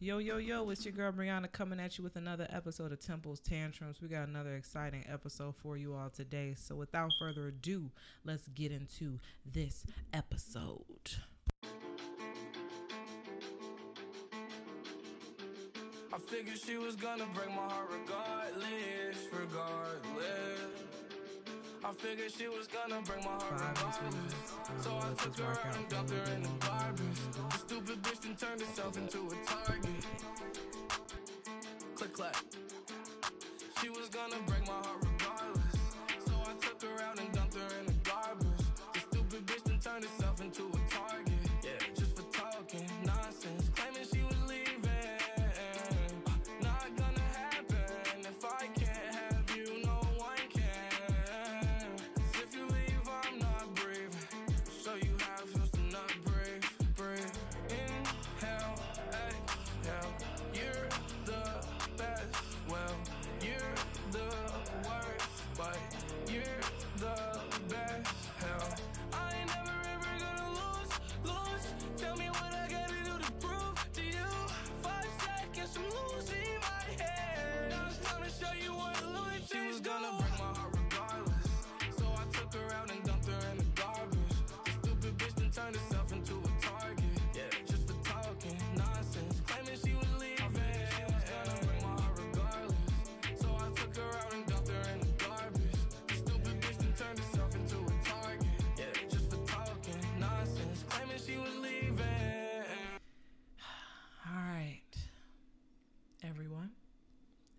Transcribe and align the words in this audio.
Yo, 0.00 0.18
yo, 0.18 0.36
yo, 0.36 0.70
it's 0.70 0.84
your 0.84 0.92
girl 0.92 1.10
Brianna 1.10 1.50
coming 1.50 1.80
at 1.80 1.98
you 1.98 2.04
with 2.04 2.14
another 2.14 2.46
episode 2.50 2.92
of 2.92 3.00
Temple's 3.00 3.40
Tantrums. 3.40 4.00
We 4.00 4.06
got 4.06 4.28
another 4.28 4.54
exciting 4.54 5.04
episode 5.12 5.56
for 5.56 5.76
you 5.76 5.92
all 5.92 6.08
today. 6.08 6.54
So, 6.56 6.76
without 6.76 7.10
further 7.18 7.48
ado, 7.48 7.90
let's 8.24 8.46
get 8.54 8.70
into 8.70 9.18
this 9.44 9.84
episode. 10.12 11.16
I 16.12 16.18
figured 16.28 16.58
she 16.64 16.76
was 16.76 16.94
gonna 16.94 17.26
break 17.34 17.48
my 17.48 17.56
heart 17.56 17.90
regardless, 17.90 19.18
regardless. 19.32 20.78
I 21.84 21.92
figured 21.94 22.30
she 22.30 22.46
was 22.46 22.68
gonna 22.68 23.02
break 23.02 23.24
my 23.24 23.32
heart 23.32 23.76
regardless. 23.76 24.34
So 24.80 24.96
I 24.96 25.12
took 25.14 25.36
her 25.38 25.68
out 25.68 25.76
and 25.76 25.88
dumped 25.88 26.12
her 26.12 26.34
in 26.34 26.42
the 26.44 26.50
garbage. 26.60 27.47
Stupid 27.68 28.02
bitch 28.02 28.20
then 28.22 28.34
turned 28.34 28.60
herself 28.62 28.96
into 28.96 29.18
a 29.18 29.36
target. 29.44 29.90
Click 31.96 32.12
clack. 32.14 32.36
She 33.82 33.90
was 33.90 34.08
gonna 34.08 34.36
break 34.46 34.66
my 34.66 34.72
heart 34.72 35.07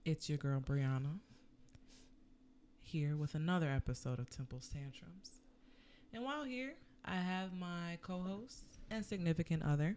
it's 0.10 0.28
your 0.30 0.38
girl 0.38 0.60
Brianna 0.60 1.20
here 2.82 3.16
with 3.16 3.36
another 3.36 3.70
episode 3.70 4.20
of 4.20 4.30
Temple's 4.30 4.68
Tantrums. 4.68 5.42
And 6.14 6.24
while 6.24 6.44
here, 6.44 6.74
I 7.06 7.16
have 7.16 7.54
my 7.54 7.98
co 8.02 8.20
host 8.20 8.64
and 8.90 9.06
significant 9.06 9.64
other, 9.64 9.96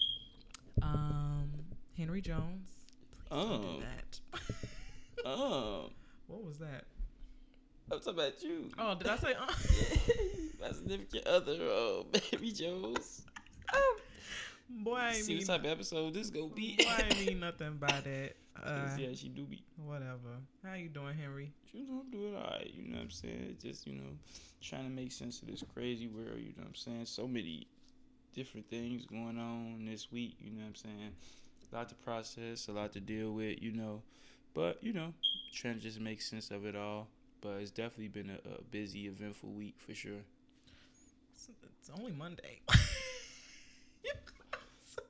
um, 0.83 1.50
Henry 1.96 2.20
Jones. 2.20 2.68
Please 3.30 3.38
don't 3.48 3.62
do 3.62 3.68
Um, 3.68 3.80
that. 3.80 5.27
um, 5.27 5.90
what 6.27 6.44
was 6.44 6.58
that? 6.58 6.84
I'm 7.90 7.98
talking 7.98 8.14
about 8.14 8.42
you. 8.42 8.68
Oh, 8.78 8.94
did 8.94 9.06
I 9.08 9.16
say? 9.16 9.34
Uh? 9.34 9.46
My 10.61 10.68
significant 10.72 11.27
other, 11.27 11.58
uh, 11.62 12.02
Baby 12.30 12.52
Jones. 12.52 13.22
Boy, 14.80 14.96
I 14.96 15.12
See 15.12 15.33
mean, 15.34 15.38
what 15.38 15.46
type 15.46 15.60
of 15.60 15.70
episode 15.70 16.14
this 16.14 16.30
gonna 16.30 16.48
be. 16.48 16.77
boy, 16.77 16.84
I 16.88 17.14
mean 17.24 17.40
nothing 17.40 17.77
by 17.78 18.00
that. 18.05 18.33
Uh, 18.62 18.86
yeah, 18.98 19.08
she 19.14 19.28
do 19.28 19.44
be. 19.44 19.64
whatever. 19.86 20.36
How 20.64 20.74
you 20.74 20.88
doing, 20.90 21.16
Henry? 21.16 21.50
You 21.72 21.86
know, 21.88 22.02
I'm 22.05 22.10
doing 22.10 22.34
alright. 22.36 22.70
You 22.72 22.90
know 22.90 22.96
what 22.98 23.05
I'm 23.05 23.10
saying? 23.10 23.56
Just 23.60 23.86
you 23.86 23.94
know, 23.94 24.10
trying 24.60 24.84
to 24.84 24.90
make 24.90 25.10
sense 25.10 25.40
of 25.40 25.48
this 25.48 25.64
crazy 25.74 26.06
world. 26.06 26.36
You 26.38 26.48
know 26.56 26.58
what 26.58 26.68
I'm 26.68 26.74
saying? 26.74 27.06
So 27.06 27.27
many 27.27 27.66
different 28.34 28.68
things 28.68 29.06
going 29.06 29.38
on 29.38 29.86
this 29.86 30.12
week. 30.12 30.36
You 30.38 30.50
know 30.50 30.60
what 30.60 30.68
I'm 30.68 30.74
saying? 30.74 31.12
A 31.72 31.74
lot 31.74 31.89
to 31.89 31.94
process, 31.96 32.68
a 32.68 32.72
lot 32.72 32.92
to 32.92 33.00
deal 33.00 33.33
with. 33.33 33.60
You 33.62 33.72
know, 33.72 34.02
but 34.54 34.77
you 34.84 34.92
know, 34.92 35.14
trying 35.52 35.77
to 35.77 35.80
just 35.80 35.98
make 35.98 36.20
sense 36.20 36.50
of 36.50 36.66
it 36.66 36.77
all. 36.77 37.08
But 37.40 37.54
it's 37.62 37.70
definitely 37.70 38.08
been 38.08 38.30
a, 38.30 38.58
a 38.58 38.62
busy, 38.70 39.06
eventful 39.08 39.50
week 39.50 39.74
for 39.78 39.94
sure. 39.94 40.22
It's, 41.34 41.48
it's 41.80 41.90
only 41.98 42.12
Monday. 42.12 42.60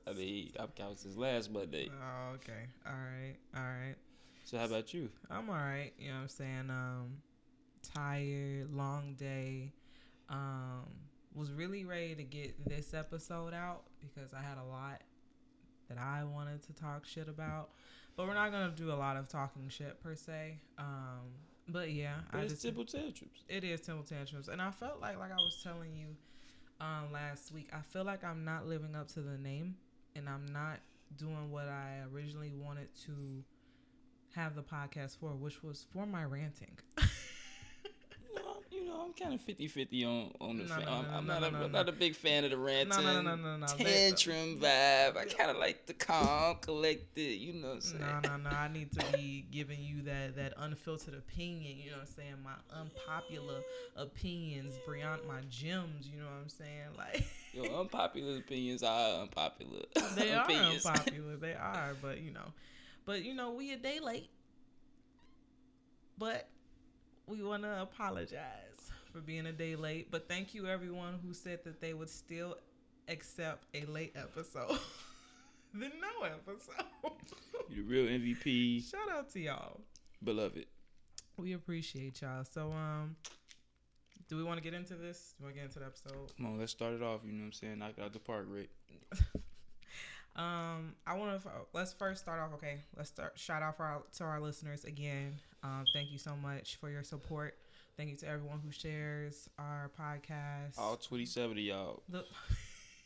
I 0.07 0.13
mean, 0.13 0.51
I'm 0.59 0.67
counting 0.75 0.97
since 0.97 1.15
last 1.17 1.51
Monday. 1.51 1.89
Oh, 1.91 2.33
okay. 2.35 2.67
All 2.85 2.91
right. 2.93 3.35
All 3.55 3.61
right. 3.63 3.95
So 4.43 4.57
how 4.57 4.65
about 4.65 4.93
you? 4.93 5.09
I'm 5.31 5.49
all 5.49 5.55
right. 5.55 5.91
You 5.97 6.09
know 6.09 6.15
what 6.15 6.21
I'm 6.23 6.27
saying? 6.27 6.69
Um, 6.69 7.17
tired, 7.93 8.73
long 8.73 9.15
day. 9.15 9.71
Um, 10.29 10.85
was 11.35 11.51
really 11.51 11.85
ready 11.85 12.15
to 12.15 12.23
get 12.23 12.63
this 12.67 12.93
episode 12.93 13.53
out 13.53 13.83
because 14.01 14.33
I 14.33 14.41
had 14.41 14.57
a 14.57 14.63
lot 14.65 15.01
that 15.89 15.97
I 15.97 16.23
wanted 16.23 16.61
to 16.63 16.73
talk 16.73 17.05
shit 17.05 17.27
about. 17.27 17.69
But 18.15 18.27
we're 18.27 18.35
not 18.35 18.51
gonna 18.51 18.73
do 18.75 18.91
a 18.91 18.93
lot 18.95 19.17
of 19.17 19.27
talking 19.27 19.67
shit 19.69 20.01
per 20.03 20.15
se. 20.15 20.59
Um, 20.77 21.31
but 21.67 21.91
yeah, 21.91 22.15
But 22.31 22.39
I 22.39 22.43
it's 22.43 22.53
just 22.53 22.61
simple 22.61 22.85
tantrums. 22.85 23.43
it 23.47 23.63
is 23.63 23.81
temple 23.81 24.03
tantrums, 24.03 24.49
and 24.49 24.61
I 24.61 24.69
felt 24.71 25.01
like 25.01 25.17
like 25.17 25.31
I 25.31 25.35
was 25.35 25.59
telling 25.63 25.95
you 25.95 26.07
um, 26.79 27.11
last 27.11 27.51
week. 27.51 27.69
I 27.73 27.81
feel 27.81 28.03
like 28.03 28.23
I'm 28.23 28.43
not 28.45 28.67
living 28.67 28.95
up 28.95 29.07
to 29.13 29.21
the 29.21 29.37
name, 29.37 29.75
and 30.15 30.29
I'm 30.29 30.45
not 30.51 30.79
doing 31.17 31.51
what 31.51 31.67
I 31.67 32.01
originally 32.13 32.51
wanted 32.53 32.87
to 33.05 33.43
have 34.35 34.55
the 34.55 34.63
podcast 34.63 35.17
for, 35.19 35.29
which 35.29 35.63
was 35.63 35.85
for 35.93 36.05
my 36.05 36.23
ranting. 36.23 36.77
Know, 38.93 38.99
I'm- 39.01 39.13
you 39.17 39.25
know, 39.25 39.31
I'm 39.31 39.39
kind 39.39 39.39
of 39.39 39.57
50-50 39.57 40.05
on 40.05 40.31
on 40.41 40.57
the. 40.57 40.63
No, 40.65 40.75
fa- 40.75 40.81
no, 40.85 40.91
I'm, 40.91 41.03
no, 41.03 41.17
I'm 41.17 41.27
no, 41.27 41.33
not 41.33 41.41
no, 41.41 41.47
a, 41.47 41.51
no, 41.51 41.57
I'm 41.65 41.71
no. 41.71 41.77
not 41.79 41.89
a 41.89 41.91
big 41.91 42.15
fan 42.15 42.43
of 42.43 42.51
the 42.51 42.57
ranting, 42.57 43.03
no, 43.03 43.21
no, 43.21 43.35
no, 43.35 43.57
no. 43.57 43.65
tantrum 43.67 44.59
vibe. 44.59 45.17
I 45.17 45.25
kind 45.25 45.51
of 45.51 45.57
like 45.57 45.85
the 45.85 45.93
calm, 45.93 46.57
collected. 46.61 47.21
You 47.21 47.53
know 47.53 47.67
what 47.69 47.73
I'm 47.75 47.81
saying? 47.81 48.01
No, 48.01 48.19
no, 48.29 48.37
no. 48.37 48.49
I 48.49 48.67
need 48.69 48.91
to 48.93 49.05
be 49.13 49.45
giving 49.51 49.81
you 49.81 50.03
that 50.03 50.35
that 50.35 50.53
unfiltered 50.57 51.13
opinion. 51.15 51.77
You 51.77 51.91
know 51.91 51.97
what 51.97 52.07
I'm 52.07 52.13
saying? 52.15 52.35
My 52.43 52.79
unpopular 52.79 53.61
opinions, 53.95 54.75
Brianna, 54.87 55.25
my 55.27 55.41
gems. 55.49 56.07
You 56.07 56.19
know 56.19 56.25
what 56.25 56.41
I'm 56.41 56.49
saying? 56.49 56.69
Like 56.97 57.23
Your 57.53 57.79
unpopular 57.79 58.37
opinions 58.37 58.83
are 58.83 59.21
unpopular. 59.21 59.83
they 60.15 60.33
are 60.33 60.49
unpopular. 60.49 61.37
They 61.37 61.53
are, 61.53 61.95
but 62.01 62.21
you 62.21 62.31
know, 62.31 62.53
but 63.05 63.23
you 63.23 63.33
know, 63.33 63.51
we 63.51 63.73
a 63.73 63.77
day 63.77 63.99
late. 63.99 64.29
But 66.17 66.47
we 67.27 67.41
want 67.41 67.63
to 67.63 67.81
apologize 67.81 68.72
for 69.13 69.19
being 69.19 69.45
a 69.45 69.51
day 69.51 69.75
late. 69.75 70.11
But 70.11 70.27
thank 70.27 70.53
you 70.53 70.67
everyone 70.67 71.19
who 71.25 71.33
said 71.33 71.59
that 71.63 71.79
they 71.79 71.93
would 71.93 72.09
still 72.09 72.57
accept 73.07 73.65
a 73.73 73.85
late 73.85 74.15
episode 74.15 74.79
the 75.73 75.87
no 75.87 76.25
episode. 76.25 76.85
You 77.69 77.83
the 77.83 77.89
real 77.89 78.05
MVP, 78.05 78.89
Shout 78.89 79.09
out 79.11 79.29
to 79.31 79.39
y'all. 79.39 79.81
beloved. 80.23 80.65
We 81.37 81.53
appreciate 81.53 82.21
y'all. 82.21 82.43
So 82.43 82.71
um 82.71 83.15
do 84.29 84.37
we 84.37 84.43
want 84.43 84.57
to 84.57 84.63
get 84.63 84.73
into 84.73 84.95
this? 84.95 85.35
Do 85.37 85.43
we 85.43 85.45
want 85.45 85.55
to 85.55 85.61
get 85.61 85.65
into 85.65 85.79
the 85.79 85.85
episode? 85.85 86.35
Come 86.37 86.45
on, 86.47 86.59
let's 86.59 86.71
start 86.71 86.93
it 86.93 87.03
off. 87.03 87.21
You 87.23 87.33
know 87.33 87.39
what 87.39 87.45
I'm 87.45 87.51
saying? 87.53 87.79
Knock 87.79 87.93
it 87.97 88.03
out 88.03 88.13
the 88.13 88.19
park, 88.19 88.47
Rick. 88.49 88.69
Um, 90.35 90.95
I 91.05 91.15
want 91.15 91.39
to 91.43 91.49
let's 91.73 91.93
first 91.93 92.21
start 92.21 92.39
off. 92.39 92.53
Okay, 92.55 92.79
let's 92.97 93.09
start. 93.09 93.33
Shout 93.35 93.61
out 93.61 93.77
for 93.77 93.83
our, 93.83 94.01
to 94.17 94.23
our 94.23 94.39
listeners 94.39 94.83
again. 94.83 95.35
Um, 95.61 95.85
thank 95.93 96.11
you 96.11 96.17
so 96.17 96.35
much 96.35 96.77
for 96.77 96.89
your 96.89 97.03
support. 97.03 97.55
Thank 97.97 98.09
you 98.09 98.15
to 98.17 98.27
everyone 98.27 98.59
who 98.63 98.71
shares 98.71 99.47
our 99.59 99.91
podcast. 99.99 100.77
All 100.79 100.95
27 100.97 101.51
of 101.51 101.57
y'all. 101.59 102.01
Look, 102.09 102.25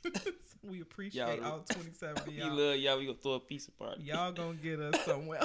we 0.63 0.81
appreciate 0.81 1.39
Y'all- 1.41 1.51
all 1.51 1.59
twenty 1.69 1.91
seven 1.91 2.17
of 2.17 2.27
y'all. 2.33 2.55
We 2.55 2.61
love 2.61 2.75
y'all. 2.77 2.97
We 2.97 3.05
gonna 3.05 3.17
throw 3.17 3.33
a 3.33 3.39
piece 3.39 3.67
apart. 3.67 3.99
Y'all 3.99 4.31
gonna 4.31 4.53
get 4.55 4.79
us 4.79 4.99
somewhere. 5.05 5.41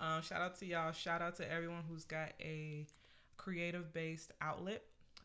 um, 0.00 0.20
shout 0.22 0.40
out 0.40 0.58
to 0.58 0.66
y'all. 0.66 0.90
Shout 0.92 1.22
out 1.22 1.36
to 1.36 1.50
everyone 1.50 1.82
who's 1.88 2.04
got 2.04 2.32
a 2.40 2.86
creative 3.36 3.92
based 3.92 4.32
outlet, 4.40 4.82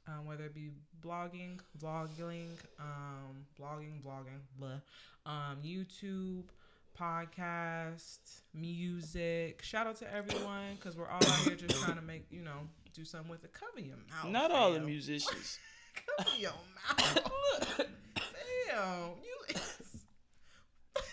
um, 0.07 0.25
whether 0.25 0.45
it 0.45 0.53
be 0.53 0.69
blogging, 1.03 1.59
vlogging, 1.81 2.49
um, 2.79 3.45
blogging, 3.59 4.01
vlogging, 4.03 4.41
blah, 4.59 4.69
um, 5.25 5.57
YouTube, 5.65 6.43
podcast, 6.99 8.19
music. 8.53 9.61
Shout 9.63 9.87
out 9.87 9.95
to 9.97 10.13
everyone 10.13 10.75
because 10.75 10.95
we're 10.95 11.07
all 11.09 11.15
out 11.23 11.39
here 11.39 11.55
just 11.55 11.81
trying 11.83 11.95
to 11.97 12.03
make 12.03 12.25
you 12.29 12.41
know 12.43 12.67
do 12.99 13.05
something 13.05 13.29
with 13.31 13.43
it. 13.45 13.53
Cover 13.53 13.79
your 13.79 13.95
mouth. 13.95 14.29
Not 14.29 14.51
all 14.51 14.73
the 14.73 14.81
musicians. 14.81 15.57
Cover 16.17 16.37
your 16.37 16.51
mouth. 16.51 17.81
Damn, 18.67 19.11
you 19.23 19.55
is. 19.55 20.03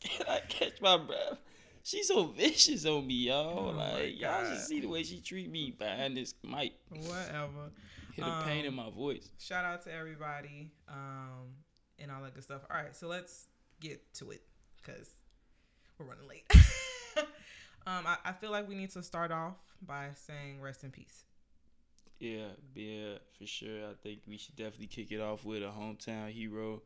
Can 0.00 0.26
I 0.28 0.40
catch 0.48 0.80
my 0.82 0.98
breath? 0.98 1.38
She's 1.82 2.08
so 2.08 2.26
vicious 2.26 2.84
on 2.84 3.06
me, 3.06 3.14
y'all. 3.14 3.70
Oh 3.70 3.76
like 3.76 4.20
y'all 4.20 4.44
should 4.46 4.60
see 4.60 4.80
the 4.80 4.86
way 4.86 5.02
she 5.02 5.20
treat 5.20 5.50
me 5.50 5.74
behind 5.78 6.16
this 6.16 6.34
mic. 6.42 6.74
Whatever. 6.90 7.70
Hear 8.14 8.24
the 8.26 8.42
pain 8.44 8.64
in 8.64 8.68
Um, 8.68 8.76
my 8.76 8.90
voice. 8.90 9.28
Shout 9.38 9.64
out 9.64 9.82
to 9.84 9.92
everybody 9.92 10.70
um, 10.88 11.54
and 11.98 12.10
all 12.10 12.22
that 12.22 12.34
good 12.34 12.44
stuff. 12.44 12.62
All 12.70 12.76
right, 12.76 12.94
so 12.94 13.08
let's 13.08 13.46
get 13.80 14.00
to 14.14 14.30
it 14.30 14.42
because 14.76 15.08
we're 15.98 16.06
running 16.06 16.28
late. 16.28 16.44
um, 17.86 18.06
I, 18.06 18.16
I 18.24 18.32
feel 18.32 18.50
like 18.50 18.68
we 18.68 18.74
need 18.74 18.90
to 18.90 19.02
start 19.02 19.30
off 19.30 19.56
by 19.82 20.08
saying 20.14 20.60
rest 20.60 20.84
in 20.84 20.90
peace. 20.90 21.24
Yeah, 22.18 22.48
yeah, 22.74 23.14
for 23.38 23.46
sure. 23.46 23.88
I 23.90 23.94
think 24.02 24.20
we 24.26 24.38
should 24.38 24.56
definitely 24.56 24.86
kick 24.86 25.10
it 25.12 25.20
off 25.20 25.44
with 25.44 25.62
a 25.62 25.66
hometown 25.66 26.30
hero. 26.30 26.82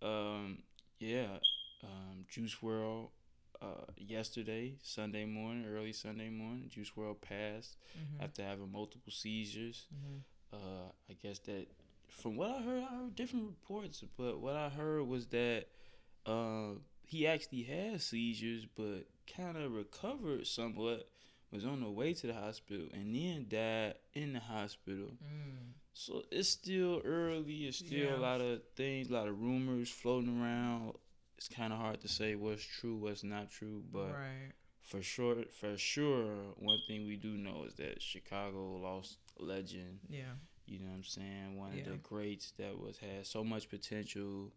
Um, 0.00 0.62
yeah, 0.98 1.38
um, 1.82 2.24
Juice 2.28 2.56
WRLD. 2.62 3.08
Uh, 3.60 3.84
yesterday, 3.96 4.74
Sunday 4.82 5.24
morning, 5.24 5.64
early 5.72 5.92
Sunday 5.92 6.28
morning, 6.28 6.68
Juice 6.68 6.90
WRLD 6.96 7.20
passed 7.20 7.76
Mhm. 7.96 8.20
after 8.24 8.42
having 8.42 8.72
multiple 8.72 9.12
seizures. 9.12 9.86
Mhm. 9.94 10.22
Uh, 10.52 10.90
I 11.08 11.12
guess 11.12 11.38
that 11.40 11.68
from 12.08 12.36
what 12.36 12.50
I 12.50 12.62
heard, 12.62 12.82
I 12.82 12.86
heard 12.86 13.14
different 13.14 13.46
reports, 13.46 14.02
but 14.16 14.40
what 14.40 14.56
I 14.56 14.68
heard 14.68 15.04
was 15.04 15.28
that 15.28 15.68
uh, 16.26 16.74
he 17.06 17.26
actually 17.26 17.62
had 17.64 18.00
seizures, 18.00 18.66
but 18.74 19.06
kind 19.26 19.56
of 19.56 19.72
recovered 19.72 20.46
somewhat. 20.46 21.08
Was 21.50 21.66
on 21.66 21.82
the 21.82 21.90
way 21.90 22.14
to 22.14 22.26
the 22.26 22.32
hospital 22.32 22.86
and 22.94 23.14
then 23.14 23.44
died 23.46 23.96
in 24.14 24.32
the 24.32 24.40
hospital. 24.40 25.08
Mm. 25.22 25.74
So 25.92 26.22
it's 26.30 26.48
still 26.48 27.02
early. 27.04 27.66
It's 27.66 27.76
still 27.76 28.06
Yeah. 28.06 28.16
a 28.16 28.20
lot 28.20 28.40
of 28.40 28.62
things, 28.74 29.10
a 29.10 29.12
lot 29.12 29.28
of 29.28 29.38
rumors 29.38 29.90
floating 29.90 30.40
around. 30.40 30.94
It's 31.36 31.48
kind 31.48 31.74
of 31.74 31.78
hard 31.78 32.00
to 32.00 32.08
say 32.08 32.36
what's 32.36 32.64
true, 32.64 32.96
what's 32.96 33.22
not 33.22 33.50
true, 33.50 33.84
but 33.92 34.12
right. 34.14 34.52
for 34.80 35.02
sure, 35.02 35.44
for 35.50 35.76
sure, 35.76 36.54
one 36.56 36.78
thing 36.88 37.06
we 37.06 37.16
do 37.16 37.36
know 37.36 37.64
is 37.64 37.74
that 37.74 38.00
Chicago 38.00 38.76
lost 38.78 39.18
legend. 39.38 39.98
Yeah. 40.08 40.32
You 40.64 40.78
know 40.78 40.86
what 40.86 40.94
I'm 40.94 41.04
saying? 41.04 41.58
One 41.58 41.74
Yeah. 41.76 41.82
of 41.82 41.88
the 41.90 41.96
greats 41.98 42.52
that 42.52 42.78
was 42.78 42.96
had 42.96 43.26
so 43.26 43.44
much 43.44 43.68
potential 43.68 44.54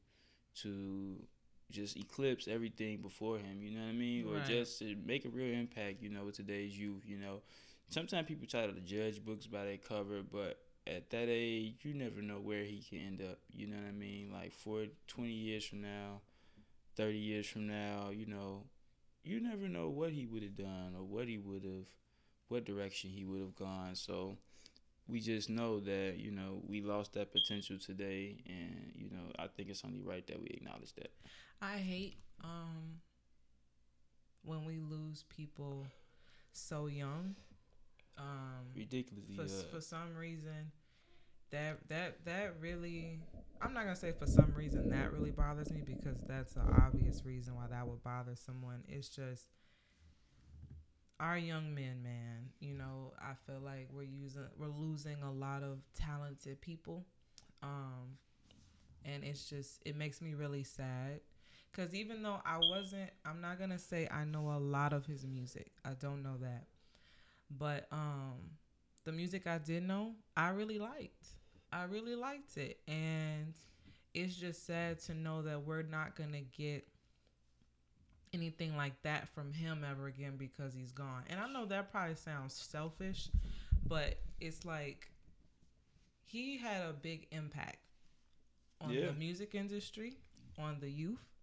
to 0.61 1.27
just 1.71 1.97
eclipse 1.97 2.47
everything 2.47 3.01
before 3.01 3.37
him. 3.37 3.61
You 3.61 3.71
know 3.71 3.81
what 3.81 3.89
I 3.89 3.93
mean? 3.93 4.27
Or 4.27 4.39
just 4.47 4.79
to 4.79 4.95
make 5.05 5.25
a 5.25 5.29
real 5.29 5.53
impact. 5.57 6.01
You 6.01 6.09
know, 6.09 6.25
with 6.25 6.35
today's 6.35 6.77
youth. 6.77 7.03
You 7.05 7.17
know, 7.17 7.41
sometimes 7.89 8.27
people 8.27 8.47
try 8.47 8.67
to 8.67 8.73
judge 8.81 9.23
books 9.23 9.47
by 9.47 9.63
their 9.65 9.77
cover, 9.77 10.21
but 10.21 10.59
at 10.87 11.09
that 11.09 11.27
age, 11.27 11.77
you 11.81 11.93
never 11.93 12.21
know 12.21 12.39
where 12.39 12.63
he 12.63 12.83
can 12.87 12.99
end 12.99 13.21
up. 13.21 13.39
You 13.51 13.67
know 13.67 13.77
what 13.77 13.87
I 13.87 13.91
mean? 13.91 14.31
Like 14.31 14.53
for 14.53 14.85
20 15.07 15.31
years 15.31 15.65
from 15.65 15.81
now, 15.81 16.21
30 16.95 17.17
years 17.17 17.47
from 17.47 17.67
now, 17.67 18.09
you 18.11 18.27
know, 18.27 18.63
you 19.23 19.39
never 19.41 19.67
know 19.67 19.89
what 19.89 20.11
he 20.11 20.27
would 20.27 20.43
have 20.43 20.55
done 20.55 20.93
or 20.95 21.03
what 21.03 21.27
he 21.27 21.39
would 21.39 21.63
have, 21.63 21.87
what 22.49 22.65
direction 22.65 23.09
he 23.09 23.25
would 23.25 23.41
have 23.41 23.55
gone. 23.55 23.95
So 23.95 24.37
we 25.07 25.19
just 25.19 25.49
know 25.49 25.79
that, 25.79 26.15
you 26.17 26.29
know, 26.29 26.61
we 26.67 26.81
lost 26.81 27.13
that 27.13 27.31
potential 27.31 27.77
today. 27.79 28.43
And, 28.45 28.91
you 28.93 29.09
know, 29.09 29.31
I 29.39 29.47
think 29.47 29.69
it's 29.69 29.83
only 29.83 30.01
right 30.01 30.25
that 30.27 30.39
we 30.39 30.49
acknowledge 30.49 30.93
that. 30.95 31.11
I 31.61 31.77
hate 31.77 32.17
um 32.43 32.99
when 34.43 34.65
we 34.65 34.79
lose 34.79 35.23
people 35.35 35.85
so 36.51 36.87
young. 36.87 37.35
Um 38.17 38.71
Ridiculously. 38.75 39.35
for 39.35 39.43
uh, 39.43 39.75
for 39.75 39.81
some 39.81 40.15
reason 40.15 40.71
that 41.51 41.77
that 41.89 42.25
that 42.25 42.55
really 42.59 43.19
I'm 43.61 43.73
not 43.73 43.83
gonna 43.83 43.95
say 43.95 44.11
for 44.11 44.27
some 44.27 44.53
reason 44.55 44.89
that 44.89 45.11
really 45.13 45.31
bothers 45.31 45.71
me 45.71 45.81
because 45.85 46.17
that's 46.27 46.55
an 46.55 46.63
obvious 46.85 47.25
reason 47.25 47.55
why 47.55 47.67
that 47.69 47.87
would 47.87 48.03
bother 48.03 48.35
someone. 48.35 48.83
It's 48.87 49.09
just 49.09 49.45
our 51.19 51.37
young 51.37 51.73
men, 51.73 52.03
man. 52.03 52.49
You 52.59 52.73
know, 52.73 53.13
I 53.19 53.33
feel 53.45 53.61
like 53.61 53.87
we're 53.91 54.03
using 54.03 54.43
we're 54.57 54.67
losing 54.67 55.21
a 55.23 55.31
lot 55.31 55.63
of 55.63 55.79
talented 55.95 56.59
people, 56.61 57.05
um, 57.63 58.17
and 59.05 59.23
it's 59.23 59.49
just 59.49 59.81
it 59.85 59.95
makes 59.95 60.21
me 60.21 60.33
really 60.33 60.63
sad. 60.63 61.21
Cause 61.75 61.93
even 61.93 62.23
though 62.23 62.39
I 62.45 62.57
wasn't, 62.59 63.09
I'm 63.25 63.41
not 63.41 63.59
gonna 63.59 63.77
say 63.79 64.07
I 64.09 64.23
know 64.23 64.51
a 64.51 64.57
lot 64.59 64.93
of 64.93 65.05
his 65.05 65.25
music. 65.25 65.71
I 65.83 65.91
don't 65.99 66.23
know 66.23 66.37
that, 66.41 66.67
but 67.49 67.87
um, 67.91 68.35
the 69.03 69.11
music 69.11 69.45
I 69.45 69.57
did 69.57 69.83
know, 69.83 70.13
I 70.37 70.49
really 70.49 70.79
liked. 70.79 71.27
I 71.73 71.83
really 71.83 72.15
liked 72.15 72.55
it, 72.55 72.79
and 72.87 73.53
it's 74.13 74.35
just 74.37 74.65
sad 74.65 74.99
to 75.01 75.13
know 75.13 75.41
that 75.41 75.63
we're 75.65 75.81
not 75.81 76.15
gonna 76.15 76.41
get 76.41 76.87
anything 78.33 78.75
like 78.77 79.01
that 79.03 79.27
from 79.29 79.51
him 79.53 79.85
ever 79.89 80.07
again 80.07 80.35
because 80.37 80.73
he's 80.73 80.91
gone. 80.91 81.23
And 81.29 81.39
I 81.39 81.47
know 81.51 81.65
that 81.65 81.91
probably 81.91 82.15
sounds 82.15 82.53
selfish, 82.53 83.29
but 83.87 84.15
it's 84.39 84.65
like 84.65 85.09
he 86.23 86.57
had 86.57 86.83
a 86.83 86.93
big 86.93 87.27
impact 87.31 87.79
on 88.81 88.91
Yeah. 88.93 89.07
the 89.07 89.13
music 89.13 89.55
industry, 89.55 90.17
on 90.57 90.79
the 90.79 90.89
youth, 90.89 91.34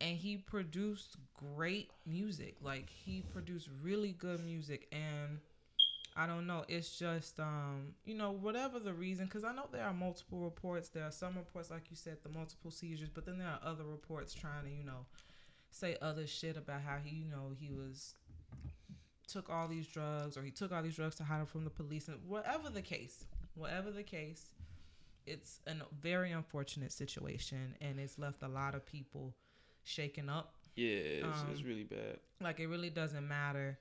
and 0.00 0.16
he 0.16 0.36
produced 0.36 1.16
great 1.34 1.90
music. 2.06 2.56
Like 2.60 2.88
he 2.88 3.22
produced 3.32 3.68
really 3.82 4.12
good 4.12 4.44
music 4.44 4.88
and 4.92 5.38
I 6.18 6.26
don't 6.26 6.46
know. 6.46 6.64
It's 6.66 6.98
just, 6.98 7.38
um, 7.38 7.94
you 8.06 8.14
know, 8.14 8.30
whatever 8.30 8.78
the 8.78 8.94
reason, 8.94 9.26
because 9.26 9.44
I 9.44 9.52
know 9.52 9.68
there 9.70 9.84
are 9.84 9.92
multiple 9.92 10.38
reports. 10.38 10.88
There 10.88 11.04
are 11.04 11.10
some 11.10 11.36
reports, 11.36 11.70
like 11.70 11.90
you 11.90 11.96
said, 11.96 12.16
the 12.22 12.30
multiple 12.30 12.70
seizures, 12.70 13.10
but 13.10 13.26
then 13.26 13.38
there 13.38 13.48
are 13.48 13.60
other 13.62 13.84
reports 13.84 14.32
trying 14.32 14.64
to, 14.64 14.70
you 14.70 14.82
know, 14.82 15.04
say 15.70 15.98
other 16.00 16.26
shit 16.26 16.56
about 16.56 16.80
how 16.80 16.96
he, 17.04 17.16
you 17.16 17.26
know, 17.26 17.52
he 17.58 17.70
was 17.70 18.14
took 19.28 19.50
all 19.50 19.68
these 19.68 19.88
drugs 19.88 20.36
or 20.36 20.42
he 20.42 20.50
took 20.50 20.72
all 20.72 20.82
these 20.82 20.96
drugs 20.96 21.16
to 21.16 21.24
hide 21.24 21.40
him 21.40 21.46
from 21.46 21.64
the 21.64 21.70
police, 21.70 22.08
and 22.08 22.18
whatever 22.26 22.70
the 22.70 22.80
case, 22.80 23.26
whatever 23.54 23.90
the 23.90 24.02
case, 24.02 24.54
it's 25.26 25.60
a 25.66 25.74
very 26.00 26.32
unfortunate 26.32 26.92
situation, 26.92 27.74
and 27.80 27.98
it's 28.00 28.18
left 28.18 28.42
a 28.42 28.48
lot 28.48 28.74
of 28.74 28.86
people 28.86 29.34
shaken 29.86 30.28
up 30.28 30.54
yeah, 30.74 30.88
it's, 30.88 31.42
it's 31.50 31.60
um, 31.60 31.66
really 31.66 31.84
bad. 31.84 32.18
like 32.40 32.60
it 32.60 32.66
really 32.66 32.90
doesn't 32.90 33.26
matter 33.26 33.78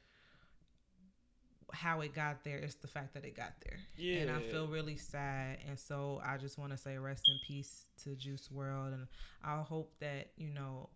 how 1.74 2.00
it 2.02 2.14
got 2.14 2.44
there 2.44 2.58
it's 2.60 2.76
the 2.76 2.88
fact 2.88 3.14
that 3.16 3.26
it 3.26 3.36
got 3.36 3.54
there 3.66 3.80
Yeah. 3.98 4.22
and 4.22 4.32
i 4.32 4.40
feel 4.40 4.68
really 4.68 4.96
sad 4.96 5.58
and 5.68 5.78
so 5.80 6.22
i 6.24 6.38
just 6.38 6.58
want 6.58 6.72
to 6.72 6.78
say 6.78 6.98
rest 6.98 7.28
in 7.28 7.40
peace 7.40 7.86
to 8.04 8.16
Juice 8.16 8.48
WRLD 8.54 8.94
and 8.94 9.08
i 9.44 9.58
hope 9.62 9.92
that 10.00 10.30
you 10.38 10.50
know 10.50 10.90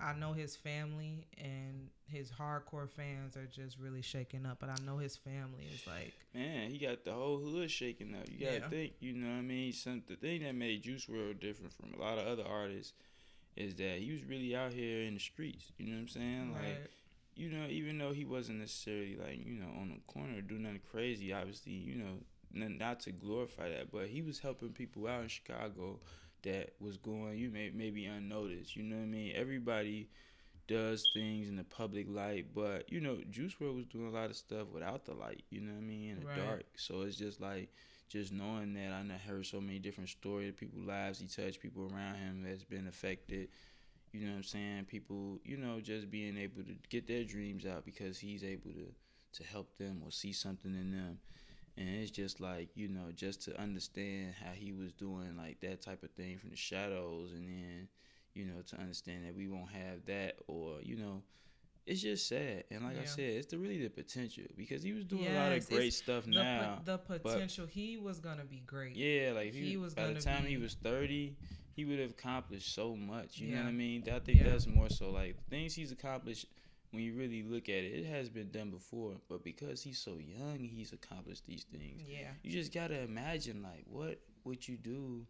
i 0.00 0.12
know 0.12 0.32
his 0.32 0.56
family 0.56 1.24
and 1.38 1.88
his 2.10 2.30
hardcore 2.32 2.90
fans 2.90 3.36
are 3.36 3.46
just 3.46 3.78
really 3.78 4.02
shaken 4.02 4.44
up 4.44 4.58
but 4.60 4.68
i 4.68 4.76
know 4.84 4.98
his 4.98 5.16
family 5.16 5.68
is 5.72 5.86
like 5.86 6.14
Man, 6.34 6.70
he 6.70 6.78
got 6.78 7.04
the 7.04 7.12
whole 7.12 7.38
hood 7.38 7.70
shaking 7.70 8.14
up. 8.14 8.28
You 8.30 8.46
gotta 8.46 8.60
Yeah. 8.60 8.68
think, 8.68 8.92
you 9.00 9.12
know 9.14 9.28
what 9.28 9.38
I 9.38 9.40
mean? 9.42 9.72
Some 9.72 10.02
the 10.06 10.14
thing 10.14 10.42
that 10.42 10.54
made 10.54 10.82
Juice 10.82 11.06
WRLD 11.06 11.40
different 11.40 11.72
from 11.72 11.94
a 11.94 12.00
lot 12.00 12.18
of 12.18 12.26
other 12.26 12.44
artists 12.46 12.92
is 13.58 13.74
that 13.74 13.98
he 13.98 14.12
was 14.12 14.24
really 14.24 14.54
out 14.54 14.72
here 14.72 15.02
in 15.02 15.14
the 15.14 15.20
streets. 15.20 15.72
You 15.78 15.86
know 15.86 15.94
what 15.94 16.02
I'm 16.02 16.08
saying? 16.08 16.52
Like, 16.54 16.62
right, 16.62 16.90
you 17.34 17.50
know, 17.50 17.66
even 17.68 17.98
though 17.98 18.12
he 18.12 18.24
wasn't 18.24 18.60
necessarily 18.60 19.16
like, 19.16 19.44
you 19.44 19.54
know, 19.54 19.68
on 19.80 19.88
the 19.90 20.12
corner 20.12 20.40
doing 20.40 20.62
nothing 20.62 20.80
crazy, 20.90 21.32
obviously, 21.32 21.72
you 21.72 21.96
know, 21.96 22.18
not 22.52 23.00
to 23.00 23.12
glorify 23.12 23.68
that, 23.68 23.90
but 23.90 24.06
he 24.06 24.22
was 24.22 24.38
helping 24.38 24.70
people 24.70 25.06
out 25.08 25.22
in 25.22 25.28
Chicago 25.28 25.98
that 26.42 26.70
was 26.80 26.96
going, 26.96 27.36
you 27.36 27.50
may 27.50 27.70
maybe 27.74 28.06
unnoticed. 28.06 28.76
You 28.76 28.84
know 28.84 28.96
what 28.96 29.02
I 29.02 29.06
mean? 29.06 29.32
Everybody 29.34 30.08
does 30.68 31.04
things 31.14 31.48
in 31.48 31.56
the 31.56 31.64
public 31.64 32.06
light, 32.08 32.46
but 32.54 32.90
you 32.92 33.00
know, 33.00 33.18
Juice 33.30 33.54
WRLD 33.60 33.74
was 33.74 33.86
doing 33.86 34.06
a 34.06 34.10
lot 34.10 34.30
of 34.30 34.36
stuff 34.36 34.68
without 34.72 35.04
the 35.04 35.14
light. 35.14 35.42
You 35.50 35.62
know 35.62 35.72
what 35.72 35.78
I 35.78 35.86
mean? 35.86 36.10
In 36.10 36.20
the 36.20 36.26
Right. 36.26 36.36
dark. 36.36 36.64
So 36.76 37.02
it's 37.02 37.16
just 37.16 37.40
like, 37.40 37.72
just 38.08 38.32
knowing 38.32 38.74
that 38.74 38.92
I 38.92 39.02
heard 39.28 39.46
so 39.46 39.60
many 39.60 39.78
different 39.78 40.08
stories, 40.08 40.54
people 40.56 40.80
lives 40.80 41.18
he 41.18 41.26
touched, 41.26 41.60
people 41.60 41.90
around 41.92 42.16
him 42.16 42.42
that's 42.42 42.64
been 42.64 42.86
affected. 42.88 43.48
You 44.12 44.20
know 44.24 44.30
what 44.30 44.36
I'm 44.38 44.42
saying? 44.44 44.84
People, 44.86 45.38
you 45.44 45.58
know, 45.58 45.80
just 45.80 46.10
being 46.10 46.38
able 46.38 46.62
to 46.62 46.74
get 46.88 47.06
their 47.06 47.24
dreams 47.24 47.66
out 47.66 47.84
because 47.84 48.18
he's 48.18 48.42
able 48.42 48.70
to 48.72 48.94
to 49.34 49.44
help 49.44 49.76
them 49.76 50.02
or 50.04 50.10
see 50.10 50.32
something 50.32 50.74
in 50.74 50.90
them. 50.90 51.18
And 51.76 51.88
it's 51.88 52.10
just 52.10 52.40
like, 52.40 52.70
you 52.74 52.88
know, 52.88 53.12
just 53.14 53.42
to 53.42 53.60
understand 53.60 54.34
how 54.42 54.50
he 54.52 54.72
was 54.72 54.92
doing 54.92 55.36
like 55.36 55.60
that 55.60 55.80
type 55.80 56.02
of 56.02 56.10
thing 56.10 56.38
from 56.38 56.50
the 56.50 56.56
shadows 56.56 57.32
and 57.32 57.46
then, 57.46 57.88
you 58.34 58.46
know, 58.46 58.62
to 58.68 58.76
understand 58.76 59.26
that 59.26 59.36
we 59.36 59.48
won't 59.48 59.70
have 59.70 60.04
that 60.06 60.36
or, 60.48 60.78
you 60.82 60.96
know, 60.96 61.22
it's 61.88 62.02
just 62.02 62.28
sad. 62.28 62.64
And 62.70 62.84
like 62.84 62.98
I 63.00 63.04
said, 63.04 63.24
it's 63.24 63.46
the 63.46 63.58
really 63.58 63.82
the 63.82 63.88
potential 63.88 64.44
because 64.56 64.82
he 64.82 64.92
was 64.92 65.04
doing 65.04 65.26
a 65.26 65.34
lot 65.34 65.52
of 65.52 65.66
great 65.68 65.94
stuff 65.94 66.24
the, 66.26 66.32
now. 66.32 66.82
the 66.84 66.98
potential 66.98 67.66
he 67.66 67.96
was 67.96 68.20
gonna 68.20 68.44
be 68.44 68.60
great 68.60 68.94
Yeah, 68.94 69.32
like 69.32 69.52
he, 69.54 69.70
He 69.70 69.76
was 69.76 69.94
by 69.94 70.12
the 70.12 70.20
time 70.20 70.44
he 70.44 70.58
was 70.58 70.74
thirty, 70.74 71.36
he 71.74 71.84
would 71.86 71.98
have 71.98 72.10
accomplished 72.10 72.74
so 72.74 72.94
much. 72.94 73.38
You 73.38 73.54
know 73.54 73.62
what 73.62 73.68
I 73.68 73.72
mean? 73.72 74.04
I 74.12 74.18
think 74.18 74.38
Yeah. 74.38 74.50
that's 74.50 74.66
more 74.66 74.90
so 74.90 75.10
like 75.10 75.36
things 75.48 75.74
he's 75.74 75.90
accomplished. 75.92 76.46
When 76.90 77.02
you 77.02 77.14
really 77.14 77.42
look 77.42 77.68
at 77.68 77.84
it, 77.84 78.00
it 78.00 78.06
has 78.06 78.30
been 78.30 78.50
done 78.50 78.70
before, 78.70 79.12
but 79.28 79.44
because 79.44 79.82
he's 79.82 79.98
so 79.98 80.16
young, 80.18 80.58
he's 80.58 80.92
accomplished 80.92 81.44
these 81.46 81.64
things. 81.64 82.02
yeah 82.08 82.30
You 82.42 82.50
just 82.52 82.72
gotta 82.72 83.00
imagine 83.02 83.62
like 83.62 83.84
what 83.86 84.20
would 84.44 84.66
you 84.66 84.76
do 84.76 85.26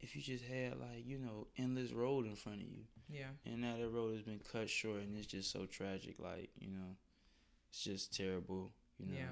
if 0.00 0.14
you 0.16 0.22
just 0.22 0.44
had 0.44 0.78
like 0.78 1.04
you 1.06 1.18
know 1.18 1.48
endless 1.58 1.92
road 1.92 2.26
in 2.26 2.36
front 2.36 2.60
of 2.62 2.68
you, 2.68 2.84
Yeah. 3.10 3.28
and 3.46 3.60
now 3.62 3.76
that 3.78 3.88
road 3.88 4.14
has 4.14 4.22
been 4.22 4.40
cut 4.52 4.68
short, 4.68 5.00
and 5.02 5.16
it's 5.16 5.26
just 5.26 5.50
so 5.50 5.66
tragic. 5.66 6.16
Like 6.18 6.50
you 6.58 6.70
know, 6.70 6.96
it's 7.70 7.82
just 7.84 8.14
terrible. 8.16 8.72
You 8.98 9.06
know, 9.06 9.16
Yeah. 9.18 9.30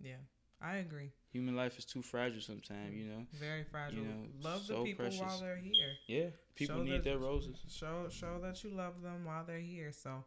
Yeah. 0.00 0.16
I 0.60 0.76
agree. 0.76 1.10
human 1.32 1.56
life 1.56 1.76
is 1.78 1.84
too 1.84 2.02
fragile 2.02 2.40
sometimes. 2.40 2.94
You 2.94 3.06
know, 3.06 3.26
Very 3.32 3.64
fragile. 3.64 3.98
You 3.98 4.04
know, 4.04 4.26
love 4.40 4.62
so 4.64 4.78
the 4.78 4.84
people 4.84 5.04
while 5.06 5.18
precious. 5.18 5.40
they're 5.40 5.56
here. 5.56 5.92
yeah, 6.06 6.26
people 6.54 6.76
Show 6.76 6.82
need 6.82 6.92
that- 6.98 7.04
their 7.04 7.18
roses. 7.18 7.56
Show 7.68 8.08
show 8.10 8.38
that 8.42 8.62
you 8.62 8.70
love 8.70 9.02
them 9.02 9.24
while 9.24 9.44
they're 9.44 9.58
here. 9.58 9.90
So 9.92 10.24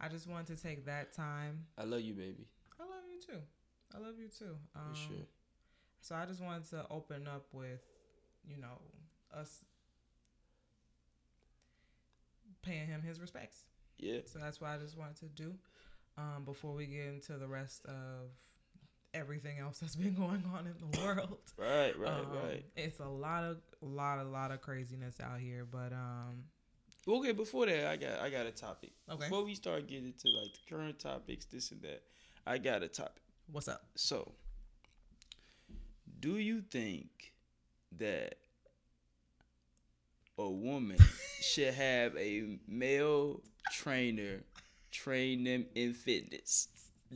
I 0.00 0.08
just 0.08 0.26
wanted 0.26 0.56
to 0.56 0.62
take 0.62 0.84
that 0.86 1.12
time. 1.12 1.66
I 1.78 1.84
love 1.84 2.00
you, 2.00 2.14
baby, 2.14 2.46
I 2.80 2.82
love 2.82 3.04
you 3.12 3.20
too. 3.20 3.40
I 3.94 3.98
love 3.98 4.18
you 4.18 4.28
too. 4.28 4.56
Um, 4.74 4.90
for 4.92 4.96
sure. 4.96 5.26
So 6.00 6.14
I 6.16 6.26
just 6.26 6.40
wanted 6.42 6.68
to 6.70 6.86
open 6.90 7.26
up 7.28 7.46
with, 7.52 7.80
you 8.44 8.56
know, 8.58 8.78
us 9.32 9.64
paying 12.66 12.86
him 12.86 13.02
his 13.02 13.20
respects. 13.20 13.64
Yeah, 13.98 14.18
So 14.26 14.38
that's 14.38 14.60
what 14.60 14.70
I 14.70 14.76
just 14.78 14.98
wanted 14.98 15.16
to 15.16 15.26
do 15.26 15.54
um, 16.18 16.44
before 16.44 16.74
we 16.74 16.86
get 16.86 17.06
into 17.06 17.38
the 17.38 17.46
rest 17.48 17.86
of 17.86 18.28
everything 19.14 19.58
else 19.58 19.78
that's 19.78 19.96
been 19.96 20.14
going 20.24 20.44
on 20.54 20.66
in 20.66 20.74
the 20.90 21.00
world. 21.00 21.38
right, 21.56 21.98
right, 21.98 22.10
Um, 22.10 22.26
right. 22.44 22.64
It's 22.76 23.00
a 23.00 23.08
lot 23.08 23.44
of, 23.44 23.56
lot, 23.80 24.18
a 24.18 24.24
lot 24.24 24.50
of 24.50 24.60
craziness 24.60 25.18
out 25.20 25.40
here, 25.40 25.64
but 25.70 25.92
um, 25.92 26.44
Okay, 27.08 27.32
before 27.32 27.66
that, 27.66 27.86
I 27.86 27.96
got 27.96 28.18
I 28.18 28.30
got 28.30 28.46
a 28.46 28.50
topic. 28.50 28.90
Okay. 29.08 29.28
Before 29.28 29.44
we 29.44 29.54
start 29.54 29.86
getting 29.86 30.12
to 30.12 30.28
like 30.40 30.52
the 30.52 30.74
current 30.74 30.98
topics, 30.98 31.44
this 31.46 31.70
and 31.70 31.80
that, 31.82 32.02
I 32.44 32.58
got 32.58 32.82
a 32.82 32.88
topic. 32.88 33.22
what's 33.52 33.68
up? 33.68 33.82
So, 33.94 34.32
do 36.18 36.38
you 36.38 36.62
think 36.62 37.32
that 37.98 38.34
a 40.38 40.50
woman 40.50 40.98
should 41.40 41.74
have 41.74 42.16
a 42.16 42.58
male 42.68 43.40
trainer 43.72 44.42
train 44.90 45.44
them 45.44 45.66
in 45.74 45.92
fitness? 45.92 46.68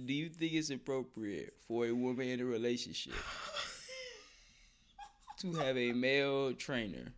Do 0.07 0.13
you 0.13 0.29
think 0.29 0.53
it's 0.53 0.71
appropriate 0.71 1.55
for 1.67 1.87
a 1.87 1.93
woman 1.93 2.29
in 2.29 2.41
a 2.41 2.45
relationship 2.45 3.15
to 5.41 5.53
have 5.55 5.77
a 5.77 5.93
male 5.93 6.53
trainer? 6.55 7.13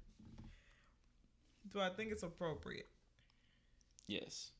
Do 1.72 1.80
I 1.80 1.90
think 1.90 2.12
it's 2.12 2.22
appropriate? 2.22 2.88
Yes. 4.06 4.50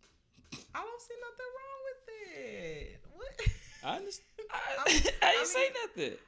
I 0.75 0.81
don't 0.83 1.01
see 1.01 1.15
nothing 1.21 1.51
wrong 1.57 1.81
with 1.85 2.01
it. 2.39 3.01
What? 3.15 3.41
I 3.85 3.97
understand. 3.97 4.27
I, 4.51 4.57
I 5.23 5.29
I, 5.29 5.33
didn't 5.33 5.47
say 5.47 5.69
nothing. 5.87 6.19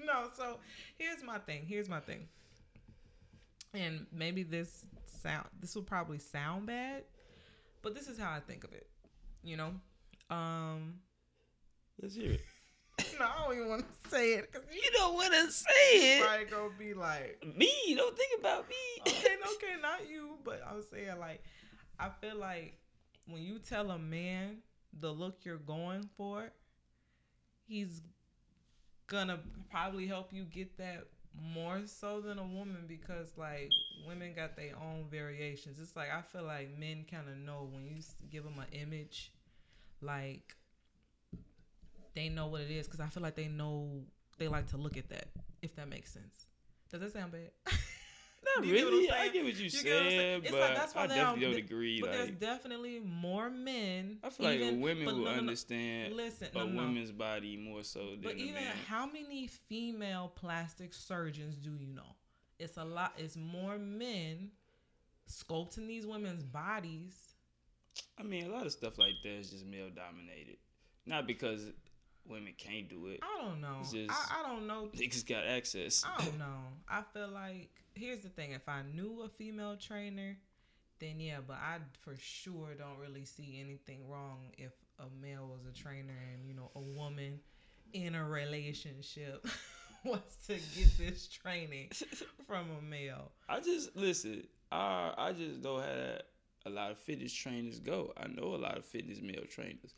No. 0.00 0.06
no, 0.06 0.28
so 0.36 0.58
here's 0.98 1.22
my 1.22 1.38
thing. 1.38 1.64
Here's 1.66 1.88
my 1.88 2.00
thing. 2.00 2.28
And 3.74 4.06
maybe 4.12 4.42
this 4.42 4.86
sound 5.22 5.46
this 5.60 5.74
will 5.74 5.82
probably 5.82 6.18
sound 6.18 6.66
bad, 6.66 7.02
but 7.82 7.94
this 7.94 8.08
is 8.08 8.18
how 8.18 8.30
I 8.32 8.40
think 8.40 8.64
of 8.64 8.72
it. 8.72 8.86
You 9.42 9.56
know? 9.56 9.72
Um 10.30 10.94
Let's 12.00 12.14
hear 12.14 12.32
it. 12.32 12.44
no, 13.18 13.24
I 13.26 13.44
don't 13.44 13.56
even 13.56 13.68
want 13.68 13.84
to 14.04 14.10
say 14.10 14.34
it 14.34 14.50
because 14.52 14.66
you 14.72 14.90
don't 14.92 15.14
want 15.14 15.32
to 15.32 15.50
say 15.50 16.18
it. 16.18 16.22
probably 16.22 16.44
gonna 16.46 16.70
be 16.78 16.94
like 16.94 17.44
Me, 17.56 17.70
don't 17.96 18.16
think 18.16 18.38
about 18.38 18.68
me. 18.68 18.74
okay, 19.08 19.16
okay, 19.54 19.80
not 19.82 20.08
you, 20.08 20.38
but 20.44 20.62
I'm 20.68 20.82
saying 20.92 21.18
like, 21.18 21.42
I 21.98 22.08
feel 22.20 22.36
like 22.36 22.78
when 23.26 23.42
you 23.42 23.58
tell 23.58 23.90
a 23.90 23.98
man 23.98 24.58
the 25.00 25.10
look 25.10 25.38
you're 25.44 25.56
going 25.56 26.08
for, 26.16 26.50
he's 27.66 28.02
gonna 29.06 29.40
probably 29.70 30.06
help 30.06 30.32
you 30.32 30.44
get 30.44 30.76
that 30.78 31.06
more 31.40 31.80
so 31.86 32.20
than 32.20 32.38
a 32.38 32.46
woman 32.46 32.84
because 32.88 33.32
like 33.36 33.70
women 34.06 34.32
got 34.34 34.56
their 34.56 34.74
own 34.76 35.06
variations. 35.10 35.78
It's 35.80 35.96
like 35.96 36.08
I 36.10 36.22
feel 36.22 36.44
like 36.44 36.78
men 36.78 37.04
kind 37.10 37.28
of 37.28 37.36
know 37.38 37.68
when 37.72 37.86
you 37.86 38.02
give 38.30 38.44
them 38.44 38.58
an 38.58 38.66
image, 38.72 39.32
like 40.02 40.56
they 42.14 42.28
know 42.28 42.46
what 42.46 42.60
it 42.62 42.70
is 42.70 42.86
because 42.86 43.00
I 43.00 43.08
feel 43.08 43.22
like 43.22 43.34
they 43.34 43.48
know 43.48 44.02
they 44.38 44.48
like 44.48 44.68
to 44.70 44.76
look 44.76 44.96
at 44.96 45.08
that. 45.10 45.26
If 45.62 45.76
that 45.76 45.88
makes 45.88 46.12
sense. 46.12 46.46
Does 46.90 47.00
that 47.00 47.12
sound 47.12 47.32
bad? 47.32 47.50
Not 48.44 48.62
Do 48.64 48.68
you 48.68 48.74
get 48.76 48.86
I'm 48.86 48.92
really. 48.92 49.10
I 49.10 49.28
get 49.28 49.44
what 49.44 49.54
you, 49.56 49.64
You 49.64 49.70
get 49.70 49.74
what 49.74 49.82
saying? 49.82 50.42
said, 50.42 50.50
but 50.52 50.60
like, 50.60 50.74
that's 50.76 50.94
why 50.94 51.02
I 51.02 51.06
definitely 51.06 51.40
don't- 51.40 51.56
agree. 51.56 52.00
But 52.00 52.12
there's 52.12 52.28
Like, 52.30 52.38
definitely 52.40 53.00
more 53.00 53.50
men. 53.50 54.18
I 54.22 54.30
feel 54.30 54.46
like 54.46 54.60
even- 54.60 54.80
women 54.80 55.06
will 55.06 55.14
no, 55.16 55.24
no, 55.24 55.30
understand 55.38 56.14
Listen, 56.14 56.48
a 56.54 56.58
no, 56.58 56.66
woman's 56.66 57.12
body 57.12 57.56
more 57.56 57.82
so 57.82 58.10
than 58.10 58.20
But 58.20 58.36
even 58.36 58.54
man. 58.54 58.76
how 58.86 59.06
many 59.06 59.46
female 59.46 60.28
plastic 60.34 60.92
surgeons 60.92 61.56
do 61.56 61.74
you 61.74 61.86
know? 61.88 62.16
It's 62.58 62.76
a 62.76 62.84
lot. 62.84 63.14
It's 63.18 63.36
more 63.36 63.78
men 63.78 64.50
sculpting 65.28 65.86
these 65.86 66.06
women's 66.06 66.44
bodies. 66.44 67.34
I 68.18 68.22
mean, 68.22 68.44
a 68.46 68.48
lot 68.48 68.66
of 68.66 68.72
stuff 68.72 68.98
like 68.98 69.14
that 69.22 69.30
is 69.32 69.50
just 69.50 69.64
male 69.64 69.90
dominated. 69.90 70.58
Not 71.06 71.26
because 71.26 71.72
women 72.28 72.52
can't 72.56 72.88
do 72.88 73.06
it. 73.08 73.20
I 73.22 73.42
don't 73.42 73.60
know. 73.60 73.78
Just- 73.82 74.10
I, 74.10 74.40
I 74.40 74.42
don't 74.48 74.66
know. 74.66 74.88
Niggas 74.94 75.26
got 75.26 75.44
access. 75.46 76.04
I 76.04 76.24
don't 76.24 76.38
know. 76.38 76.60
I 76.88 77.02
feel 77.12 77.28
like 77.28 77.70
here's 77.94 78.20
the 78.20 78.28
thing: 78.28 78.52
if 78.52 78.68
I 78.68 78.82
knew 78.94 79.22
a 79.24 79.28
female 79.28 79.76
trainer, 79.76 80.36
then 81.00 81.20
yeah. 81.20 81.38
But 81.46 81.56
I 81.56 81.78
for 82.02 82.14
sure 82.18 82.74
don't 82.78 82.98
really 82.98 83.24
see 83.24 83.58
anything 83.60 84.08
wrong 84.08 84.38
if 84.58 84.72
a 84.98 85.04
male 85.20 85.48
was 85.50 85.66
a 85.68 85.72
trainer 85.76 86.14
and 86.32 86.46
you 86.48 86.54
know 86.54 86.70
a 86.76 86.80
woman 86.80 87.40
in 87.92 88.14
a 88.14 88.24
relationship 88.24 89.46
wants 90.04 90.36
to 90.46 90.54
get 90.54 90.98
this 90.98 91.28
training 91.28 91.90
from 92.46 92.66
a 92.78 92.82
male. 92.82 93.32
I 93.48 93.60
just 93.60 93.94
listen. 93.96 94.46
I 94.72 95.12
I 95.16 95.32
just 95.32 95.62
don't 95.62 95.82
have 95.82 96.22
a 96.66 96.70
lot 96.70 96.90
of 96.90 96.98
fitness 96.98 97.32
trainers 97.32 97.78
go. 97.78 98.12
I 98.16 98.26
know 98.28 98.54
a 98.54 98.56
lot 98.56 98.78
of 98.78 98.84
fitness 98.86 99.20
male 99.20 99.44
trainers, 99.50 99.94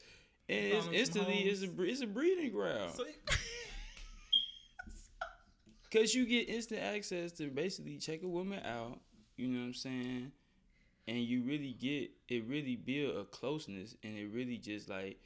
it's 0.49 0.73
call 0.73 0.81
them 0.81 0.85
some 0.85 0.95
instantly 0.95 1.39
it's 1.41 1.63
a 1.63 1.83
it's 1.83 2.01
a 2.03 2.07
breeding 2.07 2.53
ground. 2.53 2.93
So 2.95 3.05
Cause 5.93 6.15
you 6.15 6.27
get 6.27 6.49
instant 6.49 6.83
access 6.83 7.33
to 7.33 7.49
basically 7.49 7.99
check 7.99 8.23
a 8.23 8.29
woman 8.29 8.61
out, 8.65 8.99
you 9.37 9.49
know 9.49 9.61
what 9.61 9.67
I'm 9.67 9.75
saying? 9.75 10.33
And 11.09 11.19
you 11.19 11.43
really 11.45 11.73
get 11.73 12.11
it 12.29 12.45
really 12.49 12.77
build 12.77 13.17
a 13.17 13.25
closeness 13.25 13.95
and 14.03 14.17
it 14.17 14.27
really 14.33 14.59
just 14.59 14.89
like 14.89 15.19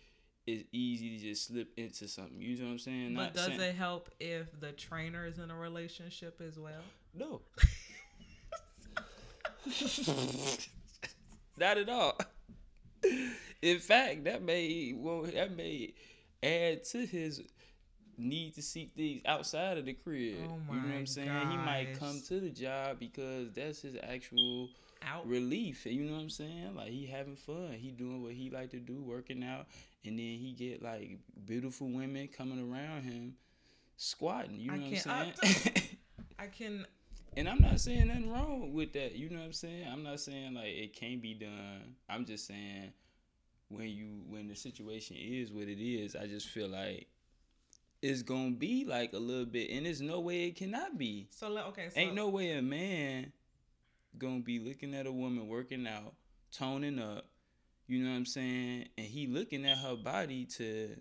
it's 0.46 0.64
easy 0.72 1.18
to 1.18 1.24
just 1.24 1.46
slip 1.46 1.68
into 1.76 2.08
something. 2.08 2.40
You 2.40 2.56
know 2.58 2.66
what 2.66 2.72
I'm 2.72 2.78
saying? 2.78 3.14
but 3.14 3.34
does 3.34 3.46
saying, 3.46 3.60
it 3.60 3.74
help 3.74 4.10
if 4.18 4.58
the 4.60 4.72
trainer 4.72 5.26
is 5.26 5.38
in 5.38 5.50
a 5.50 5.56
relationship 5.56 6.40
as 6.46 6.58
well? 6.58 6.82
No. 7.14 7.42
Not 11.56 11.78
at 11.78 11.88
all. 11.88 12.18
In 13.62 13.78
fact, 13.78 14.24
that 14.24 14.42
may 14.42 14.94
well, 14.96 15.22
that 15.22 15.56
may 15.56 15.92
add 16.42 16.84
to 16.84 17.04
his 17.06 17.42
need 18.16 18.54
to 18.54 18.62
seek 18.62 18.92
things 18.94 19.22
outside 19.26 19.78
of 19.78 19.86
the 19.86 19.92
crib. 19.94 20.36
Oh 20.48 20.58
you 20.74 20.80
know 20.80 20.88
what 20.88 20.94
I'm 20.96 21.06
saying? 21.06 21.28
He 21.50 21.56
might 21.56 21.96
come 21.98 22.20
to 22.28 22.40
the 22.40 22.50
job 22.50 22.98
because 22.98 23.52
that's 23.52 23.80
his 23.82 23.96
actual 24.02 24.68
Out. 25.02 25.26
relief. 25.26 25.86
You 25.86 26.04
know 26.04 26.14
what 26.14 26.22
I'm 26.22 26.30
saying? 26.30 26.74
Like 26.76 26.88
he 26.90 27.06
having 27.06 27.36
fun. 27.36 27.72
He 27.78 27.90
doing 27.90 28.22
what 28.22 28.32
he 28.32 28.50
like 28.50 28.70
to 28.70 28.78
do, 28.78 29.02
working 29.02 29.42
out, 29.44 29.66
and 30.04 30.18
then 30.18 30.24
he 30.36 30.54
get 30.58 30.82
like 30.82 31.18
beautiful 31.46 31.88
women 31.90 32.28
coming 32.28 32.60
around 32.72 33.02
him, 33.04 33.34
squatting. 33.96 34.58
You 34.60 34.70
know 34.70 34.76
what 34.78 34.84
I'm 34.86 34.92
can't- 34.92 35.06
I- 35.42 35.46
saying? 35.46 35.76
I 36.38 36.46
can. 36.46 36.86
And 37.36 37.48
I'm 37.48 37.60
not 37.60 37.80
saying 37.80 38.08
nothing 38.08 38.30
wrong 38.30 38.72
with 38.72 38.92
that. 38.94 39.14
You 39.14 39.30
know 39.30 39.38
what 39.38 39.46
I'm 39.46 39.52
saying? 39.52 39.86
I'm 39.90 40.02
not 40.02 40.20
saying 40.20 40.54
like 40.54 40.66
it 40.66 40.94
can't 40.94 41.22
be 41.22 41.34
done. 41.34 41.94
I'm 42.08 42.24
just 42.24 42.46
saying 42.46 42.92
when 43.68 43.88
you 43.88 44.22
when 44.28 44.48
the 44.48 44.54
situation 44.54 45.16
is 45.16 45.52
what 45.52 45.68
it 45.68 45.82
is, 45.82 46.16
I 46.16 46.26
just 46.26 46.48
feel 46.48 46.68
like 46.68 47.06
it's 48.02 48.22
gonna 48.22 48.50
be 48.50 48.84
like 48.84 49.12
a 49.12 49.18
little 49.18 49.46
bit, 49.46 49.70
and 49.70 49.86
there's 49.86 50.00
no 50.00 50.20
way 50.20 50.44
it 50.44 50.56
cannot 50.56 50.98
be. 50.98 51.28
So 51.30 51.56
okay. 51.68 51.88
So 51.92 52.00
Ain't 52.00 52.14
no 52.14 52.28
way 52.28 52.52
a 52.52 52.62
man 52.62 53.32
gonna 54.18 54.40
be 54.40 54.58
looking 54.58 54.94
at 54.94 55.06
a 55.06 55.12
woman 55.12 55.46
working 55.46 55.86
out, 55.86 56.14
toning 56.52 56.98
up. 56.98 57.26
You 57.86 58.04
know 58.04 58.10
what 58.10 58.16
I'm 58.16 58.26
saying? 58.26 58.88
And 58.96 59.06
he 59.06 59.26
looking 59.26 59.64
at 59.64 59.78
her 59.78 59.96
body 59.96 60.46
to 60.56 60.96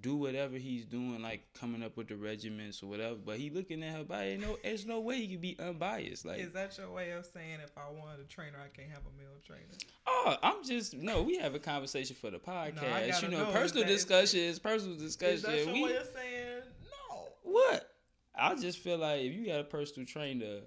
do 0.00 0.16
whatever 0.16 0.56
he's 0.56 0.84
doing, 0.84 1.22
like 1.22 1.42
coming 1.58 1.82
up 1.82 1.96
with 1.96 2.08
the 2.08 2.16
regiments 2.16 2.82
or 2.82 2.86
whatever. 2.86 3.16
But 3.16 3.38
he 3.38 3.50
looking 3.50 3.82
at 3.82 3.96
her 3.96 4.04
body. 4.04 4.36
No, 4.36 4.58
there's 4.62 4.86
no 4.86 5.00
way 5.00 5.16
he 5.16 5.28
could 5.28 5.40
be 5.40 5.56
unbiased. 5.58 6.24
Like, 6.24 6.40
Is 6.40 6.52
that 6.52 6.76
your 6.78 6.90
way 6.90 7.10
of 7.12 7.24
saying 7.26 7.58
if 7.64 7.76
I 7.76 7.90
wanted 7.90 8.20
a 8.20 8.24
trainer, 8.24 8.58
I 8.62 8.68
can't 8.76 8.90
have 8.90 9.02
a 9.02 9.16
male 9.18 9.38
trainer? 9.46 9.62
oh, 10.06 10.36
I'm 10.42 10.64
just 10.64 10.94
no. 10.94 11.22
We 11.22 11.38
have 11.38 11.54
a 11.54 11.58
conversation 11.58 12.16
for 12.20 12.30
the 12.30 12.38
podcast. 12.38 12.76
gotta 13.10 13.26
you 13.26 13.32
know, 13.32 13.44
know, 13.44 13.52
personal 13.52 13.84
is- 13.84 14.04
discussion 14.04 14.40
is 14.40 14.58
personal 14.58 14.96
discussion. 14.96 15.34
Is 15.36 15.42
that 15.42 15.64
your 15.64 15.72
we 15.74 15.84
way 15.84 15.96
of 15.96 16.06
saying 16.14 16.62
no? 17.10 17.28
what? 17.42 17.90
I 18.34 18.54
just 18.54 18.78
feel 18.78 18.98
like 18.98 19.22
if 19.22 19.34
you 19.34 19.46
got 19.46 19.60
a 19.60 19.64
personal 19.64 20.06
trainer, 20.06 20.60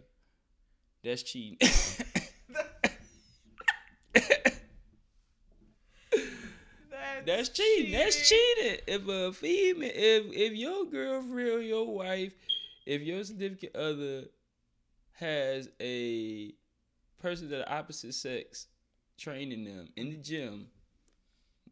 that's 1.03 1.23
cheating. 1.23 1.57
That's, 7.25 7.49
cheating. 7.49 7.91
That's 7.91 8.29
cheating. 8.29 8.79
If 8.87 9.07
a 9.07 9.33
female, 9.33 9.91
if 9.93 10.25
if 10.33 10.53
your 10.53 10.85
girlfriend, 10.85 11.65
your 11.65 11.93
wife, 11.93 12.33
if 12.85 13.01
your 13.01 13.23
significant 13.23 13.75
other 13.75 14.25
has 15.13 15.69
a 15.79 16.53
person 17.19 17.45
of 17.45 17.51
the 17.51 17.71
opposite 17.71 18.13
sex 18.13 18.67
training 19.17 19.63
them 19.65 19.87
in 19.95 20.09
the 20.09 20.17
gym 20.17 20.67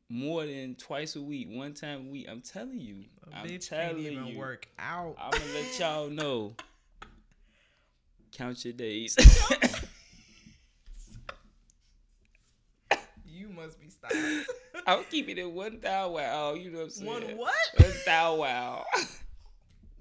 more 0.09 0.45
than 0.45 0.75
twice 0.75 1.15
a 1.15 1.21
week, 1.21 1.47
one 1.51 1.73
time 1.73 2.07
a 2.07 2.11
week, 2.11 2.27
I'm 2.29 2.41
telling 2.41 2.79
you. 2.79 3.05
A 3.31 3.37
I'm 3.37 3.45
bitch 3.45 3.69
can't 3.69 3.91
telling 3.91 4.05
even 4.05 4.27
you. 4.27 4.37
work 4.37 4.67
out. 4.77 5.15
I'm 5.19 5.31
gonna 5.31 5.45
let 5.53 5.79
y'all 5.79 6.09
know. 6.09 6.55
Count 8.31 8.63
your 8.63 8.73
days. 8.73 9.15
you 13.25 13.48
must 13.59 13.79
be 13.79 13.89
stopped. 13.89 14.15
I'm 14.87 15.03
keeping 15.09 15.37
it 15.37 15.41
at 15.41 15.51
one 15.51 15.79
thou 15.79 16.11
wow. 16.11 16.53
You 16.53 16.71
know 16.71 16.79
what 16.79 16.83
I'm 16.85 16.89
saying? 16.89 17.07
One 17.07 17.37
what? 17.37 17.53
One 17.77 17.93
thou 18.05 18.35
wow. 18.35 18.85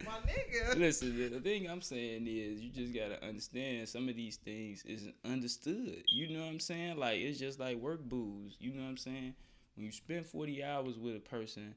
My 0.04 0.12
nigga. 0.12 0.76
Listen, 0.76 1.18
the, 1.18 1.28
the 1.28 1.40
thing 1.40 1.68
I'm 1.68 1.82
saying 1.82 2.26
is 2.26 2.60
you 2.60 2.70
just 2.70 2.94
gotta 2.94 3.22
understand 3.26 3.88
some 3.88 4.08
of 4.08 4.16
these 4.16 4.36
things 4.36 4.84
isn't 4.84 5.14
understood. 5.24 6.04
You 6.06 6.28
know 6.28 6.40
what 6.44 6.50
I'm 6.50 6.60
saying? 6.60 6.98
Like 6.98 7.18
it's 7.18 7.38
just 7.38 7.58
like 7.58 7.76
work 7.78 8.00
booze. 8.02 8.56
You 8.60 8.74
know 8.74 8.82
what 8.82 8.90
I'm 8.90 8.96
saying? 8.96 9.34
When 9.74 9.86
you 9.86 9.92
spend 9.92 10.26
40 10.26 10.64
hours 10.64 10.98
with 10.98 11.16
a 11.16 11.20
person, 11.20 11.74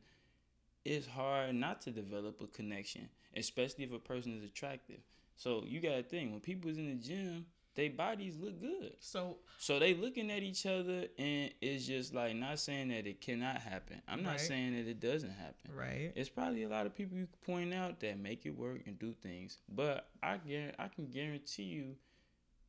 it's 0.86 1.08
hard 1.08 1.56
not 1.56 1.82
to 1.82 1.92
develop 1.92 2.42
a 2.42 2.48
connection, 2.48 3.10
especially 3.36 3.84
if 3.84 3.94
a 3.94 4.00
person 4.00 4.38
is 4.38 4.44
attractive. 4.44 5.00
So 5.36 5.64
you 5.66 5.80
gotta 5.80 6.04
think 6.04 6.32
when 6.32 6.40
people 6.40 6.70
is 6.70 6.78
in 6.78 6.90
the 6.90 6.96
gym, 6.96 7.46
their 7.76 7.90
bodies 7.90 8.36
look 8.38 8.60
good. 8.60 8.94
So 9.00 9.38
So 9.58 9.80
they 9.80 9.94
looking 9.94 10.30
at 10.32 10.44
each 10.44 10.66
other 10.66 11.06
and 11.18 11.52
it's 11.62 11.86
just 11.88 12.14
like 12.14 12.36
not 12.36 12.60
saying 12.60 12.90
that 12.90 13.08
it 13.08 13.22
cannot 13.22 13.58
happen. 13.62 14.02
I'm 14.08 14.24
not 14.24 14.32
Right. 14.32 14.40
saying 14.42 14.74
that 14.76 14.90
it 14.90 15.00
doesn't 15.00 15.32
happen. 15.32 15.72
right. 15.74 16.12
It's 16.16 16.30
probably 16.30 16.64
a 16.64 16.70
lot 16.70 16.86
of 16.86 16.94
people 16.96 17.18
you 17.18 17.28
can 17.28 17.54
point 17.54 17.74
out 17.74 18.00
that 18.02 18.20
make 18.20 18.46
it 18.46 18.58
work 18.58 18.82
and 18.86 19.00
do 19.00 19.14
things, 19.22 19.60
but 19.70 20.10
I 20.22 20.38
guarantee, 20.38 20.76
I 20.80 20.88
can 20.90 21.06
guarantee 21.08 21.64
you, 21.64 21.96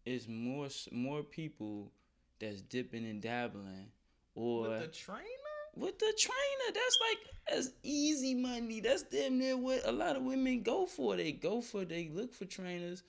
it's 0.05 0.27
more 0.29 0.69
more 0.91 1.23
people 1.23 1.91
that's 2.39 2.61
dipping 2.63 3.05
and 3.05 3.21
dabbling, 3.23 3.91
or 4.35 4.63
With 4.69 4.81
the 4.81 4.87
trainer? 4.89 5.29
with 5.77 5.99
the 5.99 6.13
trainer. 6.19 6.75
That's 6.75 6.99
like 7.09 7.19
that's 7.49 7.71
easy 7.83 8.35
money. 8.35 8.81
That's 8.81 9.03
damn 9.05 9.39
near 9.39 9.57
what 9.57 9.87
a 9.87 9.93
lot 9.93 10.17
of 10.17 10.23
women 10.23 10.63
go 10.63 10.87
for. 10.87 11.17
They 11.17 11.33
go 11.33 11.61
for 11.61 11.85
they 11.85 12.09
look 12.13 12.33
for 12.35 12.45
trainers. 12.45 13.03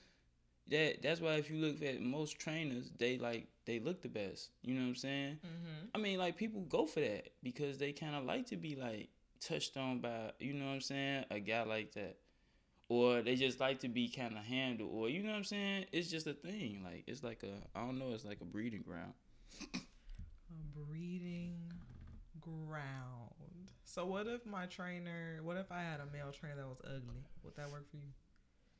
That 0.70 1.02
that's 1.02 1.20
why 1.20 1.34
if 1.34 1.50
you 1.50 1.56
look 1.56 1.82
at 1.82 2.00
most 2.00 2.38
trainers, 2.38 2.90
they 2.98 3.18
like 3.18 3.48
they 3.66 3.80
look 3.80 4.00
the 4.02 4.08
best. 4.08 4.50
You 4.62 4.74
know 4.74 4.82
what 4.82 4.88
I'm 4.88 4.94
saying? 4.94 5.38
Mm-hmm. 5.44 5.86
I 5.94 5.98
mean, 5.98 6.18
like 6.18 6.36
people 6.36 6.62
go 6.62 6.86
for 6.86 7.00
that 7.00 7.30
because 7.42 7.78
they 7.78 7.92
kind 7.92 8.14
of 8.14 8.24
like 8.24 8.46
to 8.46 8.56
be 8.56 8.76
like 8.76 9.08
touched 9.40 9.76
on 9.76 10.00
by, 10.00 10.32
you 10.38 10.54
know 10.54 10.66
what 10.66 10.72
I'm 10.72 10.80
saying, 10.80 11.24
a 11.30 11.38
guy 11.38 11.64
like 11.64 11.92
that, 11.92 12.16
or 12.88 13.20
they 13.20 13.36
just 13.36 13.60
like 13.60 13.80
to 13.80 13.88
be 13.88 14.08
kind 14.08 14.36
of 14.36 14.44
handled, 14.44 14.90
or 14.92 15.08
you 15.10 15.22
know 15.22 15.30
what 15.30 15.36
I'm 15.36 15.44
saying. 15.44 15.86
It's 15.92 16.10
just 16.10 16.26
a 16.26 16.32
thing. 16.32 16.82
Like 16.82 17.04
it's 17.06 17.22
like 17.22 17.42
a, 17.42 17.78
I 17.78 17.84
don't 17.84 17.98
know, 17.98 18.12
it's 18.14 18.24
like 18.24 18.40
a 18.40 18.46
breeding 18.46 18.82
ground. 18.82 19.12
A 19.74 19.78
breeding 20.74 21.58
ground. 22.40 23.34
So 23.84 24.06
what 24.06 24.26
if 24.26 24.44
my 24.46 24.66
trainer? 24.66 25.40
What 25.42 25.56
if 25.56 25.70
I 25.70 25.80
had 25.80 26.00
a 26.00 26.06
male 26.12 26.32
trainer 26.32 26.56
that 26.56 26.66
was 26.66 26.80
ugly? 26.84 27.22
Would 27.44 27.54
that 27.56 27.70
work 27.70 27.88
for 27.90 27.96
you? 27.96 28.12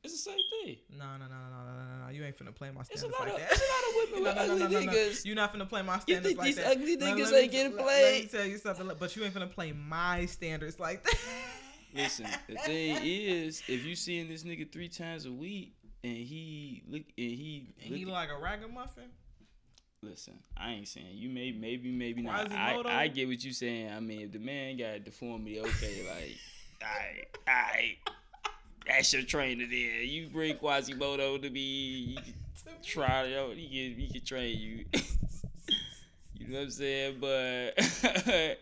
It's 0.05 0.23
the 0.23 0.31
same 0.31 0.39
thing. 0.63 0.77
No, 0.97 1.05
no, 1.17 1.25
no, 1.25 1.35
no, 1.35 1.49
no, 1.49 1.73
no, 1.73 1.83
no, 1.99 2.05
no. 2.05 2.11
You 2.11 2.23
ain't 2.23 2.37
finna 2.37 2.53
play 2.55 2.71
my 2.71 2.83
standards 2.83 3.13
like 3.19 3.33
of, 3.33 3.37
that. 3.39 3.51
it's 3.51 3.61
a 3.61 3.63
lot 3.73 3.83
of 3.89 3.95
women 3.95 4.23
with 4.23 4.35
No, 4.35 4.41
no, 4.41 4.55
no, 4.59 4.65
ugly 4.65 4.75
no, 4.75 4.79
no, 4.81 4.85
no. 4.85 4.91
niggas. 4.97 5.25
You're 5.25 5.35
not 5.35 5.53
finna 5.53 5.67
play 5.69 5.81
my 5.81 5.99
standards 5.99 6.07
You 6.07 6.15
standards 6.15 6.27
think 6.27 6.37
like 6.37 6.45
these 6.45 6.55
that. 6.55 6.71
ugly 6.71 6.97
niggas 6.97 7.31
let 7.31 7.43
ain't 7.43 7.51
me- 7.51 7.57
getting 7.57 7.71
played? 7.77 8.13
Let 8.13 8.23
me 8.23 8.27
tell 8.39 8.45
you 8.45 8.57
something, 8.57 8.91
but 8.99 9.15
you 9.15 9.23
ain't 9.23 9.33
finna 9.33 9.51
play 9.51 9.71
my 9.73 10.25
standards 10.27 10.79
like 10.79 11.03
that. 11.03 11.15
Listen, 11.95 12.27
the 12.49 12.55
thing 12.55 12.97
is, 13.03 13.63
if 13.67 13.85
you 13.85 13.95
seeing 13.95 14.27
this 14.27 14.43
nigga 14.43 14.69
three 14.71 14.89
times 14.89 15.25
a 15.25 15.31
week 15.31 15.73
and 16.03 16.17
he 16.17 16.83
look 16.87 17.03
and 17.17 17.31
he, 17.31 17.73
And 17.83 17.95
he 17.95 18.05
like 18.05 18.29
a 18.29 18.37
ragamuffin. 18.37 19.05
Listen, 20.01 20.35
I 20.57 20.71
ain't 20.73 20.87
saying 20.87 21.07
you 21.13 21.29
may 21.29 21.51
maybe 21.51 21.89
maybe 21.91 22.21
not. 22.21 22.51
I, 22.51 22.73
Quasimodo? 22.73 22.89
I 22.89 23.07
get 23.07 23.27
what 23.27 23.43
you 23.43 23.53
saying. 23.53 23.91
I 23.91 23.99
mean, 24.01 24.21
if 24.21 24.31
the 24.33 24.39
man 24.39 24.77
got 24.77 24.87
a 24.95 24.99
deformity, 24.99 25.59
okay, 25.61 26.01
like, 26.07 26.35
alright, 26.83 27.27
alright, 27.47 27.97
that's 28.87 29.13
your 29.13 29.23
trainer 29.23 29.65
there. 29.67 30.01
You 30.01 30.27
bring 30.27 30.57
Quasimodo 30.57 31.37
to 31.37 31.49
be, 31.49 32.17
try 32.83 33.33
out. 33.35 33.55
He 33.55 33.67
can 33.67 33.99
he 33.99 34.09
can 34.11 34.25
train 34.25 34.57
you. 34.57 34.85
you 36.35 36.47
know 36.47 36.59
what 36.59 36.65
I'm 36.65 36.71
saying? 36.71 37.17
But 37.19 37.73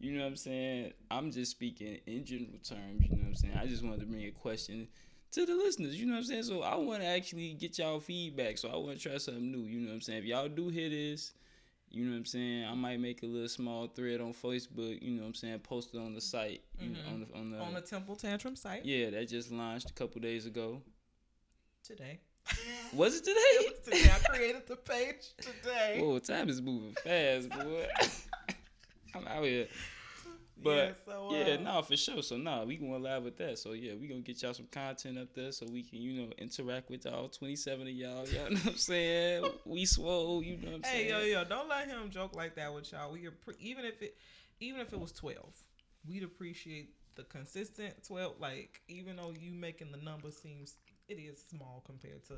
you 0.00 0.12
know 0.12 0.22
what 0.22 0.28
I'm 0.28 0.36
saying. 0.36 0.92
I'm 1.10 1.30
just 1.30 1.50
speaking 1.52 1.98
in 2.06 2.24
general 2.24 2.58
terms. 2.62 3.02
You 3.02 3.16
know 3.16 3.22
what 3.22 3.28
I'm 3.28 3.34
saying. 3.34 3.58
I 3.60 3.66
just 3.66 3.84
wanted 3.84 4.00
to 4.00 4.06
bring 4.06 4.24
a 4.24 4.30
question 4.30 4.88
to 5.32 5.46
the 5.46 5.54
listeners. 5.54 5.98
You 5.98 6.06
know 6.06 6.12
what 6.12 6.18
I'm 6.18 6.24
saying? 6.24 6.42
So 6.44 6.62
I 6.62 6.76
want 6.76 7.02
to 7.02 7.08
actually 7.08 7.54
get 7.54 7.78
y'all 7.78 8.00
feedback. 8.00 8.58
So 8.58 8.68
I 8.68 8.76
want 8.76 8.98
to 8.98 9.08
try 9.08 9.18
something 9.18 9.50
new. 9.50 9.64
You 9.66 9.80
know 9.80 9.88
what 9.88 9.94
I'm 9.94 10.00
saying? 10.00 10.20
If 10.20 10.24
y'all 10.24 10.48
do 10.48 10.68
hear 10.68 10.88
this, 10.88 11.32
you 11.94 12.04
know 12.04 12.12
what 12.12 12.18
I'm 12.18 12.24
saying? 12.24 12.64
I 12.64 12.74
might 12.74 13.00
make 13.00 13.22
a 13.22 13.26
little 13.26 13.48
small 13.48 13.86
thread 13.86 14.20
on 14.20 14.32
Facebook. 14.32 15.00
You 15.00 15.12
know 15.12 15.22
what 15.22 15.28
I'm 15.28 15.34
saying? 15.34 15.60
Post 15.60 15.94
it 15.94 15.98
on 15.98 16.14
the 16.14 16.20
site. 16.20 16.62
You 16.80 16.90
know, 16.90 16.98
on 17.08 17.14
mm-hmm. 17.20 17.32
the 17.32 17.38
on 17.38 17.50
the, 17.50 17.58
on 17.58 17.74
the 17.74 17.80
Temple 17.80 18.16
Tantrum 18.16 18.56
site 18.56 18.84
yeah, 18.84 19.10
that 19.10 19.28
just 19.28 19.50
launched 19.52 19.90
a 19.90 19.92
couple 19.92 20.20
days 20.20 20.46
ago. 20.46 20.82
today. 21.84 22.20
Was 22.92 23.16
it 23.16 23.22
It 23.28 23.34
today? 23.34 23.70
was 23.70 23.98
today. 23.98 24.12
I 24.12 24.34
created 24.34 24.66
the 24.66 24.76
page 24.76 25.34
today. 25.40 25.98
Whoa, 26.00 26.18
time 26.18 26.48
is 26.48 26.60
moving 26.60 26.94
fast, 27.02 27.48
boy. 27.50 27.86
I'm 29.14 29.26
out 29.28 29.44
here. 29.44 29.68
But 30.64 30.76
yeah, 30.76 30.90
so, 31.04 31.28
yeah, 31.30 31.54
uh, 31.54 31.60
no, 31.60 31.82
for 31.82 31.96
sure. 31.96 32.22
So 32.22 32.36
nah, 32.36 32.64
we 32.64 32.76
going 32.76 33.02
live 33.02 33.22
with 33.24 33.36
that. 33.36 33.58
So 33.58 33.72
yeah, 33.72 33.92
we 34.00 34.08
gonna 34.08 34.20
get 34.20 34.42
y'all 34.42 34.54
some 34.54 34.66
content 34.72 35.18
up 35.18 35.34
there 35.34 35.52
so 35.52 35.66
we 35.70 35.82
can, 35.82 36.00
you 36.00 36.22
know, 36.22 36.32
interact 36.38 36.90
with 36.90 37.06
all 37.06 37.28
twenty 37.28 37.56
seven 37.56 37.82
of 37.82 37.92
y'all. 37.92 38.26
Y'all 38.26 38.50
know 38.50 38.56
what 38.56 38.66
I'm 38.66 38.76
saying? 38.76 39.44
We 39.66 39.84
swole, 39.84 40.42
you 40.42 40.56
know 40.56 40.72
what 40.72 40.74
I'm 40.76 40.82
Hey, 40.82 41.08
saying? 41.08 41.14
Hey 41.14 41.32
yo, 41.32 41.40
yo, 41.40 41.44
don't 41.44 41.68
let 41.68 41.86
him 41.86 42.10
joke 42.10 42.34
like 42.34 42.56
that 42.56 42.72
with 42.74 42.90
y'all. 42.92 43.12
We 43.12 43.20
appre- 43.20 43.60
even 43.60 43.84
if 43.84 44.00
it, 44.02 44.16
even 44.60 44.80
if 44.80 44.92
it 44.92 44.98
was 44.98 45.12
twelve, 45.12 45.52
we'd 46.08 46.22
appreciate 46.22 46.94
the 47.16 47.24
consistent 47.24 47.94
twelve. 48.06 48.34
Like, 48.40 48.80
even 48.88 49.16
though 49.16 49.32
you 49.38 49.52
making 49.52 49.92
the 49.92 49.98
number 49.98 50.30
seems 50.30 50.76
it 51.08 51.14
is 51.14 51.44
small 51.50 51.82
compared 51.84 52.24
to 52.26 52.34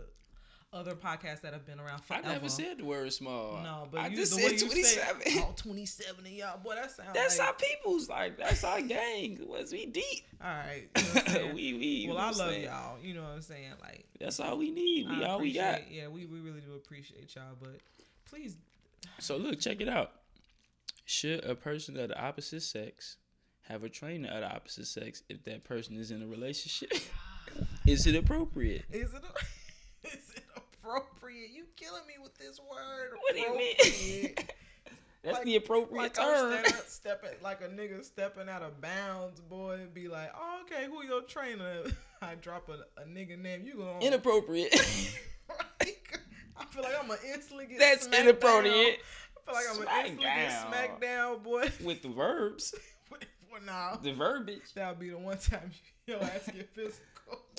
other 0.76 0.94
podcasts 0.94 1.40
that 1.40 1.52
have 1.52 1.66
been 1.66 1.80
around 1.80 2.02
I 2.10 2.20
never 2.20 2.48
said 2.48 2.78
the 2.78 2.84
word 2.84 3.12
small. 3.12 3.62
no, 3.62 3.88
but 3.90 4.00
I 4.00 4.06
you, 4.08 4.16
just 4.16 4.34
the 4.34 4.42
said 4.42 4.66
twenty 4.66 4.82
seven. 4.82 5.22
oh, 5.38 5.54
27 5.56 6.26
of 6.26 6.32
y'all, 6.32 6.58
boy, 6.58 6.74
that 6.74 6.90
sounds 6.90 7.10
That's 7.14 7.38
like, 7.38 7.48
our 7.48 7.54
people's 7.54 8.08
like 8.08 8.38
that's 8.38 8.62
our 8.64 8.80
gang. 8.80 9.38
Was 9.48 9.72
we 9.72 9.86
deep? 9.86 10.04
all 10.44 10.50
right. 10.50 10.88
You 11.26 11.48
know 11.48 11.54
we 11.54 11.72
we. 11.74 12.06
well, 12.08 12.18
I 12.18 12.26
love 12.26 12.36
saying? 12.36 12.64
y'all. 12.64 12.98
You 13.02 13.14
know 13.14 13.22
what 13.22 13.30
I'm 13.30 13.42
saying? 13.42 13.72
Like, 13.82 14.06
That's 14.20 14.38
all 14.40 14.58
we 14.58 14.70
need. 14.70 15.08
We 15.08 15.24
I 15.24 15.28
all 15.28 15.40
we 15.40 15.52
got. 15.52 15.90
Yeah, 15.90 16.08
we, 16.08 16.26
we 16.26 16.40
really 16.40 16.60
do 16.60 16.74
appreciate 16.74 17.34
y'all, 17.34 17.56
but 17.60 17.80
please 18.28 18.56
So 19.18 19.36
look, 19.36 19.60
check 19.60 19.80
it 19.80 19.88
out. 19.88 20.12
Should 21.04 21.44
a 21.44 21.54
person 21.54 21.98
of 21.98 22.08
the 22.08 22.20
opposite 22.20 22.62
sex 22.62 23.16
have 23.62 23.82
a 23.82 23.88
trainer 23.88 24.28
of 24.28 24.40
the 24.40 24.54
opposite 24.54 24.86
sex 24.86 25.22
if 25.28 25.44
that 25.44 25.64
person 25.64 25.96
is 25.96 26.10
in 26.10 26.22
a 26.22 26.26
relationship? 26.26 26.92
is 27.86 28.06
it 28.06 28.14
appropriate? 28.14 28.84
Is 28.90 29.12
it 29.14 29.14
is 29.14 29.14
it 29.14 29.20
appropriate? 31.46 31.56
You 31.56 31.64
killing 31.76 32.06
me 32.06 32.14
with 32.22 32.36
this 32.38 32.58
word. 32.60 33.12
What 33.20 33.34
do 33.34 33.40
you 33.40 33.56
mean? 33.56 34.34
That's 35.22 35.38
Like- 35.38 35.44
the 35.44 35.56
appropriate 35.56 36.02
like 36.02 36.14
term. 36.14 36.52
I'm 36.52 36.64
stepping, 36.64 36.82
stepping 36.86 37.30
like 37.42 37.60
a 37.60 37.68
nigga 37.68 38.04
stepping 38.04 38.48
out 38.48 38.62
of 38.62 38.80
bounds, 38.80 39.40
boy, 39.40 39.74
and 39.82 39.92
be 39.92 40.06
like, 40.08 40.30
oh, 40.38 40.60
okay, 40.62 40.86
who 40.86 41.04
your 41.04 41.22
trainer? 41.22 41.82
I 42.22 42.36
drop 42.36 42.68
a, 42.68 43.00
a 43.00 43.04
nigga 43.04 43.36
name, 43.40 43.62
you 43.64 43.74
gonna 43.74 43.98
Inappropriate. 44.00 44.72
I 46.58 46.64
feel 46.70 46.82
like 46.82 46.94
I'm 47.00 47.08
gonna 47.08 47.20
instantly 47.34 47.66
get 47.66 47.78
That's 47.78 48.06
inappropriate. 48.06 48.98
Down. 48.98 49.48
I 49.48 49.52
feel 49.52 49.54
like 49.54 49.64
I'm 49.70 49.76
gonna 49.84 49.98
instantly 49.98 50.24
get 50.24 50.68
smacked 50.68 51.00
down, 51.02 51.42
boy. 51.42 51.70
With 51.84 52.02
the 52.02 52.08
verbs, 52.08 52.74
well, 53.50 53.60
nah, 53.66 53.96
the 53.96 54.12
verbiage. 54.12 54.72
that'll 54.74 54.94
be 54.94 55.10
the 55.10 55.18
one 55.18 55.38
time 55.38 55.70
your 56.06 56.22
ass 56.22 56.46
get 56.46 56.68
physical. 56.74 57.00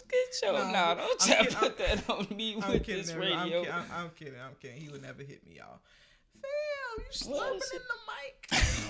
Get 0.10 0.41
your 0.41 0.53
Nah, 0.53 0.71
nah, 0.71 0.93
don't 0.95 1.21
I'm 1.21 1.27
try 1.27 1.45
to 1.45 1.56
put 1.58 1.77
that 1.80 2.10
on 2.10 2.27
me 2.36 2.56
I'm 2.62 2.71
with 2.71 2.84
kidding, 2.84 3.01
this. 3.01 3.12
I'm, 3.12 3.19
radio. 3.19 3.62
I'm, 3.69 3.84
I'm 3.93 4.10
kidding. 4.12 4.39
I'm 4.39 4.56
kidding. 4.62 4.80
He 4.80 4.89
would 4.89 5.01
never 5.01 5.21
hit 5.23 5.45
me, 5.45 5.58
y'all. 5.58 5.80
Fam, 6.41 7.06
you 7.06 7.12
slurping 7.12 7.73
in 7.73 7.82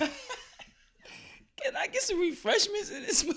mic. 0.06 0.10
Can 1.62 1.76
I 1.76 1.88
get 1.88 2.02
some 2.02 2.20
refreshments 2.20 2.90
in 2.90 3.02
this? 3.02 3.24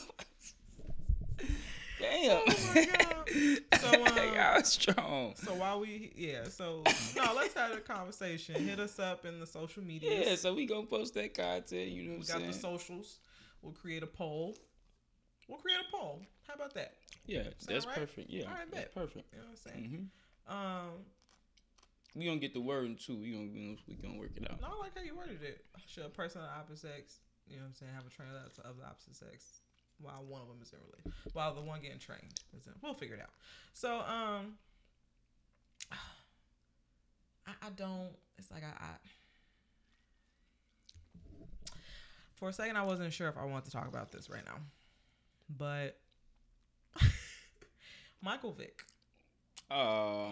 Damn. 1.99 2.41
Oh 2.47 2.73
my 2.75 2.85
God. 2.85 3.07
So, 3.81 3.87
um, 4.05 4.35
Y'all 4.35 4.63
strong. 4.63 5.33
so 5.35 5.53
while 5.55 5.79
we, 5.79 6.11
yeah. 6.15 6.43
So 6.49 6.83
no, 7.15 7.33
let's 7.35 7.53
have 7.55 7.71
a 7.71 7.79
conversation. 7.79 8.55
Hit 8.55 8.79
us 8.79 8.99
up 8.99 9.25
in 9.25 9.39
the 9.39 9.47
social 9.47 9.83
media. 9.83 10.29
Yeah, 10.29 10.35
so 10.35 10.53
we 10.53 10.65
gonna 10.67 10.85
post 10.85 11.13
that 11.15 11.33
content. 11.33 11.89
You 11.89 12.03
know 12.03 12.17
we 12.19 12.25
got 12.25 12.37
I'm 12.41 12.47
the 12.47 12.53
socials. 12.53 13.19
We'll 13.61 13.73
create 13.73 14.03
a 14.03 14.07
poll. 14.07 14.55
We'll 15.47 15.57
create 15.59 15.79
a 15.79 15.95
poll. 15.95 16.21
How 16.47 16.53
about 16.55 16.73
that? 16.75 16.93
Yeah, 17.25 17.43
that's 17.67 17.85
right? 17.85 17.95
perfect. 17.95 18.29
Yeah, 18.29 18.43
All 18.45 18.49
right, 18.51 18.59
that's 18.71 18.85
bet. 18.85 18.93
perfect. 18.95 19.25
You 19.33 19.39
know 19.39 19.45
what 19.45 19.51
I'm 19.51 19.73
saying? 19.73 20.09
hmm 20.47 20.53
Um, 20.53 20.89
We 22.15 22.25
gonna 22.25 22.39
get 22.39 22.53
the 22.53 22.59
wording 22.61 22.97
too. 22.97 23.15
We 23.17 23.31
gonna 23.31 23.77
we 23.87 23.95
gonna, 23.95 24.17
work 24.19 24.31
it 24.35 24.49
out. 24.51 24.59
no, 24.61 24.67
I 24.67 24.79
like 24.83 24.97
how 24.97 25.03
you 25.03 25.15
worded 25.15 25.41
it. 25.43 25.63
Should 25.87 26.05
a 26.05 26.09
person 26.09 26.41
of 26.41 26.47
the 26.47 26.53
opposite 26.53 26.87
sex, 26.89 27.19
you 27.47 27.55
know 27.57 27.63
what 27.63 27.67
I'm 27.69 27.73
saying, 27.75 27.91
have 27.95 28.05
a 28.05 28.09
trainer 28.09 28.31
that's 28.43 28.57
of 28.59 28.77
the 28.77 28.85
opposite 28.85 29.15
sex 29.15 29.61
while 29.99 30.23
one 30.27 30.41
of 30.41 30.47
them 30.47 30.57
is 30.63 30.73
in 30.73 30.79
relation, 30.89 31.13
while 31.33 31.53
the 31.53 31.61
one 31.61 31.79
getting 31.81 31.99
trained 31.99 32.33
is 32.57 32.65
in. 32.65 32.73
We'll 32.81 32.95
figure 32.95 33.15
it 33.15 33.21
out. 33.21 33.29
So, 33.73 33.99
um, 33.99 34.57
I, 37.47 37.51
I 37.67 37.69
don't. 37.75 38.09
It's 38.39 38.49
like 38.51 38.63
I, 38.63 38.73
I. 38.83 38.89
For 42.35 42.49
a 42.49 42.53
second, 42.53 42.75
I 42.77 42.83
wasn't 42.83 43.13
sure 43.13 43.27
if 43.29 43.37
I 43.37 43.45
wanted 43.45 43.65
to 43.65 43.71
talk 43.71 43.87
about 43.87 44.11
this 44.11 44.27
right 44.29 44.43
now, 44.43 44.57
but 45.55 45.99
Michael 48.21 48.51
Vick. 48.53 48.83
Um, 49.69 49.77
oh, 49.79 50.31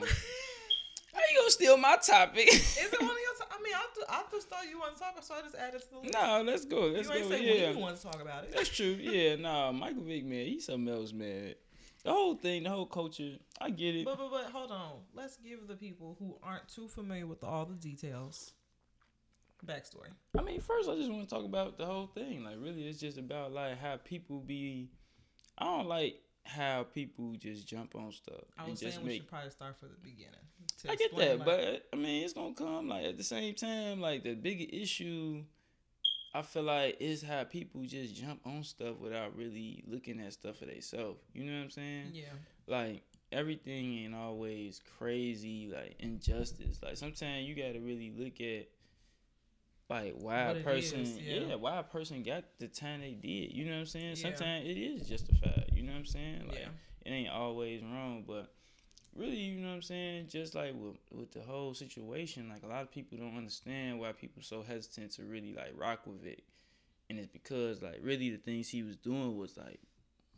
how 1.14 1.20
you 1.32 1.38
gonna 1.40 1.50
steal 1.52 1.78
my 1.78 1.98
topic? 1.98 2.48
Is 2.48 2.78
it 2.78 2.92
one 3.02 3.10
of 3.12 3.18
your? 3.18 3.34
To- 3.48 3.54
I 3.54 3.62
mean, 3.64 3.74
I, 3.74 3.86
th- 3.96 4.08
I 4.10 4.24
just 4.32 4.50
thought 4.50 4.70
you 4.70 4.80
wanted 4.80 4.96
to 4.96 5.00
talk 5.02 5.12
about, 5.14 5.26
so 5.26 5.36
I 5.36 5.42
just 5.42 5.56
added 5.56 5.82
to 5.82 5.90
the 5.92 6.00
list. 6.00 6.14
no, 6.14 6.42
let's 6.46 6.66
go. 6.66 6.82
Let's 6.88 7.08
you 7.10 7.16
ain't 7.16 7.24
go. 7.30 7.36
say 7.36 7.60
Yeah, 7.62 7.72
you 7.72 7.78
want 7.80 7.98
to 7.98 8.04
talk 8.04 8.22
about 8.22 8.44
it. 8.46 8.52
that's 8.54 8.70
true. 8.70 8.98
Yeah, 9.00 9.36
nah, 9.36 9.72
Michael 9.72 10.04
Vick, 10.04 10.26
man, 10.26 10.46
he's 10.46 10.66
something 10.66 10.94
else, 10.94 11.14
man. 11.14 11.56
The 12.04 12.12
whole 12.12 12.36
thing, 12.36 12.64
the 12.64 12.70
whole 12.70 12.86
culture, 12.86 13.34
I 13.60 13.70
get 13.72 13.96
it. 13.96 14.06
But 14.06 14.18
but 14.18 14.32
but 14.32 14.46
hold 14.52 14.72
on. 14.72 15.00
Let's 15.14 15.36
give 15.38 15.68
the 15.68 15.76
people 15.76 16.16
who 16.20 16.38
aren't 16.42 16.68
too 16.70 16.88
familiar 16.88 17.28
with 17.28 17.44
all 17.44 17.66
the 17.66 17.76
details 17.76 18.54
backstory. 19.66 20.10
I 20.38 20.42
mean, 20.42 20.62
first, 20.62 20.90
I 20.90 20.96
just 20.96 21.10
want 21.12 21.28
to 21.28 21.36
talk 21.36 21.44
about 21.44 21.78
the 21.78 21.86
whole 21.86 22.08
thing. 22.08 22.44
Like, 22.46 22.56
really, 22.60 22.88
it's 22.88 23.00
just 23.00 23.18
about 23.18 23.52
like 23.52 23.80
how 23.80 23.98
people 23.98 24.40
be. 24.40 24.90
I 25.58 25.66
don't 25.66 25.88
like 25.88 26.22
how 26.46 26.84
people 26.84 27.34
just 27.38 27.68
jump 27.68 27.96
on 27.96 28.12
stuff 28.12 28.42
I 28.58 28.68
was 28.68 28.80
saying 28.80 28.94
we 29.02 29.08
make. 29.08 29.18
should 29.22 29.30
probably 29.30 29.52
start 29.52 29.78
from 29.78 29.90
the 29.90 29.96
beginning. 30.10 30.34
I 30.90 30.96
get 30.96 31.16
that, 31.18 31.38
like- 31.40 31.46
but 31.46 31.88
I 31.94 31.96
mean, 31.96 32.24
it's 32.24 32.34
gonna 32.34 32.54
come. 32.54 32.88
Like 32.88 33.06
at 33.06 33.18
the 33.18 33.24
same 33.24 33.54
time, 33.56 34.00
like 34.02 34.24
the 34.24 34.34
bigger 34.34 34.66
issue, 34.72 35.44
I 36.34 36.42
feel 36.42 36.64
like 36.64 36.98
is 37.00 37.22
how 37.22 37.44
people 37.44 37.82
just 37.84 38.16
jump 38.16 38.42
on 38.46 38.64
stuff 38.64 38.98
without 39.00 39.36
really 39.36 39.84
looking 39.88 40.20
at 40.22 40.34
stuff 40.34 40.58
for 40.58 40.66
themselves. 40.66 41.20
You 41.34 41.44
know 41.44 41.58
what 41.58 41.64
I'm 41.66 41.70
saying? 41.72 42.12
yeah, 42.14 42.24
like 42.68 43.04
everything 43.32 44.00
ain't 44.06 44.16
always 44.16 44.82
crazy 44.98 45.70
like 45.72 45.96
injustice 46.00 46.80
like 46.82 46.98
sometimes 46.98 47.46
you 47.48 47.54
gotta 47.54 47.80
really 47.80 48.12
look 48.18 48.42
at 48.42 48.68
like 49.88 50.16
why 50.18 50.48
What 50.48 50.58
a 50.58 50.60
person 50.62 51.02
is, 51.02 51.16
yeah. 51.18 51.40
yeah. 51.42 51.56
why 51.56 51.78
a 51.78 51.84
person 51.84 52.24
got 52.24 52.44
the 52.58 52.68
time 52.68 53.02
they 53.02 53.12
did 53.14 53.54
you 53.54 53.66
know 53.66 53.74
what 53.74 53.80
i'm 53.82 53.86
saying 53.86 54.16
Yeah. 54.18 54.30
sometimes 54.36 54.66
it 54.68 54.78
is 54.78 55.08
justified 55.08 55.69
know 55.90 55.96
what 55.96 56.00
i'm 56.00 56.06
saying 56.06 56.44
like 56.48 56.60
yeah, 56.60 56.68
it 57.06 57.12
ain't 57.12 57.30
always 57.30 57.82
wrong 57.84 58.24
but 58.26 58.52
really 59.16 59.36
you 59.38 59.60
know 59.60 59.68
what 59.70 59.76
i'm 59.76 59.82
saying 59.82 60.28
just 60.30 60.56
like 60.56 60.74
with, 60.76 60.96
with 61.12 61.32
the 61.32 61.42
whole 61.42 61.74
situation 61.74 62.48
like 62.50 62.64
a 62.64 62.68
lot 62.68 62.82
of 62.84 62.92
people 62.92 63.18
don't 63.18 63.38
understand 63.38 64.00
why 64.00 64.12
people 64.12 64.42
so 64.42 64.62
hesitant 64.62 65.12
to 65.12 65.24
really 65.24 65.54
like 65.54 65.74
rock 65.76 66.02
with 66.06 66.26
it 66.26 66.44
and 67.10 67.18
it's 67.20 67.28
because 67.28 67.82
like 67.82 68.00
really 68.04 68.30
the 68.30 68.38
things 68.38 68.70
he 68.70 68.84
was 68.84 68.96
doing 68.98 69.38
was 69.38 69.58
like 69.58 69.80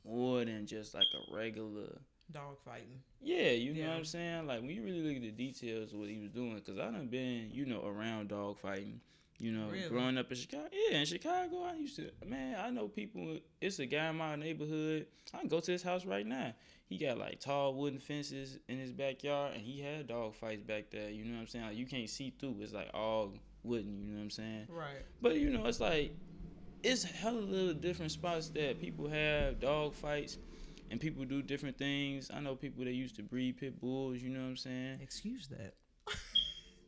more 0.05 0.43
than 0.45 0.65
just 0.65 0.95
like 0.95 1.05
a 1.13 1.35
regular 1.35 1.99
dog 2.31 2.57
fighting. 2.65 3.01
yeah, 3.21 3.49
you 3.51 3.73
know 3.73 3.81
Yeah. 3.81 3.89
what 3.89 3.97
I'm 3.97 4.05
saying? 4.05 4.47
Like 4.47 4.61
when 4.61 4.69
you 4.69 4.81
really 4.83 5.01
look 5.03 5.17
at 5.17 5.21
the 5.21 5.31
details 5.31 5.91
of 5.91 5.99
what 5.99 6.07
he 6.07 6.17
was 6.17 6.29
doing, 6.31 6.55
because 6.55 6.79
I 6.79 6.85
done 6.89 7.07
been, 7.07 7.49
you 7.51 7.65
know, 7.65 7.85
around 7.85 8.29
dog 8.29 8.57
fighting. 8.57 9.01
You 9.41 9.53
know, 9.53 9.69
Really? 9.69 9.89
growing 9.89 10.19
up 10.19 10.29
in 10.29 10.37
Chicago. 10.37 10.67
Yeah, 10.71 10.99
in 10.99 11.05
Chicago, 11.07 11.63
I 11.63 11.73
used 11.73 11.95
to, 11.95 12.11
man, 12.27 12.59
I 12.63 12.69
know 12.69 12.87
people. 12.87 13.39
It's 13.59 13.79
a 13.79 13.87
guy 13.87 14.07
in 14.09 14.15
my 14.17 14.35
neighborhood. 14.35 15.07
I 15.33 15.39
can 15.39 15.47
go 15.47 15.59
to 15.59 15.71
his 15.71 15.81
house 15.81 16.05
right 16.05 16.27
now. 16.27 16.53
He 16.87 16.99
got 16.99 17.17
like 17.17 17.39
tall 17.39 17.73
wooden 17.73 17.97
fences 17.97 18.59
in 18.67 18.77
his 18.77 18.91
backyard, 18.91 19.53
and 19.55 19.61
he 19.63 19.81
had 19.81 20.05
dog 20.07 20.35
fights 20.35 20.61
back 20.61 20.91
there. 20.91 21.09
You 21.09 21.25
know 21.25 21.33
what 21.35 21.41
I'm 21.41 21.47
saying? 21.47 21.65
Like 21.65 21.75
you 21.75 21.87
can't 21.87 22.07
see 22.07 22.31
through. 22.39 22.57
It's 22.59 22.71
like 22.71 22.91
all 22.93 23.33
wooden. 23.63 24.03
You 24.05 24.11
know 24.11 24.17
what 24.17 24.23
I'm 24.25 24.29
saying? 24.29 24.67
Right. 24.69 25.03
But 25.23 25.37
you 25.37 25.49
know, 25.49 25.65
it's 25.65 25.79
like 25.79 26.13
it's 26.83 27.03
hella 27.03 27.39
little 27.39 27.73
different 27.73 28.11
spots 28.11 28.49
that 28.49 28.79
people 28.79 29.09
have 29.09 29.59
dog 29.59 29.95
fights 29.95 30.37
and 30.91 30.99
people 30.99 31.25
do 31.25 31.41
different 31.41 31.79
things. 31.79 32.29
I 32.31 32.41
know 32.41 32.53
people 32.55 32.85
that 32.85 32.93
used 32.93 33.15
to 33.15 33.23
breed 33.23 33.57
pit 33.57 33.81
bulls, 33.81 34.17
you 34.19 34.29
know 34.29 34.41
what 34.41 34.49
I'm 34.49 34.57
saying? 34.57 34.99
Excuse 35.01 35.47
that. 35.47 35.73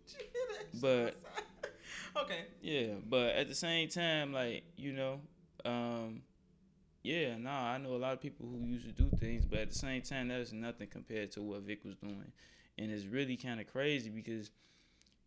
Did 0.07 0.27
you 0.33 0.47
that? 0.71 0.81
But- 0.81 1.15
okay. 2.23 2.45
Yeah, 2.61 2.95
but 3.07 3.35
at 3.35 3.47
the 3.47 3.55
same 3.55 3.89
time, 3.89 4.33
like, 4.33 4.63
you 4.75 4.93
know, 4.93 5.21
um, 5.65 6.21
yeah, 7.03 7.37
nah, 7.37 7.71
I 7.71 7.77
know 7.77 7.95
a 7.95 7.97
lot 7.97 8.13
of 8.13 8.21
people 8.21 8.45
who 8.47 8.65
used 8.65 8.85
to 8.85 8.91
do 8.91 9.09
things, 9.17 9.45
but 9.45 9.59
at 9.59 9.69
the 9.69 9.75
same 9.75 10.01
time, 10.01 10.29
that's 10.29 10.51
nothing 10.53 10.87
compared 10.87 11.31
to 11.33 11.41
what 11.41 11.61
Vick 11.61 11.83
was 11.83 11.95
doing. 11.95 12.31
And 12.77 12.91
it's 12.91 13.05
really 13.05 13.37
kind 13.37 13.59
of 13.59 13.67
crazy 13.67 14.09
because 14.09 14.51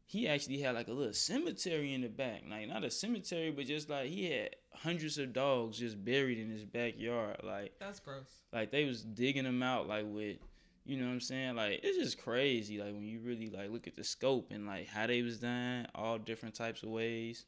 he 0.05 0.27
actually 0.29 0.61
had 0.61 0.75
like 0.75 0.88
a 0.88 0.92
little 0.92 1.12
cemetery 1.12 1.92
in 1.92 2.01
the 2.03 2.09
back. 2.09 2.42
Like, 2.49 2.68
not 2.68 2.85
a 2.85 2.90
cemetery, 2.90 3.51
but 3.51 3.66
just 3.66 3.90
like 3.90 4.07
he 4.09 4.31
had 4.31 4.57
hundreds 4.72 5.18
of 5.18 5.33
dogs 5.33 5.79
just 5.79 6.03
buried 6.05 6.38
in 6.38 6.51
his 6.51 6.64
backyard. 6.64 7.40
Like, 7.44 7.75
That's 7.79 8.01
gross. 8.01 8.25
like 8.53 8.70
they 8.70 8.85
was 8.85 9.03
digging 9.03 9.44
them 9.44 9.62
out 9.62 9.87
like 9.87 10.05
with 10.09 10.38
you 10.87 10.96
know 10.99 11.07
what 11.07 11.12
I'm 11.12 11.20
saying? 11.20 11.57
Like 11.57 11.81
it's 11.83 11.99
just 11.99 12.18
crazy 12.18 12.79
like 12.79 12.92
when 12.94 13.05
you 13.05 13.18
really 13.20 13.51
like 13.51 13.70
look 13.70 13.87
at 13.87 13.96
the 13.96 14.05
scope 14.05 14.51
and 14.53 14.66
like 14.66 14.87
how 14.88 15.07
they 15.07 15.22
was 15.22 15.38
done, 15.38 15.87
all 15.94 16.18
different 16.18 16.55
types 16.55 16.83
of 16.83 16.88
ways. 16.90 17.44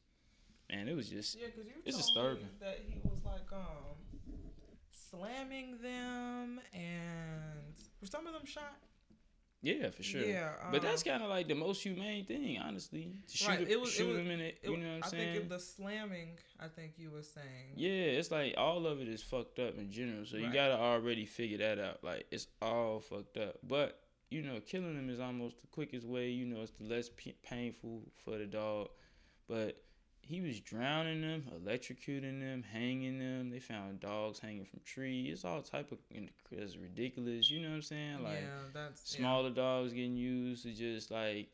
And 0.71 0.89
it 0.89 0.95
was 0.97 1.09
just 1.09 1.39
Yeah, 1.39 1.47
because 1.47 1.65
you 1.67 1.73
It's 1.87 1.97
disturbing. 1.97 2.49
that 2.61 2.81
he 2.87 2.99
was 3.05 3.25
like 3.25 3.51
um 3.53 3.97
slamming 4.91 5.79
them 5.83 6.61
and 6.75 7.75
were 8.01 8.07
some 8.07 8.27
of 8.27 8.33
them 8.35 8.45
shot? 8.45 8.77
Yeah, 9.63 9.91
for 9.91 10.03
sure. 10.03 10.23
Yeah, 10.23 10.51
but 10.71 10.83
that's 10.83 11.03
um, 11.07 11.11
kind 11.13 11.23
of 11.25 11.31
like 11.31 11.49
the 11.49 11.55
most 11.55 11.83
humane 11.83 12.25
thing, 12.27 12.59
honestly. 12.59 13.13
To 13.29 13.37
shoot, 13.37 13.49
Right, 13.49 13.69
it 13.69 13.81
was- 13.81 13.99
it 13.99 14.07
was- 14.07 14.17
them 14.17 14.31
in 14.31 14.41
it, 14.41 14.59
you 14.63 14.77
know 14.77 14.87
what 14.87 14.95
I'm 14.97 15.03
I 15.05 15.09
saying? 15.09 15.33
think 15.35 15.45
it, 15.45 15.49
the 15.49 15.59
slamming. 15.59 16.39
I 16.61 16.69
think 16.69 16.93
you 16.97 17.11
were 17.11 17.23
saying. 17.23 17.73
Yeah, 17.77 17.91
it's 18.19 18.31
like 18.31 18.55
all 18.57 18.87
of 18.87 19.01
it 19.01 19.09
is 19.09 19.23
fucked 19.23 19.59
up 19.59 19.77
in 19.79 19.91
general. 19.91 20.25
So 20.27 20.37
you 20.37 20.53
gotta 20.53 20.79
already 20.79 21.27
figure 21.27 21.59
that 21.59 21.79
out. 21.79 22.03
Like 22.05 22.27
it's 22.31 22.47
all 22.63 23.01
fucked 23.01 23.37
up. 23.37 23.57
But 23.63 24.01
you 24.31 24.43
know, 24.43 24.61
killing 24.61 24.95
them 24.95 25.09
is 25.09 25.21
almost 25.21 25.61
the 25.61 25.67
quickest 25.69 26.07
way. 26.07 26.29
You 26.31 26.45
know, 26.47 26.61
it's 26.63 26.73
the 26.73 26.85
less 26.85 27.09
p- 27.17 27.35
painful 27.43 28.03
for 28.25 28.37
the 28.39 28.47
dog. 28.47 28.89
But 29.49 29.83
he 30.29 30.41
was 30.41 30.61
drowning 30.61 31.23
them, 31.23 31.45
electrocuting 31.65 32.41
them, 32.41 32.63
hanging 32.63 33.19
them. 33.19 33.51
They 33.51 33.61
found 33.61 34.01
dogs 34.01 34.39
hanging 34.39 34.65
from 34.67 34.81
trees. 34.85 35.33
It's 35.33 35.45
all 35.45 35.63
type 35.63 35.91
of 35.93 35.99
it's 36.51 36.77
ridiculous. 36.77 37.51
You 37.51 37.61
know 37.63 37.69
what 37.71 37.77
I'm 37.77 37.83
saying? 37.83 38.23
Like 38.23 38.43
yeah, 38.43 38.69
that's 38.75 39.15
yeah. 39.15 39.21
smaller 39.21 39.51
dogs 39.51 39.93
getting 39.93 40.17
used 40.17 40.65
to 40.65 40.73
just 40.73 41.11
like 41.11 41.49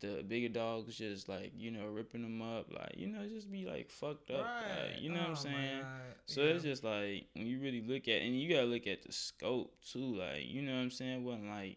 the 0.00 0.24
bigger 0.26 0.48
dogs 0.48 0.96
just 0.96 1.28
like 1.28 1.52
you 1.56 1.70
know 1.70 1.86
ripping 1.86 2.22
them 2.22 2.40
up 2.40 2.72
like 2.72 2.94
you 2.96 3.06
know 3.06 3.18
just 3.28 3.52
be 3.52 3.66
like 3.66 3.90
fucked 3.90 4.30
up 4.30 4.46
Right. 4.46 4.92
like, 4.92 5.02
you 5.02 5.10
know 5.10 5.20
what 5.20 5.26
I'm 5.26 5.32
Oh, 5.32 5.34
saying 5.34 5.82
so 6.24 6.40
yeah. 6.40 6.48
it's 6.54 6.64
just 6.64 6.82
like 6.84 7.26
when 7.34 7.46
you 7.46 7.60
really 7.60 7.82
look 7.82 8.08
at 8.08 8.22
and 8.22 8.34
you 8.40 8.48
gotta 8.48 8.66
look 8.66 8.86
at 8.86 9.02
the 9.02 9.12
scope 9.12 9.74
too 9.92 10.16
like 10.16 10.46
you 10.46 10.62
know 10.62 10.72
what 10.72 10.80
I'm 10.80 10.90
saying 10.90 11.20
it 11.20 11.22
wasn't 11.22 11.48
like 11.50 11.76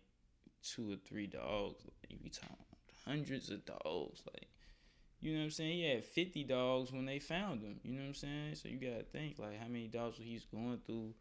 two 0.63 0.93
or 0.93 0.95
three 1.05 1.27
dogs 1.27 1.83
like, 2.09 2.17
we 2.23 2.29
talking 2.29 2.55
hundreds 3.05 3.49
of 3.49 3.65
dogs 3.65 4.21
like 4.33 4.47
you 5.23 5.31
know 5.33 5.39
what 5.39 5.45
I'm 5.45 5.51
saying 5.51 5.73
he 5.77 5.89
had 5.89 6.05
50 6.05 6.43
dogs 6.43 6.91
when 6.91 7.05
they 7.05 7.19
found 7.19 7.61
him 7.63 7.79
you 7.83 7.93
know 7.93 8.01
what 8.01 8.07
I'm 8.09 8.13
saying 8.13 8.55
so 8.55 8.67
you 8.69 8.77
gotta 8.77 9.03
think 9.03 9.39
like 9.39 9.59
how 9.59 9.67
many 9.67 9.87
dogs 9.87 10.17
he's 10.21 10.45
going 10.45 10.79
through 10.85 11.13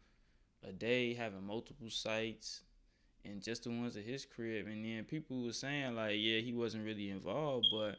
a 0.67 0.71
day 0.71 1.13
having 1.13 1.45
multiple 1.45 1.89
sites 1.89 2.61
and 3.25 3.41
just 3.41 3.63
the 3.63 3.69
ones 3.69 3.95
at 3.95 4.03
his 4.03 4.25
crib. 4.25 4.67
And 4.67 4.83
then 4.83 5.05
people 5.05 5.43
were 5.45 5.53
saying 5.53 5.95
like, 5.95 6.15
yeah, 6.17 6.39
he 6.39 6.51
wasn't 6.53 6.83
really 6.85 7.09
involved, 7.09 7.67
but 7.71 7.95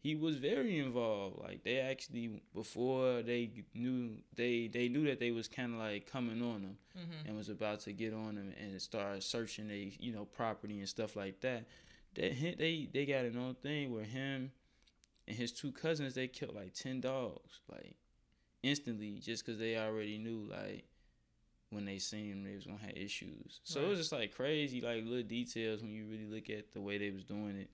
he 0.00 0.14
was 0.14 0.36
very 0.36 0.78
involved. 0.78 1.38
Like 1.42 1.64
they 1.64 1.78
actually 1.78 2.40
before 2.54 3.22
they 3.22 3.50
knew 3.74 4.18
they 4.36 4.68
they 4.72 4.88
knew 4.88 5.04
that 5.06 5.18
they 5.20 5.32
was 5.32 5.48
kind 5.48 5.72
of 5.74 5.80
like 5.80 6.06
coming 6.10 6.40
on 6.42 6.62
him 6.62 6.78
Mhm. 6.96 7.26
and 7.28 7.36
was 7.36 7.48
about 7.48 7.80
to 7.80 7.92
get 7.92 8.12
on 8.14 8.36
him 8.36 8.52
and 8.60 8.80
start 8.80 9.22
searching 9.24 9.66
they 9.68 9.92
you 9.98 10.12
know 10.12 10.24
property 10.24 10.78
and 10.78 10.88
stuff 10.88 11.16
like 11.16 11.40
that. 11.40 11.66
They 12.14 12.54
they 12.58 12.88
they 12.92 13.06
got 13.06 13.24
an 13.24 13.36
own 13.36 13.56
thing 13.56 13.92
where 13.92 14.04
him 14.04 14.52
and 15.30 15.38
his 15.38 15.52
two 15.52 15.72
cousins 15.72 16.14
they 16.14 16.26
killed 16.28 16.54
like 16.54 16.74
ten 16.74 17.00
dogs 17.00 17.60
like 17.70 17.96
instantly 18.62 19.18
just 19.18 19.44
because 19.46 19.58
they 19.58 19.76
already 19.78 20.18
knew 20.18 20.46
like 20.50 20.84
when 21.70 21.84
they 21.84 21.98
seen 21.98 22.32
him 22.32 22.42
they 22.42 22.54
was 22.54 22.66
gonna 22.66 22.78
have 22.78 22.96
issues. 22.96 23.60
So 23.64 23.80
it 23.80 23.88
was 23.88 23.98
just 23.98 24.12
like 24.12 24.34
crazy 24.34 24.80
like 24.80 25.04
little 25.04 25.22
details 25.22 25.82
when 25.82 25.92
you 25.92 26.04
really 26.06 26.26
look 26.26 26.50
at 26.50 26.72
the 26.72 26.80
way 26.80 26.98
they 26.98 27.10
was 27.10 27.24
doing 27.24 27.56
it. 27.56 27.70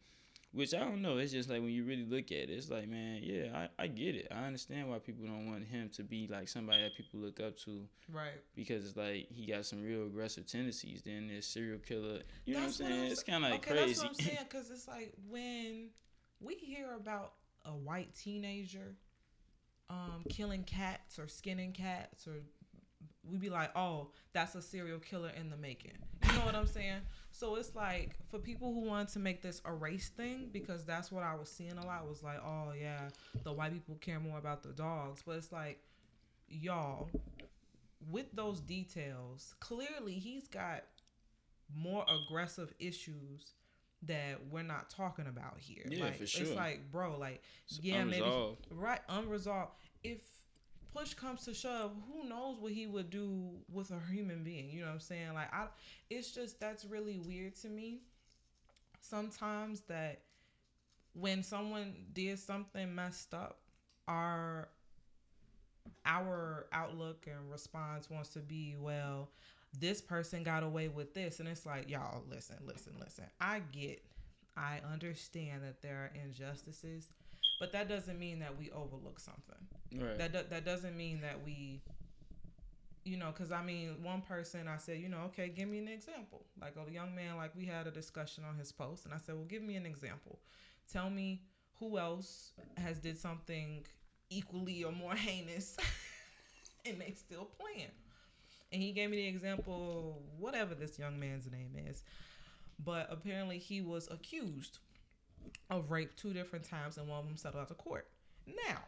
Which 0.52 0.72
I 0.74 0.78
don't 0.80 1.02
know. 1.02 1.18
It's 1.18 1.32
just 1.32 1.50
like 1.50 1.60
when 1.60 1.70
you 1.70 1.84
really 1.84 2.06
look 2.06 2.26
at 2.32 2.48
it, 2.48 2.50
it's 2.50 2.70
like, 2.70 2.88
man, 2.88 3.20
yeah, 3.22 3.66
I, 3.78 3.82
I 3.82 3.86
get 3.88 4.14
it. 4.14 4.28
I 4.30 4.44
understand 4.44 4.88
why 4.88 4.98
people 5.00 5.26
don't 5.26 5.50
want 5.50 5.64
him 5.64 5.90
to 5.96 6.02
be 6.02 6.28
like 6.28 6.48
somebody 6.48 6.82
that 6.82 6.96
people 6.96 7.20
look 7.20 7.40
up 7.40 7.58
to 7.64 7.86
Right. 8.10 8.40
because 8.54 8.86
it's 8.86 8.96
like 8.96 9.26
he 9.30 9.44
got 9.46 9.66
some 9.66 9.82
real 9.82 10.06
aggressive 10.06 10.46
tendencies. 10.46 11.02
Then 11.02 11.28
this 11.28 11.46
serial 11.46 11.78
killer, 11.78 12.20
you 12.46 12.54
know 12.54 12.60
That's 12.60 12.78
what 12.80 12.86
I'm 12.86 12.92
saying? 12.92 13.04
I'm 13.06 13.12
it's 13.12 13.22
kind 13.22 13.44
of 13.44 13.50
like 13.50 13.66
okay, 13.66 13.74
crazy. 13.82 13.86
That's 13.86 14.02
what 14.02 14.08
I'm 14.08 14.14
saying 14.14 14.38
because 14.48 14.70
it's 14.70 14.88
like 14.88 15.12
when 15.28 15.88
we 16.40 16.54
hear 16.54 16.94
about 16.94 17.32
a 17.66 17.70
white 17.70 18.14
teenager 18.14 18.96
um, 19.90 20.24
killing 20.28 20.64
cats 20.64 21.18
or 21.18 21.28
skinning 21.28 21.72
cats, 21.72 22.26
or 22.26 22.34
we'd 23.28 23.40
be 23.40 23.50
like, 23.50 23.70
oh, 23.76 24.08
that's 24.32 24.54
a 24.54 24.62
serial 24.62 24.98
killer 24.98 25.30
in 25.38 25.50
the 25.50 25.56
making. 25.56 25.92
You 26.24 26.32
know 26.38 26.46
what 26.46 26.54
I'm 26.54 26.66
saying? 26.66 27.00
So 27.32 27.56
it's 27.56 27.74
like 27.74 28.16
for 28.30 28.38
people 28.38 28.72
who 28.72 28.80
want 28.80 29.08
to 29.10 29.18
make 29.18 29.42
this 29.42 29.60
a 29.64 29.72
race 29.72 30.08
thing 30.08 30.48
because 30.52 30.84
that's 30.84 31.12
what 31.12 31.22
I 31.22 31.34
was 31.34 31.50
seeing 31.50 31.76
a 31.78 31.86
lot 31.86 32.08
was 32.08 32.22
like, 32.22 32.40
oh 32.44 32.72
yeah, 32.78 33.08
the 33.44 33.52
white 33.52 33.72
people 33.72 33.96
care 34.00 34.20
more 34.20 34.38
about 34.38 34.62
the 34.62 34.70
dogs, 34.70 35.22
but 35.26 35.36
it's 35.36 35.52
like, 35.52 35.80
y'all, 36.48 37.10
with 38.10 38.30
those 38.32 38.60
details, 38.60 39.54
clearly 39.60 40.14
he's 40.14 40.48
got 40.48 40.84
more 41.74 42.04
aggressive 42.08 42.72
issues 42.78 43.54
that 44.02 44.38
we're 44.50 44.62
not 44.62 44.90
talking 44.90 45.26
about 45.26 45.54
here. 45.58 45.84
Yeah, 45.88 46.04
like, 46.04 46.18
for 46.18 46.26
sure. 46.26 46.46
It's 46.46 46.54
like, 46.54 46.90
bro, 46.92 47.16
like, 47.18 47.42
It's 47.68 47.80
yeah, 47.82 48.02
unresolved. 48.02 48.66
maybe 48.70 48.80
right 48.80 49.00
unresolved. 49.08 49.72
If 50.04 50.18
push 50.94 51.14
comes 51.14 51.44
to 51.44 51.54
shove, 51.54 51.92
who 52.10 52.28
knows 52.28 52.58
what 52.60 52.72
he 52.72 52.86
would 52.86 53.10
do 53.10 53.50
with 53.72 53.90
a 53.90 54.00
human 54.10 54.44
being? 54.44 54.70
You 54.70 54.80
know 54.80 54.86
what 54.86 54.94
I'm 54.94 55.00
saying? 55.00 55.34
Like, 55.34 55.52
I, 55.52 55.66
it's 56.10 56.30
just 56.30 56.60
that's 56.60 56.84
really 56.84 57.18
weird 57.18 57.56
to 57.56 57.68
me. 57.68 58.00
Sometimes 59.00 59.80
that 59.82 60.20
when 61.14 61.42
someone 61.42 61.94
did 62.12 62.38
something 62.38 62.94
messed 62.94 63.34
up, 63.34 63.60
our 64.08 64.68
our 66.04 66.66
outlook 66.72 67.26
and 67.26 67.50
response 67.50 68.10
wants 68.10 68.30
to 68.30 68.40
be, 68.40 68.76
well, 68.78 69.30
this 69.78 70.00
person 70.00 70.42
got 70.42 70.62
away 70.62 70.88
with 70.88 71.14
this, 71.14 71.40
and 71.40 71.48
it's 71.48 71.66
like, 71.66 71.90
y'all, 71.90 72.22
listen, 72.30 72.56
listen, 72.66 72.92
listen. 73.00 73.24
I 73.40 73.62
get, 73.72 74.02
I 74.56 74.80
understand 74.92 75.62
that 75.64 75.82
there 75.82 75.96
are 75.96 76.10
injustices, 76.24 77.10
but 77.60 77.72
that 77.72 77.88
doesn't 77.88 78.18
mean 78.18 78.38
that 78.40 78.56
we 78.58 78.70
overlook 78.70 79.20
something. 79.20 79.56
Right. 79.94 80.18
That 80.18 80.32
do- 80.32 80.48
that 80.50 80.64
doesn't 80.64 80.96
mean 80.96 81.20
that 81.22 81.44
we, 81.44 81.82
you 83.04 83.16
know, 83.16 83.32
because 83.32 83.52
I 83.52 83.62
mean, 83.62 84.02
one 84.02 84.22
person 84.22 84.68
I 84.68 84.78
said, 84.78 84.98
you 85.00 85.08
know, 85.08 85.22
okay, 85.26 85.48
give 85.48 85.68
me 85.68 85.78
an 85.78 85.88
example. 85.88 86.44
Like 86.60 86.74
a 86.76 86.90
young 86.90 87.14
man, 87.14 87.36
like 87.36 87.54
we 87.56 87.64
had 87.64 87.86
a 87.86 87.90
discussion 87.90 88.44
on 88.48 88.56
his 88.56 88.72
post, 88.72 89.04
and 89.04 89.14
I 89.14 89.18
said, 89.18 89.34
well, 89.34 89.44
give 89.44 89.62
me 89.62 89.76
an 89.76 89.86
example. 89.86 90.38
Tell 90.90 91.10
me 91.10 91.42
who 91.78 91.98
else 91.98 92.52
has 92.78 92.98
did 92.98 93.18
something 93.18 93.84
equally 94.30 94.84
or 94.84 94.92
more 94.92 95.14
heinous, 95.16 95.76
and 96.84 97.00
they 97.00 97.12
still 97.12 97.48
playing. 97.58 97.90
And 98.72 98.82
he 98.82 98.92
gave 98.92 99.10
me 99.10 99.16
the 99.16 99.28
example, 99.28 100.22
whatever 100.38 100.74
this 100.74 100.98
young 100.98 101.18
man's 101.20 101.50
name 101.50 101.76
is, 101.88 102.02
but 102.84 103.06
apparently 103.10 103.58
he 103.58 103.80
was 103.80 104.08
accused 104.10 104.78
of 105.70 105.90
rape 105.90 106.16
two 106.16 106.32
different 106.32 106.64
times, 106.64 106.98
and 106.98 107.08
one 107.08 107.20
of 107.20 107.26
them 107.26 107.36
settled 107.36 107.62
out 107.62 107.70
of 107.70 107.78
court. 107.78 108.08
Now, 108.46 108.82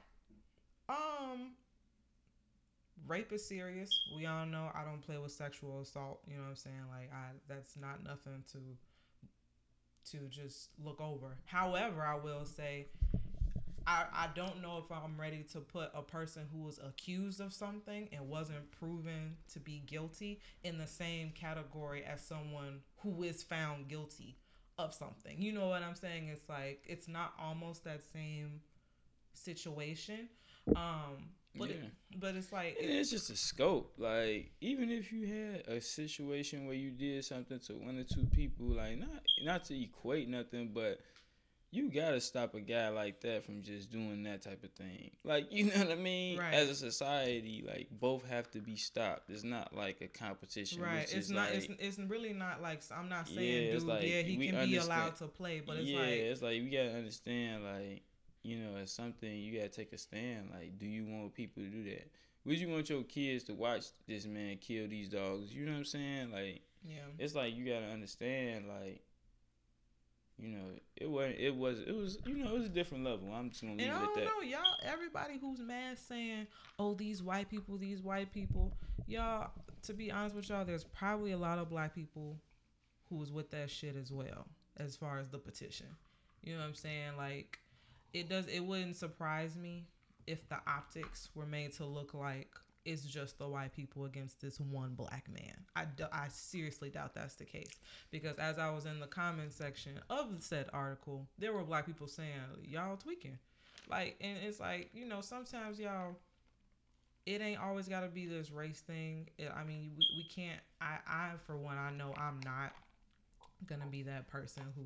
um, 0.89 1.53
rape 3.07 3.33
is 3.33 3.47
serious. 3.47 3.91
We 4.17 4.27
all 4.27 4.47
know 4.47 4.71
I 4.75 4.85
don't 4.85 5.01
play 5.01 5.19
with 5.19 5.33
sexual 5.33 5.81
assault. 5.81 6.21
You 6.27 6.37
know 6.37 6.43
what 6.43 6.51
I'm 6.51 6.57
saying? 6.57 6.85
Like 6.91 7.11
I, 7.13 7.31
that's 7.49 7.77
not 7.77 8.03
nothing 8.05 8.45
to 8.53 8.59
to 10.11 10.27
just 10.29 10.71
look 10.83 11.01
over. 11.01 11.37
However, 11.45 12.03
I 12.03 12.17
will 12.17 12.45
say. 12.45 12.87
I, 13.89 14.05
I 14.13 14.29
don't 14.35 14.61
know 14.61 14.83
if 14.85 14.93
I'm 14.93 15.19
ready 15.19 15.43
to 15.53 15.61
put 15.61 15.91
a 15.95 16.03
person 16.03 16.43
who 16.53 16.65
was 16.65 16.79
accused 16.79 17.41
of 17.41 17.55
something 17.55 18.07
and 18.13 18.29
wasn't 18.29 18.71
proven 18.71 19.37
to 19.55 19.61
be 19.61 19.83
guilty 19.87 20.41
in 20.63 20.77
the 20.77 20.87
same 20.87 21.31
category 21.31 22.05
as 22.05 22.21
someone 22.21 22.81
who 22.99 23.23
is 23.23 23.43
found 23.43 23.89
guilty 23.89 24.37
of 24.77 24.93
something. 24.93 25.41
You 25.41 25.53
know 25.53 25.69
what 25.69 25.83
I'm 25.83 25.95
saying? 25.95 26.29
It's 26.29 26.47
like 26.51 26.85
it's 26.87 27.09
not 27.09 27.33
almost 27.41 27.85
that 27.85 28.03
same 28.13 28.61
situation. 29.33 30.29
Um 30.77 31.31
but 31.57 31.71
it, 31.71 31.81
but 32.21 32.35
it's 32.35 32.53
like 32.53 32.77
And 32.81 32.91
it's 32.91 33.11
just 33.11 33.31
a 33.31 33.37
scope. 33.37 33.95
Like 33.97 34.53
even 34.61 34.91
if 34.91 35.11
you 35.11 35.27
had 35.27 35.67
a 35.67 35.81
situation 35.81 36.67
where 36.67 36.77
you 36.77 36.91
did 36.91 37.25
something 37.25 37.59
to 37.61 37.73
one 37.73 37.99
or 37.99 38.05
two 38.05 38.27
people, 38.27 38.67
like 38.67 38.99
not 38.99 39.23
not 39.43 39.65
to 39.65 39.83
equate 39.83 40.29
nothing, 40.29 40.73
but 40.75 41.01
you 41.71 41.91
gotta 41.91 42.21
stop 42.21 42.55
a 42.55 42.61
guy 42.61 42.89
like 42.89 43.21
that 43.21 43.45
from 43.45 43.63
just 43.63 43.91
doing 43.91 44.23
that 44.23 44.43
type 44.43 44.65
of 44.65 44.71
thing. 44.73 45.11
Like 45.25 45.53
you 45.53 45.65
know 45.67 45.79
what 45.79 45.91
I 45.91 45.97
mean? 45.97 46.39
Right. 46.39 46.55
As 46.55 46.71
a 46.71 46.75
society, 46.75 47.65
like 47.67 47.89
both 47.91 48.27
have 48.29 48.51
to 48.53 48.61
be 48.61 48.77
stopped. 48.77 49.29
It's 49.29 49.45
not 49.45 49.75
like 49.75 50.01
a 50.01 50.09
competition. 50.09 50.81
right. 50.83 51.01
which 51.01 51.15
It's 51.15 51.27
is 51.27 51.31
not. 51.31 51.51
Like, 51.53 51.71
it's, 51.71 51.99
it's 51.99 51.99
really 52.09 52.33
not 52.33 52.63
like 52.63 52.83
I'm 52.97 53.09
not 53.09 53.29
saying, 53.29 53.67
Yeah, 53.67 53.73
dude. 53.73 53.83
like, 53.83 54.03
yeah, 54.03 54.23
he 54.23 54.49
can 54.49 54.67
be 54.69 54.77
allowed 54.77 55.17
to 55.17 55.27
play, 55.27 55.61
but 55.65 55.77
it's 55.77 55.89
yeah, 55.89 55.99
like 56.01 56.09
it's 56.09 56.43
like 56.43 56.63
we 56.63 56.71
gotta 56.71 56.95
understand, 56.97 57.65
like 57.65 58.03
you 58.43 58.57
know, 58.57 58.77
it's 58.81 58.93
something 58.93 59.31
you 59.31 59.59
gotta 59.59 59.69
take 59.69 59.93
a 59.93 59.99
stand. 59.99 60.51
Like, 60.51 60.79
do 60.79 60.87
you 60.87 61.05
want 61.05 61.35
people 61.35 61.63
to 61.63 61.69
do 61.69 61.85
that? 61.85 62.11
Would 62.47 62.59
you 62.59 62.69
want 62.71 62.89
your 62.89 63.03
kids 63.03 63.45
to 63.45 63.53
watch 63.55 63.87
this 64.07 64.25
man 64.25 64.57
kill 64.57 64.89
these 64.89 65.09
dogs? 65.11 65.53
You 65.53 65.67
know 65.67 65.73
what 65.73 65.79
I'm 65.79 65.85
saying? 65.85 66.31
Like, 66.33 66.63
yeah. 66.83 66.97
it's 67.19 67.35
like 67.35 67.55
you 67.55 67.67
gotta 67.67 67.93
understand, 67.93 68.69
like, 68.69 69.03
you 70.41 70.49
know, 70.49 70.65
it 70.97 71.11
was 71.11 71.35
it 71.39 71.55
was 71.57 71.81
it 71.81 71.95
was 71.95 72.19
you 72.25 72.37
know 72.37 72.51
it 72.51 72.59
was 72.59 72.67
a 72.67 72.71
different 72.71 73.05
level. 73.05 73.33
I'm 73.33 73.51
just 73.51 73.63
gonna 73.63 73.75
leave 73.75 73.87
And 73.89 73.93
I 73.93 74.03
it 74.03 74.03
at 74.03 74.15
don't 74.15 74.25
know, 74.25 74.41
y'all. 74.43 74.77
Everybody 74.85 75.39
who's 75.41 75.61
mad 75.61 75.99
saying, 75.99 76.47
"Oh, 76.79 76.95
these 76.95 77.23
white 77.23 77.51
people, 77.51 77.77
these 77.77 78.03
white 78.03 78.33
people," 78.33 78.77
y'all. 79.07 79.51
To 79.85 79.95
be 79.95 80.11
honest 80.11 80.37
with 80.37 80.49
y'all, 80.49 80.65
there's 80.65 80.85
probably 80.85 81.33
a 81.33 81.39
lot 81.39 81.59
of 81.59 81.69
black 81.69 81.95
people 81.95 82.37
who 83.09 83.17
was 83.17 83.33
with 83.33 83.51
that 83.51 83.71
shit 83.71 83.97
as 83.97 84.13
well, 84.13 84.47
as 84.77 84.97
far 84.97 85.19
as 85.19 85.29
the 85.29 85.39
petition. 85.39 85.87
You 86.43 86.55
know 86.55 86.61
what 86.61 86.67
I'm 86.67 86.75
saying? 86.75 87.17
Like, 87.17 87.59
it 88.13 88.29
does. 88.29 88.47
It 88.47 88.61
wouldn't 88.61 88.97
surprise 88.97 89.57
me 89.57 89.87
if 90.27 90.49
the 90.49 90.59
optics 90.67 91.31
were 91.35 91.47
made 91.47 91.73
to 91.75 91.85
look 91.85 92.15
like 92.15 92.51
it's 92.85 93.03
just 93.05 93.39
the 93.39 93.49
white 93.49 93.73
people 93.75 94.05
against 94.05 94.41
this 94.41 94.59
one 94.61 94.95
black 94.95 95.29
man. 95.29 95.65
I 95.77 95.87
I 96.13 96.29
seriously 96.29 96.91
doubt 96.91 97.15
that's 97.15 97.35
the 97.37 97.45
case 97.45 97.81
because 98.11 98.39
as 98.39 98.59
I 98.59 98.71
was 98.71 98.87
in 98.87 99.01
the 99.01 99.07
comment 99.07 99.53
section 99.53 100.01
of 100.11 100.29
said 100.41 100.67
article, 100.73 101.27
there 101.39 101.53
were 101.53 101.65
black 101.65 101.87
people 101.87 102.07
saying 102.07 102.33
y'all 102.65 102.97
tweaking, 102.97 103.39
like, 103.89 104.17
and 104.21 104.39
it's 104.43 104.61
like 104.61 104.91
you 104.95 105.07
know 105.07 105.21
sometimes 105.21 105.79
y'all. 105.79 106.17
It 107.27 107.41
ain't 107.43 107.61
always 107.61 107.89
got 107.89 108.01
to 108.01 108.09
be 108.09 108.27
this 108.27 108.51
race 108.51 108.81
thing. 108.81 109.29
It- 109.39 109.53
I 109.55 109.65
mean, 109.65 109.93
we, 109.97 110.07
we 110.17 110.25
can't. 110.25 110.61
I, 110.81 110.99
I 111.07 111.33
for 111.47 111.57
one, 111.57 111.77
I 111.77 111.91
know 111.91 112.15
I'm 112.17 112.43
not 112.43 112.75
gonna 113.67 113.87
be 113.87 114.03
that 114.05 114.29
person 114.29 114.65
who 114.77 114.85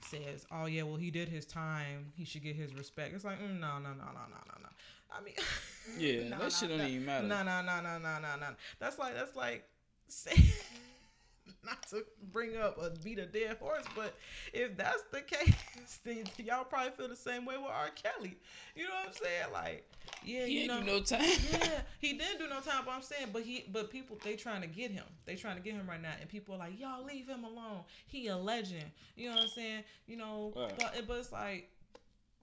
says, 0.00 0.46
"Oh 0.50 0.66
yeah, 0.66 0.82
well 0.82 0.96
he 0.96 1.10
did 1.10 1.28
his 1.28 1.46
time. 1.46 2.12
He 2.16 2.24
should 2.24 2.42
get 2.42 2.56
his 2.56 2.74
respect." 2.74 3.14
It's 3.14 3.24
like, 3.24 3.40
mm, 3.40 3.58
no, 3.58 3.78
no, 3.78 3.90
no, 3.90 4.04
no, 4.04 4.24
no, 4.28 4.40
no, 4.46 4.54
no. 4.62 4.68
I 5.10 5.22
mean, 5.22 5.34
Yeah, 5.98 6.28
nah, 6.28 6.38
that 6.38 6.52
shit 6.52 6.68
nah, 6.70 6.76
don't 6.76 6.84
nah. 6.86 6.90
even 6.90 7.06
matter. 7.06 7.26
No, 7.26 7.42
no, 7.44 7.62
no, 7.62 7.80
no, 7.80 7.98
no, 7.98 8.18
no, 8.20 8.36
no. 8.40 8.46
That's 8.78 8.98
like 8.98 9.14
that's 9.14 9.36
like 9.36 9.64
say 10.08 10.34
not 11.64 11.86
to 11.90 12.04
bring 12.32 12.56
up 12.56 12.76
a 12.80 12.90
beat 13.02 13.18
a 13.18 13.26
dead 13.26 13.56
horse, 13.58 13.84
but 13.94 14.14
if 14.52 14.76
that's 14.76 15.02
the 15.12 15.20
case, 15.20 15.54
then 16.04 16.24
y'all 16.38 16.64
probably 16.64 16.90
feel 16.90 17.08
the 17.08 17.16
same 17.16 17.44
way 17.44 17.56
with 17.56 17.66
R. 17.70 17.88
Kelly. 17.94 18.36
You 18.74 18.84
know 18.84 18.94
what 18.94 19.08
I'm 19.08 19.12
saying? 19.14 19.52
Like, 19.52 19.88
yeah, 20.24 20.46
He 20.46 20.62
you 20.62 20.68
know, 20.68 20.80
do 20.80 20.86
no 20.86 21.00
time. 21.00 21.20
yeah, 21.52 21.80
he 22.00 22.12
didn't 22.14 22.38
do 22.38 22.48
no 22.48 22.60
time, 22.60 22.82
but 22.84 22.92
I'm 22.92 23.02
saying, 23.02 23.28
but 23.32 23.42
he, 23.42 23.64
but 23.72 23.90
people, 23.90 24.16
they 24.24 24.34
trying 24.36 24.60
to 24.62 24.68
get 24.68 24.90
him. 24.92 25.04
They 25.24 25.34
trying 25.34 25.56
to 25.56 25.62
get 25.62 25.74
him 25.74 25.88
right 25.88 26.00
now, 26.02 26.12
and 26.20 26.28
people 26.28 26.54
are 26.54 26.58
like, 26.58 26.78
y'all 26.78 27.04
leave 27.04 27.26
him 27.28 27.44
alone. 27.44 27.80
He 28.06 28.26
a 28.28 28.36
legend. 28.36 28.84
You 29.16 29.30
know 29.30 29.36
what 29.36 29.44
I'm 29.44 29.48
saying? 29.50 29.84
You 30.06 30.16
know, 30.18 30.52
Right. 30.56 30.72
but 30.78 31.04
but 31.08 31.16
it's 31.18 31.32
like, 31.32 31.70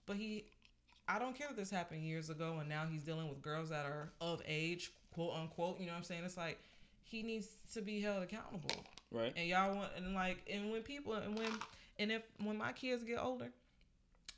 but 0.06 0.16
he, 0.18 0.46
I 1.08 1.20
don't 1.20 1.38
care 1.38 1.48
that 1.48 1.58
this 1.58 1.70
happened 1.70 2.04
years 2.04 2.30
ago, 2.30 2.58
and 2.60 2.70
now 2.70 2.86
he's 2.90 3.04
dealing 3.04 3.28
with 3.30 3.42
girls 3.42 3.70
that 3.70 3.86
are 3.86 4.12
of 4.22 4.42
age, 4.48 4.92
quote 5.14 5.34
unquote. 5.36 5.80
You 5.80 5.88
know 5.88 5.92
what 5.94 5.98
I'm 6.00 6.04
saying? 6.04 6.24
It's 6.24 6.38
like 6.38 6.60
he 7.04 7.24
needs 7.24 7.48
to 7.74 7.82
be 7.82 8.02
held 8.02 8.24
accountable, 8.24 8.72
right. 9.12 9.34
and 9.36 9.48
y'all 9.48 9.76
want 9.76 9.90
and 9.98 10.14
like 10.16 10.38
and 10.50 10.72
when 10.72 10.82
people 10.82 11.14
and 11.14 11.38
when 11.38 11.50
and 12.00 12.12
if 12.12 12.24
when 12.44 12.58
my 12.58 12.72
kids 12.72 13.04
get 13.04 13.20
older. 13.20 13.50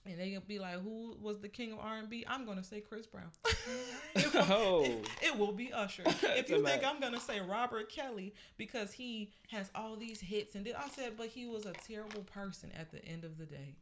And 0.07 0.19
they 0.19 0.29
gonna 0.29 0.41
be 0.41 0.59
like, 0.59 0.83
"Who 0.83 1.17
was 1.19 1.39
the 1.39 1.49
king 1.49 1.73
of 1.73 1.79
R 1.79 1.97
and 1.97 2.07
B?" 2.07 2.23
I'm 2.27 2.45
gonna 2.45 2.63
say 2.63 2.79
Chris 2.79 3.07
Brown. 3.07 3.25
It 4.15 4.31
will- 4.35 4.45
Oh. 4.51 4.83
it, 4.83 5.07
it 5.23 5.37
will 5.39 5.51
be 5.51 5.73
Usher. 5.73 6.03
If 6.21 6.47
you 6.51 6.63
think. 6.63 6.85
I'm 6.85 6.99
gonna 6.99 7.19
say 7.19 7.39
Robert 7.41 7.89
Kelly 7.89 8.35
because 8.55 8.91
he 8.93 9.31
has 9.49 9.71
all 9.73 9.95
these 9.95 10.21
hits 10.21 10.53
and 10.53 10.63
did, 10.63 10.75
I 10.75 10.89
said, 10.89 11.13
but 11.17 11.29
he 11.29 11.47
was 11.47 11.65
a 11.65 11.73
terrible 11.87 12.21
person 12.21 12.71
at 12.79 12.91
the 12.91 13.03
end 13.03 13.23
of 13.23 13.39
the 13.39 13.45
day. 13.47 13.73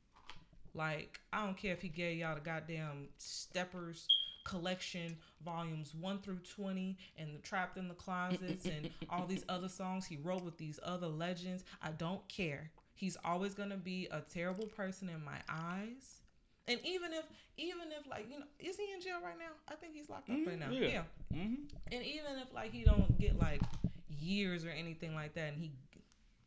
Like 0.74 1.20
I 1.32 1.46
don't 1.46 1.58
care 1.58 1.74
if 1.74 1.82
he 1.82 1.90
gave 1.90 2.18
y'all 2.18 2.36
the 2.36 2.42
goddamn 2.42 3.10
Steppers 3.18 4.08
collection 4.46 5.16
volumes 5.46 5.94
one 5.96 6.20
through 6.20 6.40
twenty 6.56 6.98
and 7.18 7.34
the 7.34 7.40
Trapped 7.40 7.78
in 7.78 7.88
the 7.88 7.94
Closets 7.94 8.66
and 8.66 8.90
all 9.10 9.26
these 9.26 9.46
other 9.50 9.70
songs 9.70 10.06
he 10.06 10.18
wrote 10.18 10.44
with 10.44 10.58
these 10.58 10.80
other 10.84 11.08
legends. 11.08 11.64
I 11.82 11.92
don't 11.92 12.28
care. 12.28 12.72
He's 12.96 13.18
always 13.24 13.54
gonna 13.54 13.78
be 13.78 14.08
a 14.12 14.22
terrible 14.22 14.68
person 14.68 15.10
in 15.10 15.24
my 15.24 15.38
eyes. 15.50 16.20
And 16.68 16.80
even 16.86 17.12
if, 17.12 17.26
even 17.58 17.92
if 17.92 18.08
like 18.10 18.28
you 18.32 18.40
know, 18.40 18.46
is 18.60 18.78
he 18.78 18.88
in 18.94 19.02
jail 19.02 19.18
right 19.24 19.38
now? 19.38 19.52
I 19.68 19.76
think 19.76 19.94
he's 19.94 20.10
locked 20.10 20.30
up 20.30 20.38
Mhm, 20.38 20.48
right 20.48 20.60
now. 20.60 20.70
yeah. 20.72 20.88
yeah. 20.88 21.04
hmm 21.38 21.56
And 21.92 22.04
even 22.04 22.38
if 22.42 22.54
like 22.54 22.72
he 22.72 22.84
don't 22.84 23.18
get 23.20 23.38
like 23.38 23.62
years 24.10 24.64
or 24.66 24.70
anything 24.70 25.14
like 25.14 25.34
that, 25.36 25.54
and 25.54 25.58
he 25.62 25.72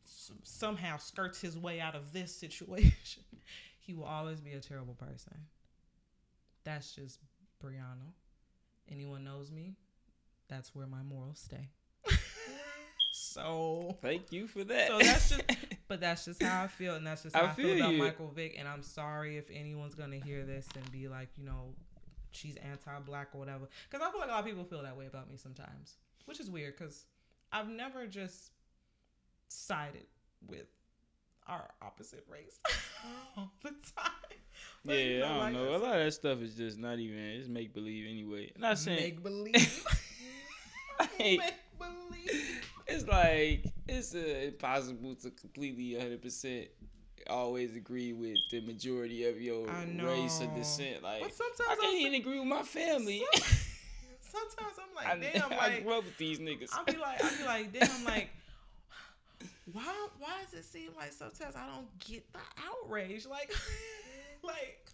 s- 0.05 0.31
somehow 0.43 0.97
skirts 0.97 1.39
his 1.41 1.57
way 1.57 1.79
out 1.79 1.95
of 1.95 2.13
this 2.13 2.33
situation, 2.43 3.23
he 3.87 3.93
will 3.93 4.03
always 4.03 4.41
be 4.41 4.51
a 4.51 4.59
terrible 4.59 4.93
person. 4.95 5.33
That's 6.65 6.91
just 6.93 7.19
Brianna. 7.63 8.11
Anyone 8.91 9.23
knows 9.23 9.49
me, 9.49 9.75
that's 10.49 10.75
where 10.75 10.85
my 10.85 11.01
morals 11.01 11.39
stay. 11.39 11.69
so, 13.13 13.97
Thank 14.01 14.31
you 14.31 14.47
for 14.47 14.63
that. 14.65 14.87
so 14.89 14.97
that's 14.99 15.29
just, 15.29 15.43
but 15.87 16.01
that's 16.01 16.25
just 16.25 16.43
how 16.43 16.63
I 16.63 16.67
feel, 16.67 16.95
and 16.95 17.07
that's 17.07 17.23
just 17.23 17.35
how 17.35 17.43
I 17.43 17.49
I, 17.49 17.53
feel, 17.53 17.77
about 17.77 17.93
you. 17.93 17.97
Michael 17.99 18.29
Vick. 18.29 18.55
And 18.59 18.67
I'm 18.67 18.83
sorry 18.83 19.37
if 19.37 19.49
anyone's 19.49 19.95
gonna 19.95 20.17
hear 20.17 20.43
this 20.43 20.67
and 20.75 20.89
be 20.91 21.07
like, 21.07 21.29
you 21.37 21.45
know, 21.45 21.73
she's 22.31 22.55
anti-black 22.57 23.29
or 23.33 23.39
whatever, 23.39 23.67
because 23.89 24.05
I 24.05 24.11
feel 24.11 24.19
like 24.19 24.29
a 24.29 24.33
lot 24.33 24.39
of 24.41 24.45
people 24.45 24.63
feel 24.65 24.83
that 24.83 24.97
way 24.97 25.07
about 25.07 25.29
me 25.29 25.37
sometimes, 25.37 25.95
which 26.25 26.39
is 26.41 26.49
weird 26.49 26.75
because 26.77 27.05
I've 27.53 27.69
never 27.69 28.05
just 28.05 28.51
sided 29.47 30.07
with 30.45 30.67
our 31.47 31.69
opposite 31.81 32.25
race 32.29 32.59
all 33.37 33.51
the 33.63 33.69
time. 33.69 34.11
Yeah, 34.83 34.95
you 34.95 35.23
I 35.23 35.27
don't 35.27 35.37
like 35.39 35.53
know. 35.53 35.69
A 35.69 35.77
lot 35.77 35.97
of 35.97 36.05
that 36.05 36.13
stuff 36.13 36.39
is 36.41 36.55
just 36.55 36.77
not 36.77 36.99
even. 36.99 37.17
It's 37.17 37.47
make 37.49 37.73
believe 37.73 38.05
anyway. 38.09 38.51
Not 38.57 38.77
saying 38.77 38.97
make 38.99 39.23
believe. 39.23 39.85
Like, 40.99 41.19
make 41.19 41.39
believe. 41.77 42.61
it's 42.87 43.07
like 43.07 43.65
it's 43.87 44.15
uh, 44.15 44.17
impossible 44.17 45.13
to 45.15 45.29
completely 45.29 45.93
100 45.95 46.21
percent 46.21 46.67
always 47.29 47.75
agree 47.75 48.13
with 48.13 48.37
the 48.51 48.61
majority 48.61 49.27
of 49.27 49.41
your 49.41 49.67
race 50.01 50.41
or 50.41 50.47
descent. 50.55 51.03
Like 51.03 51.21
But 51.21 51.29
I 51.29 51.33
sometimes 51.33 51.79
can't 51.81 51.93
I'm 51.93 51.99
even 52.01 52.13
agree 52.15 52.39
with 52.39 52.47
my 52.47 52.63
family. 52.63 53.23
Sometimes 54.21 54.73
I'm 54.77 55.07
I, 55.07 55.13
like, 55.15 55.33
damn, 55.33 55.51
I 55.53 55.55
like 55.55 55.71
I 55.71 55.79
grew 55.79 55.97
up 55.97 56.03
with 56.05 56.17
these 56.17 56.39
niggas. 56.39 56.69
I'll 56.73 56.83
be 56.85 56.97
like, 56.97 57.23
I'll 57.23 57.37
be 57.37 57.43
like, 57.45 57.73
damn, 57.73 58.03
like, 58.03 58.29
why, 59.73 60.07
why 60.19 60.29
does 60.43 60.59
it 60.59 60.65
seem 60.65 60.91
like 60.95 61.11
sometimes 61.11 61.55
I 61.55 61.65
don't 61.67 61.99
get 61.99 62.31
the 62.31 62.39
outrage? 62.65 63.25
Like, 63.25 63.53
like, 64.43 64.87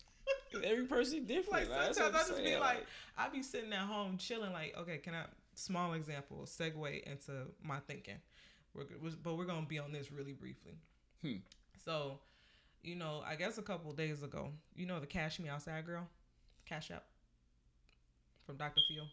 Every 0.63 0.85
person 0.85 1.25
different. 1.25 1.69
like 1.69 1.93
sometimes 1.93 2.15
I 2.15 2.17
just 2.19 2.37
be 2.37 2.45
saying, 2.45 2.59
like, 2.59 2.85
I 3.17 3.29
be 3.29 3.43
sitting 3.43 3.73
at 3.73 3.79
home 3.79 4.17
chilling. 4.17 4.53
Like, 4.53 4.75
okay, 4.79 4.97
can 4.97 5.13
I? 5.13 5.25
Small 5.55 5.93
example, 5.93 6.45
segue 6.45 7.03
into 7.03 7.31
my 7.61 7.77
thinking. 7.87 8.15
We're, 8.73 8.85
but 9.23 9.37
we're 9.37 9.45
gonna 9.45 9.67
be 9.67 9.77
on 9.77 9.91
this 9.91 10.11
really 10.11 10.33
briefly. 10.33 10.73
Hmm. 11.21 11.37
So, 11.85 12.19
you 12.81 12.95
know, 12.95 13.21
I 13.25 13.35
guess 13.35 13.59
a 13.59 13.61
couple 13.61 13.91
days 13.91 14.23
ago, 14.23 14.49
you 14.75 14.87
know 14.87 14.99
the 14.99 15.05
Cash 15.05 15.39
Me 15.39 15.49
Outside 15.49 15.85
girl, 15.85 16.07
Cash 16.65 16.89
App 16.89 17.05
from 18.45 18.57
Dr. 18.57 18.81
Phil. 18.87 19.05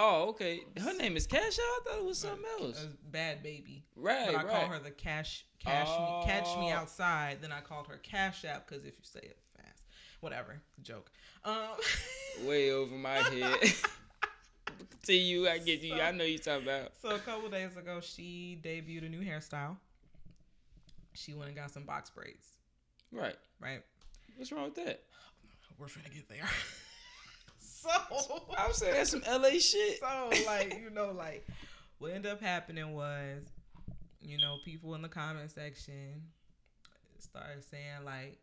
Oh, 0.00 0.28
okay. 0.28 0.60
Her 0.80 0.94
name 0.94 1.16
is 1.16 1.26
Cash 1.26 1.42
Out. 1.42 1.58
I 1.58 1.80
thought 1.84 1.98
it 1.98 2.04
was 2.04 2.18
something 2.18 2.44
else. 2.60 2.86
Bhad 3.10 3.42
Bhabie. 3.44 3.82
Right, 3.96 4.26
But 4.26 4.34
I 4.36 4.44
right. 4.44 4.48
call 4.48 4.66
her 4.68 4.78
the 4.78 4.92
cash 4.92 5.44
cash 5.58 5.88
me 5.88 6.22
catch 6.24 6.56
me 6.56 6.70
Oh. 6.72 6.76
outside. 6.76 7.38
Then 7.42 7.50
I 7.50 7.60
called 7.60 7.88
her 7.88 7.96
Cash 7.96 8.44
App 8.44 8.68
because 8.68 8.84
if 8.84 8.94
you 8.96 9.02
say 9.04 9.20
it 9.20 9.38
fast, 9.56 9.82
whatever, 10.20 10.60
joke. 10.82 11.10
Um, 11.44 11.56
Way 12.46 12.70
over 12.70 12.94
my 12.94 13.16
head. 13.16 13.56
to 15.06 15.12
you, 15.12 15.48
I 15.48 15.58
get 15.58 15.80
you. 15.80 15.96
So- 15.96 16.00
I 16.00 16.12
know 16.12 16.22
you 16.24 16.38
talking 16.38 16.62
about. 16.68 16.92
so 17.02 17.10
a 17.10 17.18
couple 17.18 17.48
days 17.50 17.76
ago, 17.76 17.98
she 18.00 18.60
debuted 18.62 19.06
a 19.06 19.08
new 19.08 19.22
hairstyle. 19.22 19.76
She 21.14 21.34
went 21.34 21.48
and 21.48 21.56
got 21.56 21.72
some 21.72 21.82
box 21.82 22.10
braids. 22.10 22.46
Right. 23.10 23.34
Right, 23.60 23.82
What's 24.36 24.52
wrong 24.52 24.66
with 24.66 24.76
that? 24.76 25.02
we're 25.76 25.86
finna 25.86 26.12
get 26.14 26.28
there. 26.28 26.44
so, 27.82 28.42
I 28.56 28.66
was 28.66 28.76
saying 28.76 28.94
that's 28.94 29.10
some 29.10 29.22
LA 29.28 29.50
shit. 29.58 30.00
so 30.00 30.30
like 30.46 30.78
you 30.82 30.90
know, 30.90 31.12
like 31.12 31.46
what 31.98 32.12
ended 32.12 32.32
up 32.32 32.40
happening 32.40 32.94
was, 32.94 33.42
you 34.20 34.38
know, 34.38 34.56
people 34.64 34.94
in 34.94 35.02
the 35.02 35.08
comment 35.08 35.50
section 35.50 36.22
started 37.18 37.64
saying 37.64 38.04
like, 38.04 38.38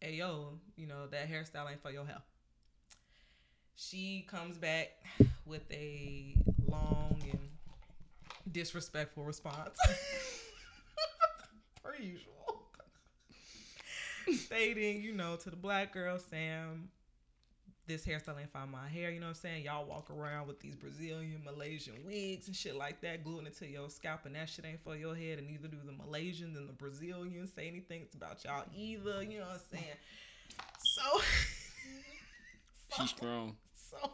"Hey 0.00 0.14
yo, 0.14 0.58
you 0.76 0.86
know 0.86 1.06
that 1.08 1.30
hairstyle 1.30 1.70
ain't 1.70 1.82
for 1.82 1.90
your 1.90 2.04
hair." 2.04 2.22
She 3.76 4.26
comes 4.28 4.58
back 4.58 4.90
with 5.46 5.70
a 5.70 6.34
long 6.66 7.22
and 7.30 7.48
disrespectful 8.52 9.24
response, 9.24 9.78
per 11.82 11.94
usual, 11.94 12.64
stating, 14.32 15.00
you 15.00 15.12
know, 15.12 15.36
to 15.36 15.50
the 15.50 15.56
black 15.56 15.92
girl, 15.92 16.18
Sam, 16.18 16.88
this 17.88 18.04
hairstyle 18.06 18.38
ain't 18.38 18.52
for 18.52 18.66
my 18.66 18.86
hair. 18.86 19.10
You 19.10 19.18
know 19.18 19.26
what 19.26 19.30
I'm 19.30 19.34
saying? 19.36 19.64
Y'all 19.64 19.86
walk 19.86 20.10
around 20.10 20.46
with 20.46 20.60
these 20.60 20.76
Brazilian, 20.76 21.42
Malaysian 21.44 21.94
wigs 22.06 22.46
and 22.46 22.54
shit 22.54 22.76
like 22.76 23.00
that, 23.00 23.24
gluing 23.24 23.46
it 23.46 23.56
to 23.58 23.66
your 23.66 23.88
scalp, 23.90 24.26
and 24.26 24.34
that 24.36 24.48
shit 24.48 24.64
ain't 24.66 24.82
for 24.84 24.94
your 24.94 25.16
head. 25.16 25.38
And 25.38 25.48
neither 25.48 25.66
do 25.68 25.78
the 25.84 25.92
Malaysians 25.92 26.56
and 26.56 26.68
the 26.68 26.72
Brazilians 26.74 27.50
say 27.56 27.66
anything 27.66 28.02
it's 28.02 28.14
about 28.14 28.44
y'all 28.44 28.64
either. 28.76 29.22
You 29.22 29.40
know 29.40 29.46
what 29.46 29.54
I'm 29.54 29.78
saying? 29.78 29.96
So, 30.78 31.20
She's 33.00 33.10
strong. 33.10 33.56
so, 33.74 34.10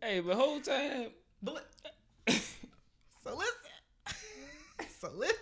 Hey, 0.00 0.20
but 0.20 0.36
whole 0.36 0.60
time. 0.60 1.08
but, 1.42 1.66
so 2.28 3.34
listen, 3.36 4.16
so 5.00 5.10
listen. 5.16 5.36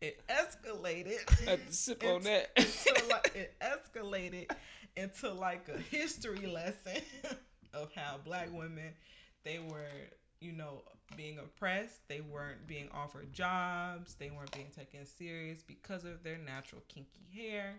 It 0.00 0.18
escalated. 0.30 1.18
I 1.46 1.50
had 1.50 1.66
to 1.66 1.72
sip 1.74 2.02
on 2.04 2.22
that. 2.22 2.52
it 3.34 3.54
escalated 3.60 4.50
into 5.00 5.32
like 5.32 5.68
a 5.68 5.78
history 5.78 6.46
lesson 6.46 7.02
of 7.74 7.90
how 7.94 8.16
black 8.24 8.48
women 8.52 8.92
they 9.44 9.58
were 9.58 9.86
you 10.40 10.52
know 10.52 10.82
being 11.16 11.38
oppressed. 11.38 12.06
They 12.08 12.20
weren't 12.20 12.66
being 12.66 12.88
offered 12.94 13.32
jobs. 13.32 14.14
They 14.14 14.30
weren't 14.30 14.52
being 14.52 14.70
taken 14.76 15.04
serious 15.04 15.62
because 15.62 16.04
of 16.04 16.22
their 16.22 16.38
natural 16.38 16.82
kinky 16.88 17.26
hair. 17.34 17.74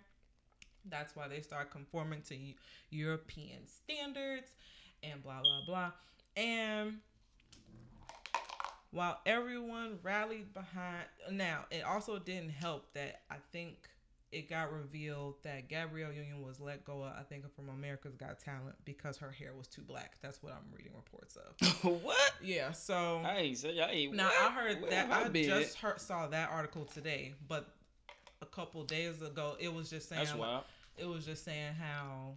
That's 0.89 1.15
why 1.15 1.27
they 1.27 1.41
start 1.41 1.71
conforming 1.71 2.21
to 2.23 2.35
european 2.89 3.67
standards 3.67 4.55
and 5.03 5.23
blah 5.23 5.41
blah 5.41 5.61
blah. 5.65 5.91
And 6.35 6.97
while 8.91 9.19
everyone 9.25 9.99
rallied 10.03 10.53
behind 10.53 11.05
now 11.31 11.65
it 11.71 11.83
also 11.83 12.19
didn't 12.19 12.49
help 12.49 12.93
that 12.93 13.21
i 13.29 13.35
think 13.51 13.89
it 14.31 14.49
got 14.49 14.71
revealed 14.71 15.35
that 15.43 15.67
gabrielle 15.67 16.11
union 16.11 16.41
was 16.41 16.59
let 16.59 16.83
go 16.85 17.03
of 17.03 17.11
i 17.19 17.23
think 17.23 17.43
from 17.55 17.69
america's 17.69 18.15
got 18.15 18.39
talent 18.39 18.75
because 18.85 19.17
her 19.17 19.31
hair 19.31 19.51
was 19.57 19.67
too 19.67 19.81
black 19.81 20.13
that's 20.21 20.41
what 20.41 20.53
i'm 20.53 20.71
reading 20.75 20.91
reports 20.95 21.35
of 21.37 21.83
what? 22.03 22.33
yeah 22.41 22.71
so 22.71 23.21
I 23.25 23.53
say 23.53 23.79
I 23.81 24.07
now 24.15 24.25
what? 24.25 24.33
i 24.41 24.51
heard 24.51 24.81
Where 24.81 24.91
that 24.91 25.07
have 25.07 25.35
i 25.35 25.43
just 25.43 25.75
heard, 25.75 25.99
saw 25.99 26.27
that 26.27 26.49
article 26.49 26.85
today 26.85 27.33
but 27.47 27.69
a 28.41 28.45
couple 28.45 28.83
days 28.83 29.21
ago 29.21 29.55
it 29.59 29.73
was 29.73 29.89
just 29.89 30.07
saying 30.09 30.25
That's 30.25 30.37
wild. 30.37 30.63
it 30.97 31.05
was 31.07 31.25
just 31.25 31.43
saying 31.43 31.73
how 31.79 32.33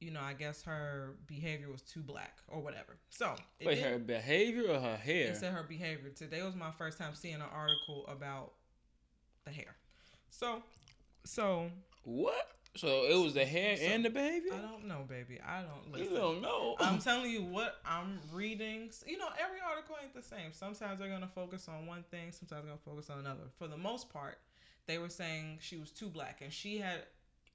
you 0.00 0.12
know 0.12 0.20
i 0.20 0.32
guess 0.32 0.62
her 0.62 1.16
behavior 1.26 1.70
was 1.70 1.82
too 1.82 2.00
black 2.00 2.38
or 2.46 2.60
whatever 2.60 2.96
so 3.10 3.34
it 3.58 3.66
Wait, 3.66 3.78
her 3.80 3.98
behavior 3.98 4.70
or 4.70 4.78
her 4.80 4.96
hair? 4.96 5.28
it 5.32 5.36
said 5.36 5.52
her 5.52 5.64
behavior. 5.64 6.10
Today 6.10 6.42
was 6.44 6.54
my 6.54 6.70
first 6.70 6.98
time 6.98 7.14
seeing 7.14 7.34
an 7.34 7.42
article 7.52 8.06
about 8.06 8.52
the 9.44 9.50
hair. 9.50 9.74
So, 10.30 10.62
so 11.24 11.70
What? 12.04 12.48
So 12.76 13.06
it 13.06 13.20
was 13.20 13.34
the 13.34 13.44
hair 13.44 13.76
So, 13.76 13.82
and 13.82 14.04
the 14.04 14.10
behavior? 14.10 14.52
I 14.54 14.60
don't 14.60 14.86
know, 14.86 15.04
baby. 15.08 15.40
I 15.44 15.62
don't 15.62 15.98
you 15.98 16.16
don't 16.16 16.40
know. 16.40 16.76
I'm 16.78 16.98
telling 17.08 17.30
you 17.30 17.42
what 17.42 17.80
I'm 17.84 18.20
reading. 18.32 18.90
You 19.06 19.18
know, 19.18 19.28
every 19.42 19.58
article 19.68 19.96
ain't 20.00 20.14
the 20.14 20.22
same. 20.22 20.52
Sometimes 20.52 20.98
they're 21.00 21.08
gonna 21.08 21.26
focus 21.26 21.68
on 21.68 21.86
one 21.86 22.04
thing. 22.10 22.30
Sometimes 22.30 22.62
they're 22.64 22.72
gonna 22.74 22.78
focus 22.84 23.10
on 23.10 23.18
another. 23.18 23.48
For 23.58 23.66
the 23.66 23.76
most 23.76 24.10
part, 24.12 24.38
they 24.86 24.98
were 24.98 25.08
saying 25.08 25.58
she 25.60 25.76
was 25.76 25.90
too 25.90 26.06
black, 26.08 26.40
and 26.40 26.52
she 26.52 26.78
had, 26.78 27.00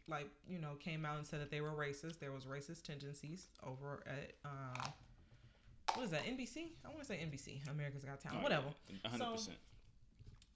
like, 0.09 0.27
you 0.47 0.59
know, 0.59 0.75
came 0.79 1.05
out 1.05 1.17
and 1.17 1.25
said 1.25 1.39
that 1.39 1.49
they 1.51 1.61
were 1.61 1.71
racist. 1.71 2.19
There 2.19 2.31
was 2.31 2.43
racist 2.43 2.83
tendencies 2.83 3.47
over 3.65 4.03
at. 4.05 4.33
Um, 4.43 4.91
what 5.95 6.03
is 6.05 6.11
that? 6.11 6.25
NBC? 6.25 6.71
I 6.83 6.89
want 6.89 6.99
to 7.01 7.05
say 7.05 7.15
NBC. 7.15 7.69
America's 7.69 8.03
Got 8.03 8.19
Talent. 8.19 8.43
Whatever. 8.43 8.67
hundred 9.05 9.31
percent. 9.31 9.57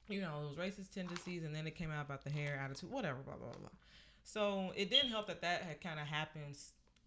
You 0.08 0.22
know, 0.22 0.48
those 0.48 0.58
racist 0.58 0.94
tendencies, 0.94 1.44
and 1.44 1.54
then 1.54 1.68
it 1.68 1.76
came 1.76 1.92
out 1.92 2.06
about 2.06 2.24
the 2.24 2.30
hair 2.30 2.60
attitude, 2.64 2.90
whatever, 2.90 3.20
blah 3.26 3.36
blah 3.36 3.52
blah. 3.60 3.70
So 4.24 4.72
it 4.76 4.90
didn't 4.90 5.10
help 5.10 5.28
that 5.28 5.42
that 5.42 5.64
had 5.64 5.82
kind 5.82 6.00
of 6.00 6.08
happened 6.08 6.58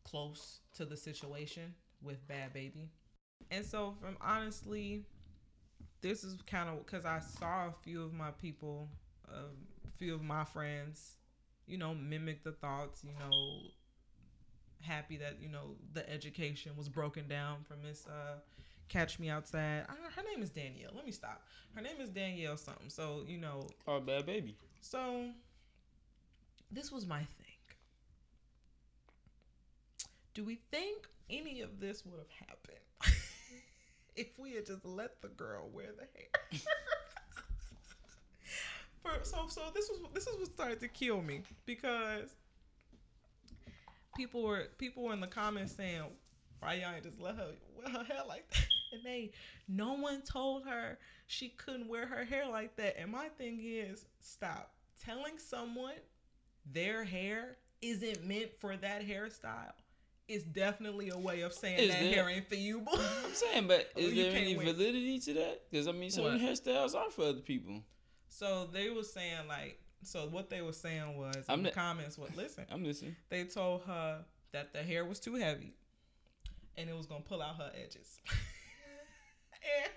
close 0.04 0.60
to 0.74 0.84
the 0.84 0.96
situation 0.96 1.74
with 2.02 2.26
Bhad 2.28 2.54
Bhabie, 2.54 2.88
and 3.50 3.64
so 3.64 3.94
from 4.00 4.16
honestly, 4.20 5.04
this 6.02 6.24
is 6.24 6.38
kind 6.46 6.68
of 6.68 6.84
because 6.86 7.04
I 7.04 7.20
saw 7.20 7.68
a 7.68 7.72
few 7.82 8.02
of 8.02 8.12
my 8.12 8.30
people, 8.32 8.88
um, 9.28 9.56
a 9.86 9.90
few 9.98 10.14
of 10.14 10.22
my 10.22 10.44
friends, 10.44 11.16
you 11.66 11.78
know, 11.78 11.94
mimic 11.94 12.44
the 12.44 12.52
thoughts, 12.52 13.04
you 13.04 13.12
know, 13.18 13.60
happy 14.80 15.16
that 15.18 15.36
you 15.40 15.48
know 15.48 15.76
the 15.92 16.08
education 16.10 16.72
was 16.76 16.88
broken 16.88 17.28
down 17.28 17.58
from 17.64 17.82
Miss 17.82 18.06
uh, 18.06 18.38
Catch 18.90 19.18
Me 19.18 19.30
Outside. 19.30 19.86
I, 19.88 19.92
her 20.20 20.22
name 20.34 20.42
is 20.42 20.50
Danielle. 20.50 20.90
Let 20.94 21.06
me 21.06 21.12
stop. 21.12 21.42
Her 21.74 21.80
name 21.80 22.00
is 22.00 22.10
Danielle 22.10 22.58
something. 22.58 22.90
So 22.90 23.22
you 23.26 23.38
know, 23.38 23.66
Oh, 23.88 24.00
Bhad 24.00 24.24
Bhabie. 24.26 24.54
so 24.82 25.26
this 26.70 26.92
was 26.92 27.06
my 27.06 27.20
thing. 27.20 27.26
Do 30.34 30.44
we 30.44 30.60
think 30.70 31.06
any 31.30 31.60
of 31.62 31.80
this 31.80 32.04
would 32.04 32.18
have 32.18 32.48
happened 32.48 33.14
if 34.16 34.28
we 34.38 34.52
had 34.54 34.66
just 34.66 34.84
let 34.84 35.22
the 35.22 35.28
girl 35.28 35.68
wear 35.72 35.86
the 35.96 36.06
hair? 36.18 36.60
For, 39.02 39.12
so 39.22 39.46
so 39.48 39.62
this 39.74 39.88
was 39.88 40.00
this 40.12 40.26
is 40.26 40.36
what 40.36 40.46
started 40.48 40.80
to 40.80 40.88
kill 40.88 41.22
me 41.22 41.40
because 41.64 42.34
people 44.16 44.42
were 44.42 44.64
people 44.78 45.04
were 45.04 45.12
in 45.14 45.20
the 45.20 45.26
comments 45.26 45.72
saying 45.74 46.02
why 46.60 46.74
y'all 46.74 47.00
just 47.02 47.18
let 47.18 47.36
her 47.36 47.52
wear 47.78 47.88
her 47.88 48.04
hair 48.04 48.22
like 48.28 48.46
that 48.50 48.66
and 48.92 49.04
they 49.04 49.30
no 49.68 49.94
one 49.94 50.22
told 50.22 50.64
her 50.64 50.98
she 51.26 51.48
couldn't 51.50 51.88
wear 51.88 52.06
her 52.06 52.24
hair 52.24 52.46
like 52.48 52.76
that 52.76 52.98
and 53.00 53.10
my 53.10 53.28
thing 53.38 53.60
is 53.62 54.04
stop 54.20 54.72
telling 55.04 55.38
someone 55.38 55.94
their 56.72 57.04
hair 57.04 57.56
isn't 57.82 58.24
meant 58.26 58.50
for 58.60 58.76
that 58.76 59.06
hairstyle 59.06 59.72
is 60.28 60.44
definitely 60.44 61.08
a 61.08 61.18
way 61.18 61.40
of 61.40 61.52
saying 61.52 61.78
Is 61.80 61.90
that 61.90 62.00
there- 62.00 62.14
hair 62.14 62.28
ain't 62.28 62.48
for 62.48 62.54
you 62.54 62.80
boo. 62.80 62.90
I'm 63.24 63.32
saying, 63.32 63.66
but 63.66 63.90
is 63.96 64.14
there 64.14 64.30
any 64.32 64.56
wait. 64.56 64.64
validity 64.66 65.18
to 65.20 65.34
that? 65.34 65.62
Because 65.68 65.88
I 65.88 65.92
mean, 65.92 66.10
some 66.10 66.24
hairstyles 66.24 66.94
are 66.94 67.10
for 67.10 67.22
other 67.24 67.40
people. 67.40 67.82
So 68.28 68.68
they 68.72 68.90
were 68.90 69.02
saying 69.02 69.48
like, 69.48 69.80
so 70.04 70.28
what 70.28 70.48
they 70.48 70.62
were 70.62 70.72
saying 70.72 71.16
was 71.18 71.34
in 71.36 71.42
I'm 71.48 71.58
in 71.60 71.62
the 71.64 71.68
not- 71.70 71.74
comments. 71.74 72.16
What 72.16 72.36
listen, 72.36 72.64
I'm 72.70 72.84
listening. 72.84 73.16
they 73.28 73.42
told 73.44 73.82
her 73.88 74.20
that 74.52 74.72
the 74.72 74.84
hair 74.84 75.04
was 75.04 75.18
too 75.18 75.34
heavy, 75.34 75.74
and 76.76 76.88
it 76.88 76.96
was 76.96 77.06
gonna 77.06 77.22
pull 77.22 77.42
out 77.42 77.56
her 77.56 77.72
edges. 77.74 78.20
And 79.62 79.92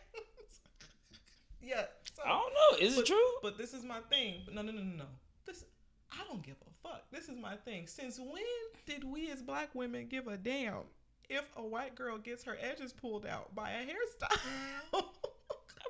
yeah, 1.61 1.85
so, 2.13 2.23
I 2.25 2.29
don't 2.29 2.53
know. 2.53 2.85
Is 2.85 2.95
but, 2.95 3.01
it 3.01 3.07
true? 3.07 3.31
But 3.41 3.57
this 3.57 3.73
is 3.73 3.83
my 3.83 3.99
thing. 4.09 4.41
But 4.45 4.53
no, 4.55 4.61
no, 4.61 4.71
no, 4.71 4.81
no, 4.81 4.97
no. 4.97 5.05
This 5.45 5.65
I 6.11 6.23
don't 6.27 6.43
give 6.43 6.55
a 6.55 6.87
fuck. 6.87 7.03
This 7.11 7.29
is 7.29 7.37
my 7.39 7.55
thing. 7.55 7.87
Since 7.87 8.19
when 8.19 8.43
did 8.85 9.03
we 9.03 9.31
as 9.31 9.41
black 9.41 9.73
women 9.73 10.07
give 10.09 10.27
a 10.27 10.37
damn 10.37 10.83
if 11.29 11.45
a 11.55 11.63
white 11.63 11.95
girl 11.95 12.17
gets 12.17 12.43
her 12.43 12.57
edges 12.61 12.93
pulled 12.93 13.25
out 13.25 13.55
by 13.55 13.71
a 13.71 13.85
hairstyle? 13.85 15.03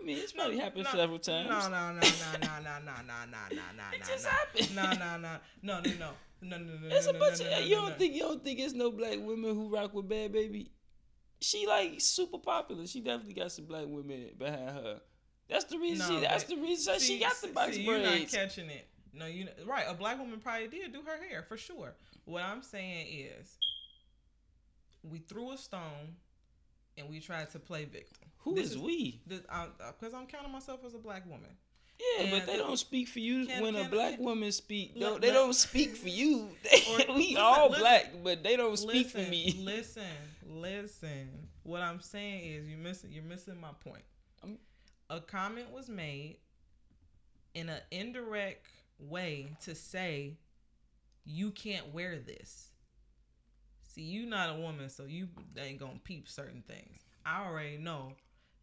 I 0.04 0.06
mean, 0.06 0.18
it's 0.18 0.34
probably 0.34 0.60
happened 0.60 0.86
no, 0.86 0.92
several 0.92 1.20
times. 1.20 1.50
No, 1.50 1.62
no, 1.70 1.70
no, 1.70 1.94
no, 1.94 2.00
no, 2.00 2.48
no, 2.60 2.80
no, 2.80 2.80
no, 2.86 3.26
no, 3.26 3.38
no, 3.52 3.62
no, 3.78 3.84
It 3.94 4.00
no, 4.00 4.06
just 4.06 4.26
no. 4.26 4.30
happened. 4.32 4.76
No, 4.76 4.84
no, 4.92 5.18
no, 5.18 5.38
no, 5.62 5.80
no, 5.80 5.80
no, 5.80 6.04
no, 6.42 6.60
no, 6.60 6.78
no. 6.80 6.90
No, 6.90 7.10
a 7.10 7.14
no, 7.14 7.20
bunch 7.20 7.40
no, 7.40 7.46
of 7.46 7.52
no, 7.52 7.60
you 7.60 7.76
no, 7.76 7.82
don't 7.82 7.90
no. 7.90 7.96
think 7.96 8.14
you 8.14 8.20
don't 8.22 8.44
think 8.44 8.60
it's 8.60 8.74
no 8.74 8.92
black 8.92 9.18
women 9.20 9.56
who 9.56 9.70
rock 9.70 9.94
with 9.94 10.10
Bhad 10.10 10.34
Bhabie. 10.34 10.70
She 11.44 11.68
like 11.68 12.00
super 12.00 12.38
popular. 12.38 12.88
She 12.88 13.00
definitely 13.02 13.34
got 13.34 13.52
some 13.52 13.66
black 13.66 13.86
women 13.88 14.30
behind 14.38 14.70
her. 14.70 15.02
That's 15.50 15.66
the 15.66 15.78
reason. 15.78 16.08
No, 16.08 16.20
she, 16.20 16.26
that's 16.26 16.44
the 16.46 16.56
reason 16.56 17.00
See, 17.00 17.16
she 17.16 17.20
got 17.20 17.36
the 17.42 17.50
box 17.50 17.76
see, 17.76 17.84
You're 17.84 18.00
not 18.00 18.28
catching 18.30 18.70
it. 18.70 18.88
No, 19.14 19.26
you 19.26 19.48
right. 19.66 19.86
A 19.88 19.94
black 19.94 20.18
woman 20.18 20.40
probably 20.40 20.68
did 20.68 20.94
do 20.94 21.02
her 21.06 21.24
hair 21.28 21.44
for 21.44 21.58
sure. 21.58 21.94
What 22.26 22.44
I'm 22.44 22.64
saying 22.64 23.08
is, 23.40 23.58
we 25.04 25.20
threw 25.20 25.52
a 25.52 25.58
stone, 25.58 26.16
and 26.98 27.10
we 27.10 27.20
tried 27.20 27.52
to 27.52 27.60
play 27.60 27.84
victim. 27.86 28.30
Who 28.40 28.56
This 28.56 28.68
is 28.68 28.72
is- 28.74 28.78
we? 28.78 29.22
Because 29.28 30.14
I'm 30.14 30.26
counting 30.28 30.52
myself 30.52 30.80
as 30.86 30.94
a 30.94 30.98
black 30.98 31.26
woman. 31.30 31.50
Yeah, 32.18 32.32
but 32.32 32.46
they 32.48 32.58
don't 32.58 32.78
speak 32.78 33.08
for 33.08 33.20
you 33.20 33.46
Can- 33.46 33.62
when 33.62 33.76
a 33.76 33.88
black 33.88 34.16
can- 34.16 34.24
woman 34.26 34.52
speak. 34.52 34.94
Look, 34.96 35.22
they 35.22 35.32
don't 35.32 35.54
speak 35.54 35.96
for 35.96 36.10
you. 36.10 36.50
We 37.16 37.30
listen, 37.30 37.38
all 37.38 37.68
listen. 37.70 37.82
black, 37.82 38.12
but 38.24 38.44
they 38.44 38.56
don't 38.56 38.78
speak 38.78 39.06
listen, 39.14 39.26
for 39.26 39.30
me. 39.32 39.56
Listen, 39.64 40.04
listen. 40.54 41.48
What 41.64 41.82
I'm 41.82 42.00
saying 42.00 42.44
is 42.52 42.68
you're 42.68 42.78
missing 42.78 43.12
you're 43.12 43.24
missing 43.24 43.60
my 43.60 43.72
point. 43.84 44.04
A 45.10 45.20
comment 45.20 45.72
was 45.72 45.90
made 45.90 46.38
in 47.54 47.70
an 47.70 47.82
indirect 47.92 48.68
way 49.00 49.56
to 49.62 49.76
say 49.76 50.38
you 51.26 51.52
can't 51.52 51.94
wear 51.94 52.18
this. 52.20 52.70
See, 53.84 54.02
you 54.02 54.26
not 54.26 54.50
a 54.50 54.60
woman, 54.60 54.90
so 54.90 55.04
you 55.04 55.28
ain't 55.58 55.80
gonna 55.80 56.00
peep 56.04 56.28
certain 56.28 56.64
things. 56.68 57.02
I 57.26 57.46
already 57.46 57.78
know 57.78 58.14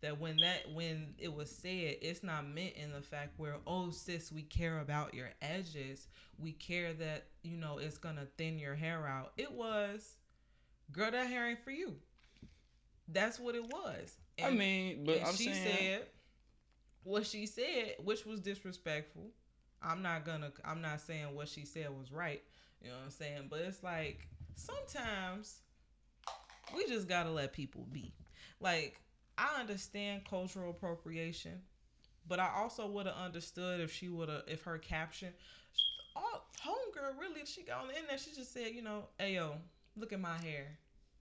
that 0.00 0.18
when 0.18 0.36
that 0.38 0.70
when 0.72 1.14
it 1.18 1.32
was 1.32 1.50
said, 1.50 1.96
it's 2.02 2.22
not 2.22 2.48
meant 2.48 2.74
in 2.74 2.92
the 2.92 3.02
fact 3.02 3.38
where 3.38 3.56
oh 3.66 3.90
sis, 3.90 4.32
we 4.32 4.42
care 4.42 4.80
about 4.80 5.14
your 5.14 5.30
edges. 5.40 6.08
We 6.38 6.52
care 6.52 6.92
that 6.94 7.26
you 7.42 7.56
know 7.56 7.78
it's 7.78 7.98
gonna 7.98 8.26
thin 8.36 8.58
your 8.58 8.74
hair 8.74 9.06
out. 9.06 9.32
It 9.36 9.52
was, 9.52 10.16
girl, 10.92 11.10
that 11.10 11.26
hair 11.26 11.48
ain't 11.48 11.64
for 11.64 11.70
you. 11.70 11.94
That's 13.08 13.38
what 13.40 13.54
it 13.54 13.64
was. 13.64 14.16
I 14.42 14.50
mean, 14.50 15.04
but 15.04 15.20
I'm 15.26 15.34
she 15.34 15.44
saying 15.44 15.76
said 15.76 16.06
what 17.02 17.26
she 17.26 17.46
said, 17.46 17.96
which 18.04 18.24
was 18.24 18.40
disrespectful. 18.40 19.30
I'm 19.82 20.02
not 20.02 20.24
gonna. 20.24 20.52
I'm 20.64 20.80
not 20.80 21.00
saying 21.00 21.34
what 21.34 21.48
she 21.48 21.64
said 21.64 21.88
was 21.90 22.12
right. 22.12 22.42
You 22.82 22.88
know 22.90 22.96
what 22.96 23.04
I'm 23.04 23.10
saying? 23.10 23.46
But 23.50 23.60
it's 23.60 23.82
like 23.82 24.26
sometimes 24.54 25.60
we 26.74 26.86
just 26.86 27.08
gotta 27.08 27.30
let 27.30 27.52
people 27.52 27.86
be. 27.92 28.12
Like 28.60 29.00
I 29.38 29.60
understand 29.60 30.22
cultural 30.28 30.70
appropriation, 30.70 31.62
but 32.28 32.38
I 32.38 32.50
also 32.54 32.86
would 32.86 33.06
have 33.06 33.16
understood 33.16 33.80
if 33.80 33.92
she 33.92 34.08
would 34.08 34.28
have, 34.28 34.42
if 34.46 34.62
her 34.64 34.78
caption, 34.78 35.32
all 36.14 36.46
homegirl 36.64 37.18
really, 37.18 37.46
she 37.46 37.62
got 37.62 37.80
on 37.82 37.88
the 37.88 37.96
internet. 37.96 38.20
She 38.20 38.32
just 38.34 38.52
said, 38.52 38.72
you 38.74 38.82
know, 38.82 39.04
ayo, 39.18 39.52
look 39.96 40.12
at 40.12 40.20
my 40.20 40.36
hair. 40.38 40.78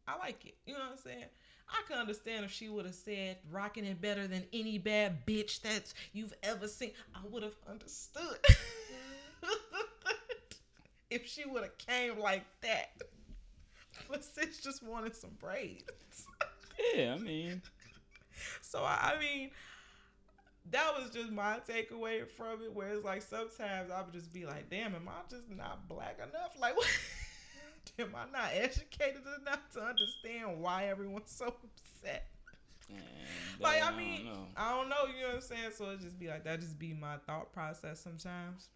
I 0.07 0.17
like 0.17 0.45
it. 0.45 0.55
You 0.65 0.73
know 0.73 0.79
what 0.79 0.91
I'm 0.91 0.97
saying? 0.97 1.25
I 1.69 1.81
can 1.87 1.99
understand 1.99 2.45
if 2.45 2.51
she 2.51 2.67
would 2.67 2.85
have 2.85 2.95
said 2.95 3.37
rocking 3.51 3.85
it 3.85 4.01
better 4.01 4.27
than 4.27 4.43
any 4.51 4.79
bad 4.79 5.25
bitch 5.25 5.61
that 5.61 5.93
you've 6.13 6.33
ever 6.41 6.67
seen. 6.67 6.91
I 7.13 7.19
would 7.29 7.43
have 7.43 7.55
understood. 7.69 8.39
if 11.09 11.27
she 11.27 11.45
would 11.45 11.63
have 11.63 11.77
came 11.77 12.19
like 12.19 12.45
that. 12.61 12.91
But 14.09 14.23
sis 14.23 14.59
just 14.59 14.81
wanted 14.81 15.15
some 15.15 15.31
braids. 15.39 15.83
yeah, 16.95 17.13
I 17.13 17.17
mean, 17.19 17.61
So 18.61 18.83
I 18.83 19.15
mean, 19.19 19.51
that 20.71 20.93
was 20.97 21.11
just 21.11 21.31
my 21.31 21.59
takeaway 21.67 22.27
from 22.27 22.61
it. 22.63 22.73
Where 22.73 22.89
it's 22.89 23.05
like 23.05 23.21
sometimes 23.21 23.91
I 23.91 24.01
would 24.01 24.13
just 24.13 24.33
be 24.33 24.45
like, 24.45 24.69
"Damn, 24.69 24.95
am 24.95 25.07
I 25.07 25.21
just 25.29 25.49
not 25.49 25.87
black 25.87 26.17
enough? 26.17 26.53
Like, 26.59 26.75
what? 26.75 26.87
am 27.97 28.15
I 28.15 28.31
not 28.31 28.49
educated 28.53 29.21
enough 29.41 29.69
to 29.73 29.81
understand 29.81 30.61
why 30.61 30.87
everyone's 30.87 31.31
so 31.31 31.47
upset?" 31.47 32.27
man, 32.89 32.99
Like, 33.59 33.83
I 33.83 33.95
mean, 33.95 34.25
don't 34.25 34.33
know. 34.35 34.47
I 34.57 34.71
don't 34.75 34.89
know. 34.89 34.95
You 35.15 35.21
know 35.21 35.27
what 35.29 35.35
I'm 35.35 35.41
saying? 35.41 35.71
So 35.75 35.89
it 35.91 35.99
just 36.01 36.19
be 36.19 36.27
like 36.27 36.43
that. 36.45 36.59
Just 36.59 36.79
be 36.79 36.93
my 36.93 37.17
thought 37.27 37.51
process 37.53 37.99
sometimes. 37.99 38.67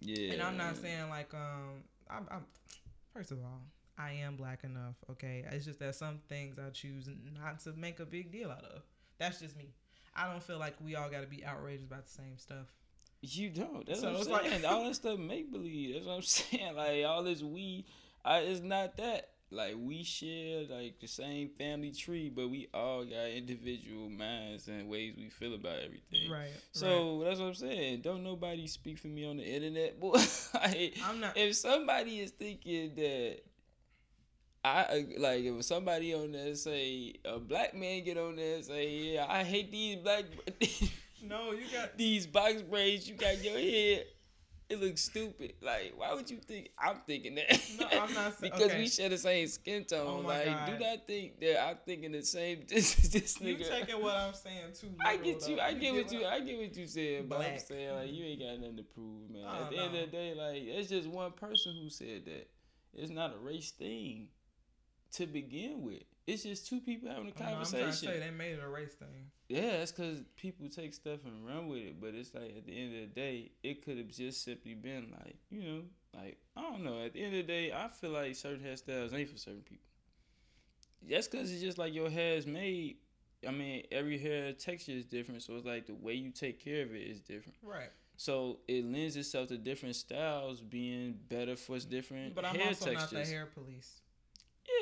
yeah, 0.00 0.32
And 0.34 0.42
I'm 0.42 0.56
not 0.56 0.76
saying 0.76 1.08
like 1.08 1.32
um 1.34 1.82
I'm, 2.08 2.26
I'm 2.30 2.44
first 3.14 3.32
of 3.32 3.38
all 3.38 3.60
I 3.98 4.12
am 4.12 4.36
black 4.36 4.62
enough. 4.64 4.94
Okay, 5.10 5.44
it's 5.50 5.64
just 5.64 5.78
that 5.80 5.94
some 5.94 6.20
things 6.28 6.58
I 6.58 6.70
choose 6.70 7.08
not 7.40 7.60
to 7.60 7.72
make 7.72 7.98
a 8.00 8.04
big 8.06 8.30
deal 8.30 8.50
out 8.50 8.64
of. 8.64 8.82
That's 9.18 9.40
just 9.40 9.56
me. 9.56 9.70
I 10.14 10.30
don't 10.30 10.42
feel 10.42 10.58
like 10.58 10.74
we 10.84 10.94
all 10.96 11.08
got 11.10 11.22
to 11.22 11.26
be 11.26 11.44
outraged 11.44 11.84
about 11.84 12.04
the 12.06 12.12
same 12.12 12.36
stuff. 12.38 12.66
You 13.22 13.48
don't. 13.50 13.86
That's 13.86 14.00
So 14.00 14.06
what 14.08 14.14
I'm 14.16 14.20
it's 14.20 14.30
like- 14.30 14.50
saying. 14.50 14.64
all 14.66 14.84
that 14.84 14.94
stuff 14.94 15.18
make 15.18 15.50
believe. 15.50 15.94
That's 15.94 16.06
what 16.06 16.14
I'm 16.16 16.22
saying. 16.22 16.76
Like 16.76 17.04
all 17.06 17.22
this 17.24 17.42
we, 17.42 17.86
I, 18.26 18.38
it's 18.40 18.60
not 18.60 18.96
that. 18.98 19.30
Like 19.48 19.76
we 19.78 20.02
share 20.02 20.64
like 20.68 20.98
the 21.00 21.06
same 21.06 21.50
family 21.50 21.92
tree, 21.92 22.28
but 22.34 22.50
we 22.50 22.66
all 22.74 23.04
got 23.04 23.28
individual 23.30 24.10
minds 24.10 24.66
and 24.66 24.88
ways 24.88 25.14
we 25.16 25.30
feel 25.30 25.54
about 25.54 25.78
everything. 25.84 26.28
Right. 26.28 26.50
So 26.72 27.22
that's 27.24 27.38
what 27.38 27.46
I'm 27.46 27.54
saying. 27.54 28.00
Don't 28.00 28.24
nobody 28.24 28.66
speak 28.66 28.98
for 28.98 29.06
me 29.06 29.24
on 29.24 29.36
the 29.36 29.44
internet, 29.44 30.00
boy. 30.00 30.18
like, 30.52 30.98
I'm 31.04 31.20
not. 31.20 31.36
if 31.36 31.54
somebody 31.54 32.18
is 32.18 32.32
thinking 32.32 32.96
that 32.96 33.38
I 34.64 34.80
uh, 34.82 35.20
like 35.20 35.44
if 35.44 35.64
somebody 35.64 36.12
on 36.12 36.32
there 36.32 36.52
say 36.56 37.14
a 37.24 37.38
black 37.38 37.72
man 37.74 38.02
get 38.02 38.18
on 38.18 38.34
there 38.34 38.56
and 38.56 38.64
say 38.64 39.14
yeah 39.14 39.26
I 39.28 39.44
hate 39.44 39.70
these 39.70 39.96
black 39.96 40.24
no, 41.22 41.52
you 41.52 41.62
got. 41.72 41.96
these 41.96 42.26
box 42.26 42.62
braids 42.62 43.08
you 43.08 43.14
got 43.14 43.42
your 43.44 43.56
head 43.56 44.06
it 44.68 44.80
looks 44.80 45.02
stupid 45.02 45.54
like 45.62 45.92
why 45.96 46.12
would 46.12 46.28
you 46.28 46.38
think 46.38 46.70
I'm 46.78 46.96
thinking 47.06 47.36
that 47.36 47.60
No, 47.78 47.86
I'm 47.86 48.12
not 48.14 48.40
because 48.40 48.62
okay. 48.62 48.78
we 48.78 48.88
share 48.88 49.08
the 49.08 49.18
same 49.18 49.46
skin 49.46 49.84
tone 49.84 50.24
Oh 50.24 50.26
like 50.26 50.66
do 50.66 50.78
not 50.78 51.06
think 51.06 51.38
that 51.40 51.64
I'm 51.64 51.76
thinking 51.86 52.10
the 52.12 52.22
same 52.22 52.64
this 52.68 52.94
this 53.08 53.40
You 53.40 53.56
nigga 53.56 53.68
taking 53.68 54.02
what 54.02 54.14
I'm 54.16 54.34
saying 54.34 54.72
too? 54.80 54.88
I 55.04 55.16
get 55.18 55.48
you. 55.48 55.56
though. 55.56 55.62
I 55.62 55.72
get 55.74 55.94
what 55.94 56.10
you. 56.12 56.24
I 56.26 56.40
get 56.40 56.58
what 56.58 56.76
you 56.76 56.86
said, 56.86 57.28
but 57.28 57.40
I'm 57.40 57.58
saying 57.58 57.94
like 57.94 58.12
you 58.12 58.24
ain't 58.24 58.40
got 58.40 58.58
nothing 58.60 58.76
to 58.78 58.82
prove, 58.82 59.30
man. 59.30 59.44
Oh, 59.46 59.64
At 59.64 59.70
the 59.70 59.78
end 59.78 59.94
of 59.94 60.00
the 60.10 60.16
day, 60.16 60.34
like 60.34 60.62
it's 60.64 60.88
just 60.88 61.08
one 61.08 61.32
person 61.32 61.78
who 61.80 61.88
said 61.88 62.24
that. 62.24 62.48
It's 62.94 63.10
not 63.10 63.34
a 63.34 63.38
race 63.38 63.70
thing 63.72 64.28
to 65.12 65.26
begin 65.26 65.82
with. 65.82 66.02
It's 66.26 66.42
just 66.42 66.66
two 66.66 66.80
people 66.80 67.08
having 67.08 67.24
a 67.24 67.40
know, 67.40 67.46
I'm 67.46 67.64
trying 67.64 67.86
to 67.86 67.92
say 67.92 68.18
they 68.18 68.30
made 68.30 68.54
it 68.54 68.60
a 68.64 68.68
race 68.68 68.94
thing. 68.94 69.30
Yeah, 69.48 69.78
that's 69.78 69.92
because 69.92 70.22
people 70.34 70.68
take 70.68 70.92
stuff 70.92 71.20
and 71.24 71.46
run 71.46 71.68
with 71.68 71.78
it. 71.78 72.00
But 72.00 72.14
it's 72.14 72.34
like 72.34 72.56
at 72.56 72.66
the 72.66 72.76
end 72.76 72.94
of 72.94 73.00
the 73.02 73.06
day, 73.20 73.52
it 73.62 73.84
could 73.84 73.96
have 73.98 74.08
just 74.08 74.44
simply 74.44 74.74
been 74.74 75.14
like 75.24 75.36
you 75.50 75.62
know, 75.62 75.82
like 76.14 76.38
I 76.56 76.62
don't 76.62 76.82
know. 76.82 77.04
At 77.04 77.12
the 77.12 77.22
end 77.22 77.36
of 77.36 77.46
the 77.46 77.52
day, 77.52 77.72
I 77.72 77.88
feel 77.88 78.10
like 78.10 78.34
certain 78.34 78.64
hairstyles 78.64 79.14
ain't 79.14 79.30
for 79.30 79.38
certain 79.38 79.62
people. 79.62 79.84
That's 81.08 81.28
because 81.28 81.52
it's 81.52 81.62
just 81.62 81.78
like 81.78 81.94
your 81.94 82.10
hair 82.10 82.34
is 82.36 82.46
made. 82.46 82.96
I 83.46 83.52
mean, 83.52 83.84
every 83.92 84.18
hair 84.18 84.52
texture 84.52 84.92
is 84.92 85.04
different, 85.04 85.42
so 85.42 85.54
it's 85.54 85.66
like 85.66 85.86
the 85.86 85.94
way 85.94 86.14
you 86.14 86.30
take 86.30 86.64
care 86.64 86.82
of 86.82 86.92
it 86.92 87.02
is 87.02 87.20
different. 87.20 87.56
Right. 87.62 87.90
So 88.16 88.60
it 88.66 88.84
lends 88.84 89.16
itself 89.16 89.48
to 89.48 89.58
different 89.58 89.94
styles 89.94 90.60
being 90.62 91.18
better 91.28 91.54
for 91.54 91.78
different 91.78 92.34
But 92.34 92.46
I'm 92.46 92.56
hair 92.56 92.68
also 92.68 92.86
textures. 92.86 93.12
not 93.12 93.24
the 93.24 93.30
hair 93.30 93.46
police. 93.46 94.00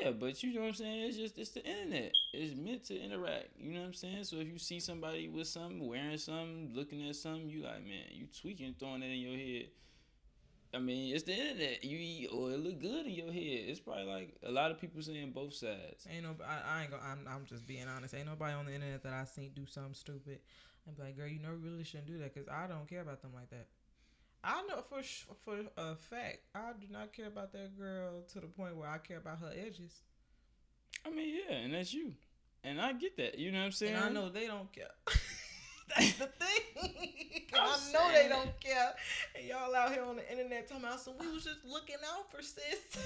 Yeah, 0.05 0.11
but 0.11 0.43
you 0.43 0.53
know 0.53 0.61
what 0.61 0.67
I'm 0.67 0.73
saying? 0.75 1.01
It's 1.07 1.17
just 1.17 1.37
it's 1.39 1.49
the 1.49 1.65
internet. 1.65 2.11
It's 2.31 2.55
meant 2.55 2.83
to 2.85 2.99
interact. 2.99 3.49
You 3.57 3.73
know 3.73 3.79
what 3.79 3.87
I'm 3.87 3.93
saying? 3.93 4.25
So 4.25 4.35
if 4.35 4.47
you 4.47 4.59
see 4.59 4.79
somebody 4.79 5.29
with 5.29 5.47
something, 5.47 5.87
wearing 5.87 6.19
something, 6.19 6.71
looking 6.75 7.09
at 7.09 7.15
something, 7.15 7.49
you 7.49 7.63
like, 7.63 7.83
man, 7.83 8.05
you 8.11 8.27
tweaking, 8.39 8.75
throwing 8.77 9.01
it 9.01 9.07
in 9.07 9.19
your 9.19 9.35
head. 9.35 9.69
I 10.75 10.79
mean, 10.79 11.15
it's 11.15 11.23
the 11.23 11.33
internet. 11.33 11.83
You 11.83 12.29
or 12.29 12.51
it 12.51 12.59
look 12.59 12.79
good 12.79 13.07
in 13.07 13.13
your 13.13 13.31
head. 13.31 13.65
It's 13.65 13.79
probably 13.79 14.03
like 14.05 14.35
a 14.45 14.51
lot 14.51 14.69
of 14.69 14.79
people 14.79 15.01
saying 15.01 15.31
both 15.31 15.55
sides. 15.55 16.05
Ain't 16.13 16.23
no, 16.23 16.35
I, 16.45 16.77
I 16.77 16.81
ain't 16.83 16.91
gonna. 16.91 17.03
I'm, 17.03 17.27
I'm 17.27 17.45
just 17.45 17.65
being 17.65 17.87
honest. 17.87 18.13
Ain't 18.13 18.27
nobody 18.27 18.53
on 18.53 18.65
the 18.65 18.75
internet 18.75 19.01
that 19.03 19.13
I 19.13 19.23
seen 19.23 19.53
do 19.55 19.65
something 19.65 19.95
stupid. 19.95 20.37
I'm 20.87 20.93
like, 21.03 21.17
girl, 21.17 21.27
you 21.27 21.39
know, 21.39 21.49
really 21.49 21.83
shouldn't 21.83 22.07
do 22.07 22.19
that 22.19 22.31
because 22.31 22.47
I 22.47 22.67
don't 22.67 22.87
care 22.87 23.01
about 23.01 23.23
them 23.23 23.31
like 23.33 23.49
that. 23.49 23.65
I 24.45 24.61
know 24.67 24.83
for 24.87 25.01
sh- 25.01 25.25
for 25.43 25.57
a 25.75 25.95
fact, 25.95 26.39
I 26.53 26.71
do 26.79 26.85
not 26.91 27.13
care 27.13 27.27
about 27.27 27.51
that 27.53 27.77
girl 27.77 28.21
to 28.33 28.39
the 28.39 28.47
point 28.47 28.77
where 28.77 28.87
I 28.87 28.99
care 28.99 29.17
about 29.17 29.39
her 29.39 29.51
edges, 29.51 30.01
I 31.05 31.09
mean, 31.09 31.35
yeah, 31.35 31.55
and 31.55 31.73
that's 31.73 31.93
you. 31.93 32.13
And 32.63 32.81
I 32.81 32.93
get 32.93 33.17
that. 33.17 33.37
You 33.37 33.51
know 33.51 33.59
what 33.59 33.65
I'm 33.65 33.71
saying? 33.71 33.95
and 33.95 34.03
I 34.05 34.09
know 34.09 34.29
they 34.29 34.47
don't 34.47 34.71
care. 34.71 34.85
That's 35.95 36.13
the 36.13 36.25
thing. 36.25 37.43
I'm 37.53 37.79
know 37.93 38.11
they 38.11 38.27
don't 38.27 38.59
care. 38.59 38.93
And 39.35 39.45
y'all 39.45 39.73
out 39.75 39.93
here 39.93 40.03
on 40.03 40.15
the 40.15 40.31
internet 40.31 40.67
talking 40.67 40.83
about, 40.83 40.99
so 40.99 41.13
we 41.19 41.27
was 41.27 41.43
just 41.43 41.63
looking 41.63 41.97
out 42.11 42.31
for 42.31 42.41
sis. 42.41 42.97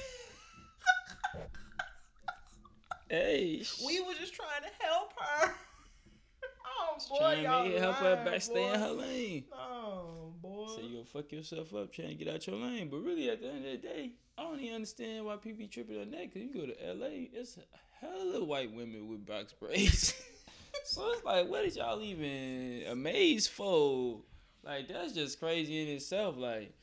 Hey, 3.09 3.63
we 3.85 3.99
were 4.01 4.13
just 4.13 4.33
trying 4.33 4.61
to 4.61 4.85
help 4.85 5.11
her. 5.19 5.53
Boy, 7.07 7.17
trying 7.17 7.43
y'all 7.43 7.63
to 7.63 7.69
make 7.69 7.77
it 7.77 7.81
help 7.81 7.95
her 7.97 8.15
lying, 8.15 8.25
back 8.25 8.41
stay 8.41 8.73
in 8.73 8.79
her 8.79 8.91
lane. 8.91 9.43
Oh 9.53 10.33
boy. 10.41 10.67
So 10.75 10.81
you 10.81 10.93
gonna 10.93 11.05
fuck 11.05 11.31
yourself 11.31 11.73
up 11.73 11.93
trying 11.93 12.09
to 12.09 12.15
get 12.15 12.33
out 12.33 12.45
your 12.47 12.57
lane. 12.57 12.89
But 12.89 12.97
really, 12.97 13.29
at 13.29 13.41
the 13.41 13.47
end 13.47 13.65
of 13.65 13.71
the 13.71 13.77
day, 13.77 14.11
I 14.37 14.43
don't 14.43 14.59
even 14.59 14.75
understand 14.75 15.25
why 15.25 15.35
people 15.37 15.59
be 15.59 15.67
tripping 15.67 15.99
on 15.99 16.11
that. 16.11 16.33
Cause 16.33 16.41
you 16.41 16.53
go 16.53 16.65
to 16.65 16.93
LA, 16.93 17.27
it's 17.33 17.57
a 17.57 17.61
hell 17.99 18.41
of 18.41 18.47
white 18.47 18.73
women 18.73 19.07
with 19.07 19.25
box 19.25 19.53
braids. 19.53 20.13
so 20.83 21.11
it's 21.11 21.23
like, 21.23 21.47
what 21.47 21.65
is 21.65 21.77
y'all 21.77 22.01
even 22.01 22.83
amazed 22.89 23.51
for? 23.51 24.21
Like 24.63 24.87
that's 24.87 25.13
just 25.13 25.39
crazy 25.39 25.81
in 25.81 25.87
itself. 25.95 26.37
Like 26.37 26.73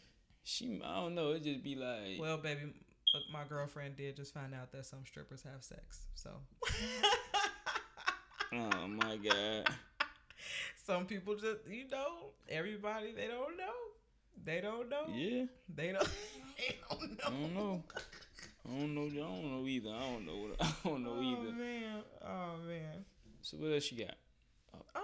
she, 0.44 0.80
I 0.84 0.96
don't 0.96 1.14
know. 1.14 1.32
It 1.32 1.42
just 1.42 1.62
be 1.62 1.74
like, 1.74 2.20
Well, 2.20 2.38
baby, 2.38 2.72
uh, 3.14 3.18
my 3.32 3.44
girlfriend 3.48 3.96
did 3.96 4.16
just 4.16 4.34
find 4.34 4.54
out 4.54 4.72
that 4.72 4.86
some 4.86 5.04
strippers 5.04 5.42
have 5.42 5.62
sex. 5.62 6.06
So 6.14 6.30
oh 8.52 8.88
my 8.88 9.16
god. 9.16 9.68
Some 10.84 11.06
people 11.06 11.34
just, 11.34 11.66
you 11.68 11.88
know, 11.88 12.30
everybody 12.48 13.12
they 13.12 13.26
don't 13.26 13.56
know. 13.56 13.76
They 14.44 14.60
don't 14.60 14.88
know. 14.88 15.06
Yeah, 15.12 15.44
They 15.74 15.92
don't. 15.92 16.08
They 16.56 16.76
don't 16.88 17.10
know. 17.18 17.24
I 17.26 17.30
don't 17.30 17.54
know. 17.54 17.82
I 18.64 18.70
don't 18.70 18.94
know. 18.94 19.02
I 19.02 19.18
don't 19.18 19.52
know 19.52 19.66
either. 19.68 19.90
I 19.90 20.00
don't 20.10 20.24
know. 20.26 20.36
What, 20.36 20.56
I 20.58 20.72
don't 20.84 21.04
know 21.04 21.16
oh 21.18 21.22
either. 21.22 21.48
Oh 21.48 21.52
man. 21.52 22.02
Oh 22.24 22.56
man. 22.66 23.04
So 23.42 23.58
what 23.58 23.72
else 23.72 23.92
you 23.92 24.04
got? 24.06 24.16
Um. 24.94 25.02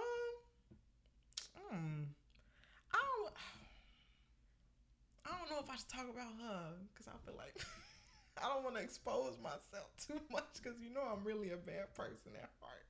mm, 1.73 2.05
I 2.91 2.97
don't. 2.97 3.33
I 5.25 5.37
don't 5.37 5.49
know 5.49 5.59
if 5.63 5.69
I 5.69 5.75
should 5.77 5.89
talk 5.89 6.09
about 6.09 6.33
her 6.41 6.73
because 6.91 7.07
I 7.07 7.17
feel 7.25 7.35
like 7.37 7.53
I 8.43 8.49
don't 8.49 8.63
want 8.63 8.75
to 8.77 8.81
expose 8.81 9.37
myself 9.41 9.89
too 10.01 10.19
much 10.31 10.61
because 10.61 10.79
you 10.81 10.93
know 10.93 11.01
I'm 11.05 11.23
really 11.23 11.51
a 11.51 11.57
bad 11.57 11.93
person 11.95 12.33
at 12.35 12.49
heart. 12.59 12.85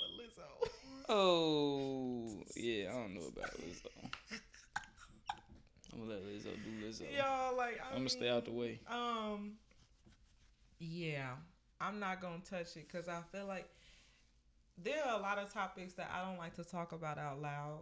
But 0.00 0.10
Lizzo. 0.16 0.70
Oh, 1.08 2.42
yeah, 2.56 2.90
I 2.90 2.92
don't 2.94 3.14
know 3.14 3.26
about 3.28 3.50
Lizzo. 3.60 4.10
I'm 5.92 6.00
gonna 6.00 6.12
let 6.12 6.24
Lizzo 6.24 6.54
do 6.64 6.86
Lizzo. 6.86 7.02
Y'all 7.16 7.56
like 7.56 7.80
I 7.80 7.90
I'm 7.90 7.98
gonna 7.98 8.08
stay 8.08 8.28
out 8.28 8.44
the 8.44 8.52
way. 8.52 8.80
Um. 8.88 9.52
Yeah, 10.78 11.30
I'm 11.80 11.98
not 12.00 12.20
gonna 12.22 12.40
touch 12.48 12.76
it 12.76 12.86
because 12.90 13.08
I 13.08 13.20
feel 13.32 13.46
like 13.46 13.68
there 14.78 15.04
are 15.04 15.18
a 15.18 15.22
lot 15.22 15.38
of 15.38 15.52
topics 15.52 15.92
that 15.94 16.10
I 16.14 16.24
don't 16.24 16.38
like 16.38 16.54
to 16.56 16.64
talk 16.64 16.92
about 16.92 17.18
out 17.18 17.42
loud. 17.42 17.80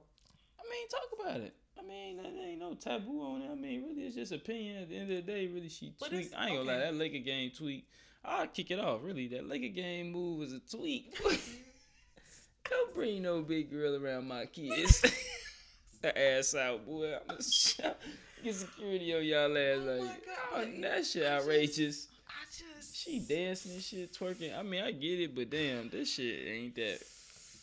I 0.58 0.64
mean, 0.68 0.88
talk 0.88 1.20
about 1.20 1.40
it. 1.40 1.54
I 1.78 1.82
mean, 1.86 2.16
there 2.16 2.48
ain't 2.48 2.58
no 2.58 2.74
taboo 2.74 3.22
on 3.22 3.42
it. 3.42 3.50
I 3.52 3.54
mean, 3.54 3.84
really, 3.84 4.02
it's 4.02 4.16
just 4.16 4.32
opinion. 4.32 4.82
At 4.82 4.88
the 4.88 4.96
end 4.96 5.10
of 5.10 5.16
the 5.24 5.32
day, 5.32 5.46
really, 5.46 5.68
she 5.68 5.92
But 6.00 6.08
tweaked. 6.08 6.34
I 6.36 6.48
ain't 6.48 6.56
gonna 6.56 6.72
lie, 6.72 6.78
that 6.78 6.94
Laker 6.94 7.18
game 7.18 7.52
tweet. 7.56 7.86
I'll 8.24 8.48
kick 8.48 8.72
it 8.72 8.80
off. 8.80 9.02
Really, 9.04 9.28
that 9.28 9.46
Laker 9.46 9.68
game 9.68 10.10
move 10.10 10.38
was 10.38 10.52
a 10.52 10.60
tweak. 10.60 11.16
Don't 12.70 12.94
bring 12.94 13.22
no 13.22 13.40
big 13.42 13.70
girl 13.70 14.02
around 14.02 14.28
my 14.28 14.46
kids. 14.46 15.00
the 16.02 16.18
ass 16.18 16.54
out, 16.54 16.86
boy. 16.86 17.14
I'm 17.14 17.26
gonna 17.28 17.42
shout. 17.50 17.98
Get 18.42 18.54
security 18.54 19.14
on 19.14 19.24
y'all 19.24 19.56
ass. 19.56 19.78
Oh 19.80 19.84
my 19.84 20.04
like, 20.06 20.26
God, 20.26 20.36
oh, 20.54 20.80
that 20.82 21.06
shit 21.06 21.22
I 21.26 21.26
just- 21.36 21.42
outrageous. 21.42 22.08
I 22.28 22.44
just 22.76 22.96
She 22.96 23.20
dancing 23.20 23.72
and 23.72 23.82
shit, 23.82 24.12
twerking. 24.12 24.56
I 24.58 24.62
mean, 24.62 24.82
I 24.82 24.92
get 24.92 25.20
it, 25.20 25.34
but 25.34 25.50
damn, 25.50 25.88
this 25.90 26.14
shit 26.14 26.46
ain't 26.46 26.74
that. 26.76 26.98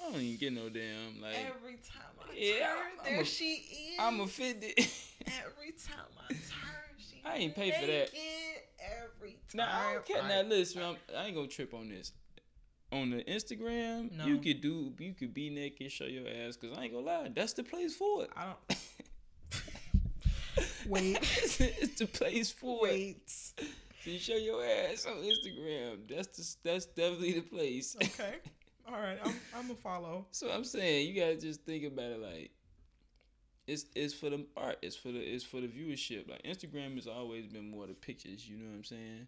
I 0.02 0.12
don't 0.12 0.22
even 0.22 0.38
get 0.40 0.54
no 0.54 0.70
damn 0.70 1.22
like. 1.22 1.36
Every 1.36 1.74
time 1.76 2.04
I 2.22 2.34
Yeah, 2.36 2.60
turn, 2.68 2.78
I'm 3.00 3.06
there 3.14 3.22
a- 3.22 3.26
she 3.26 3.46
is. 3.54 4.00
I'm 4.00 4.20
offended. 4.20 4.74
Every 4.78 5.72
time 5.72 6.06
I 6.30 6.34
turn, 6.34 6.40
she 7.00 7.22
I 7.26 7.36
ain't 7.38 7.56
pay 7.56 7.72
for 7.72 7.88
that. 7.88 8.10
Every 9.02 9.32
time. 9.50 9.56
now 9.56 9.70
I 9.72 9.94
don't 9.94 10.06
care. 10.06 10.22
I- 10.22 10.28
Now 10.28 10.42
listen, 10.50 10.84
I'm, 10.84 10.96
I 11.18 11.26
ain't 11.28 11.36
gonna 11.36 11.48
trip 11.48 11.74
on 11.74 11.90
this. 11.90 12.12
On 12.92 13.10
the 13.10 13.24
Instagram, 13.24 14.12
No. 14.12 14.26
you 14.26 14.38
could 14.38 14.62
do, 14.62 14.94
you 15.00 15.14
could 15.14 15.34
be 15.34 15.50
naked, 15.50 15.92
show 15.92 16.06
your 16.06 16.28
ass. 16.28 16.56
Cause 16.56 16.70
I 16.78 16.84
ain't 16.84 16.94
gonna 16.94 17.06
lie, 17.06 17.32
that's 17.36 17.54
the 17.54 17.64
place 17.64 17.96
for 17.96 18.24
it. 18.24 18.30
I 18.36 18.46
don't. 18.46 18.80
Wait. 20.88 21.18
it's, 21.22 22.00
the 22.00 22.06
place 22.06 22.52
for 22.52 22.88
it. 22.88 22.92
Wait. 22.92 23.30
So 23.30 24.12
you 24.12 24.20
show 24.20 24.36
your 24.36 24.64
ass 24.64 25.06
on 25.06 25.16
Instagram. 25.16 26.08
That's 26.08 26.28
the, 26.64 26.70
that's 26.70 26.86
definitely 26.86 27.34
the 27.34 27.42
place. 27.42 27.96
Okay. 28.04 28.36
All 28.88 29.00
right. 29.02 29.18
I'm. 29.26 29.34
I'm 29.56 29.64
gonna 29.64 29.74
follow. 29.76 30.28
So 30.30 30.52
I'm 30.52 30.64
saying 30.64 31.08
you 31.08 31.20
gotta 31.20 31.38
just 31.38 31.62
think 31.64 31.86
about 31.86 32.12
it 32.12 32.20
like 32.22 32.52
it's 33.68 33.86
it's 33.96 34.14
for 34.14 34.30
the 34.30 34.46
art, 34.56 34.78
it's 34.84 34.96
for 34.96 35.12
the 35.12 35.18
it's 35.20 35.44
for 35.44 35.60
the 35.60 35.68
viewership. 35.68 36.30
Like 36.30 36.44
Instagram 36.44 36.94
has 36.96 37.08
always 37.08 37.48
been 37.48 37.68
more 37.72 37.88
the 37.88 37.96
pictures, 37.96 38.48
you 38.48 38.58
know 38.58 38.70
what 38.70 38.76
I'm 38.78 38.84
saying? 38.84 39.28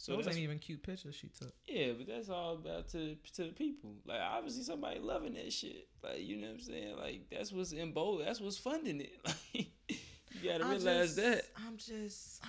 So 0.00 0.14
Those 0.14 0.28
ain't 0.28 0.38
even 0.38 0.58
cute 0.60 0.82
pictures 0.82 1.16
she 1.16 1.26
took. 1.28 1.52
yeah, 1.66 1.88
but 1.98 2.06
that's 2.06 2.28
all 2.28 2.54
about 2.54 2.88
to 2.90 3.16
to 3.34 3.42
the 3.44 3.48
people. 3.52 3.90
Like 4.06 4.20
obviously 4.20 4.62
somebody 4.62 5.00
loving 5.00 5.34
that 5.34 5.52
shit. 5.52 5.88
Like 6.04 6.20
you 6.20 6.36
know 6.36 6.46
what 6.46 6.54
I'm 6.54 6.60
saying? 6.60 6.96
Like 6.96 7.22
that's 7.30 7.52
what's 7.52 7.72
in 7.72 7.92
bold. 7.92 8.22
That's 8.24 8.40
what's 8.40 8.58
funding 8.58 9.00
it. 9.00 9.12
Like 10.30 10.42
you 10.42 10.50
gotta 10.50 10.64
I 10.64 10.68
realize 10.74 11.14
just- 11.14 11.16
that 11.16 11.42
I'm 11.66 11.76
just. 11.78 12.42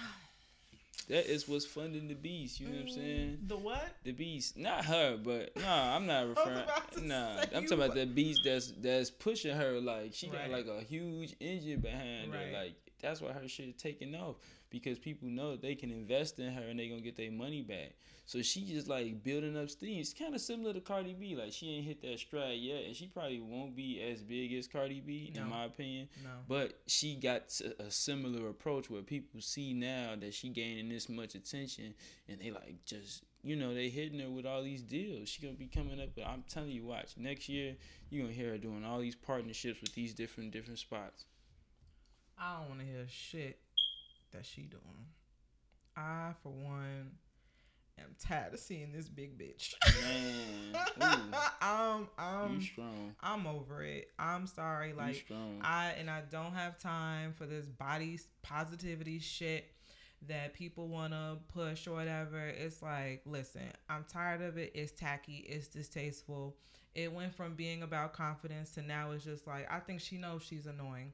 that 1.07 1.25
is 1.31 1.47
what's 1.47 1.65
funding 1.65 2.07
the 2.07 2.13
beast. 2.13 2.59
You 2.59 2.67
know 2.67 2.73
what 2.73 2.81
I'm 2.81 2.87
mm, 2.87 2.95
saying? 2.95 3.37
The 3.47 3.57
what? 3.57 3.89
The 4.03 4.11
beast, 4.11 4.57
not 4.57 4.85
her, 4.85 5.17
but 5.17 5.55
nah, 5.55 5.95
I'm 5.95 6.05
not 6.05 6.27
referring. 6.29 6.65
Nah, 7.07 7.37
I'm 7.55 7.63
talking 7.63 7.73
about 7.73 7.95
the 7.95 8.05
beast 8.05 8.41
that's 8.45 8.73
that's 8.79 9.09
pushing 9.09 9.55
her. 9.55 9.79
Like 9.79 10.13
she 10.13 10.29
Right. 10.29 10.51
got 10.51 10.51
like 10.51 10.67
a 10.67 10.81
huge 10.83 11.35
engine 11.39 11.79
behind 11.79 12.31
Right. 12.31 12.47
her. 12.47 12.51
Like 12.53 12.73
that's 13.01 13.21
why 13.21 13.31
her 13.31 13.47
shit 13.47 13.69
is 13.69 13.75
taking 13.81 14.13
off 14.13 14.35
because 14.69 14.99
people 14.99 15.27
know 15.27 15.55
they 15.55 15.75
can 15.75 15.91
invest 15.91 16.39
in 16.39 16.53
her 16.53 16.61
and 16.61 16.79
they 16.79 16.87
gonna 16.87 17.01
get 17.01 17.15
their 17.15 17.31
money 17.31 17.61
back. 17.61 17.93
So 18.25 18.41
she 18.43 18.65
just 18.65 18.87
like 18.87 19.23
building 19.23 19.57
up 19.57 19.69
steam. 19.69 19.99
It's 19.99 20.13
kind 20.13 20.35
of 20.35 20.41
similar 20.41 20.73
to 20.73 20.79
Cardi 20.81 21.13
B. 21.13 21.35
Like 21.35 21.51
she 21.51 21.75
ain't 21.75 21.85
hit 21.85 22.01
that 22.03 22.19
stride 22.19 22.59
yet, 22.59 22.83
and 22.85 22.95
she 22.95 23.07
probably 23.07 23.39
won't 23.39 23.75
be 23.75 24.01
as 24.01 24.21
big 24.21 24.53
as 24.53 24.67
Cardi 24.67 24.99
B 24.99 25.31
No. 25.35 25.41
in 25.41 25.49
my 25.49 25.65
opinion. 25.65 26.09
No. 26.23 26.29
But 26.47 26.79
she 26.85 27.15
got 27.15 27.59
a 27.79 27.89
similar 27.89 28.49
approach 28.49 28.89
where 28.89 29.01
people 29.01 29.41
see 29.41 29.73
now 29.73 30.13
that 30.19 30.33
she 30.33 30.49
gaining 30.49 30.89
this 30.89 31.09
much 31.09 31.33
attention, 31.35 31.95
and 32.27 32.39
they 32.39 32.51
like 32.51 32.85
just 32.85 33.23
you 33.41 33.55
know 33.55 33.73
they 33.73 33.89
hitting 33.89 34.19
her 34.19 34.29
with 34.29 34.45
all 34.45 34.61
these 34.61 34.83
deals. 34.83 35.29
She 35.29 35.41
gonna 35.41 35.53
be 35.55 35.65
coming 35.67 35.99
up. 35.99 36.09
With, 36.15 36.27
I'm 36.27 36.43
telling 36.47 36.69
you, 36.69 36.85
watch 36.85 37.13
next 37.17 37.49
year 37.49 37.75
you 38.11 38.21
gonna 38.21 38.33
hear 38.33 38.49
her 38.51 38.57
doing 38.59 38.85
all 38.85 38.99
these 38.99 39.15
partnerships 39.15 39.81
with 39.81 39.95
these 39.95 40.13
different 40.13 40.51
different 40.51 40.77
spots. 40.77 41.25
I 42.37 42.59
don't 42.59 42.69
want 42.69 42.79
to 42.81 42.85
hear 42.85 43.05
shit 43.09 43.59
that 44.31 44.45
she 44.45 44.61
doing. 44.61 45.07
I, 45.95 46.31
for 46.41 46.49
one, 46.49 47.11
am 47.99 48.15
tired 48.19 48.53
of 48.53 48.59
seeing 48.59 48.91
this 48.91 49.09
big 49.09 49.37
bitch. 49.37 49.73
Man, 50.97 52.51
you 52.51 52.61
strong, 52.61 53.15
I'm 53.21 53.47
over 53.47 53.83
it. 53.83 54.09
I'm 54.17 54.47
sorry. 54.47 54.93
Like. 54.93 55.25
I 55.61 55.93
and 55.97 56.09
I 56.09 56.21
don't 56.31 56.53
have 56.53 56.79
time 56.79 57.33
for 57.33 57.45
this 57.45 57.65
body 57.65 58.19
positivity 58.41 59.19
shit 59.19 59.71
that 60.27 60.53
people 60.53 60.87
want 60.87 61.13
to 61.13 61.37
push 61.53 61.87
or 61.87 61.91
whatever. 61.91 62.47
It's 62.47 62.81
like, 62.81 63.21
listen, 63.25 63.61
I'm 63.89 64.05
tired 64.11 64.41
of 64.41 64.57
it. 64.57 64.71
It's 64.75 64.91
tacky. 64.91 65.45
It's 65.47 65.67
distasteful. 65.67 66.55
It 66.95 67.11
went 67.11 67.33
from 67.33 67.55
being 67.55 67.83
about 67.83 68.13
confidence 68.13 68.71
to 68.71 68.81
now 68.81 69.11
it's 69.11 69.23
just 69.23 69.47
like 69.47 69.71
I 69.71 69.79
think 69.79 70.01
she 70.01 70.17
knows 70.17 70.43
she's 70.43 70.65
annoying. 70.65 71.13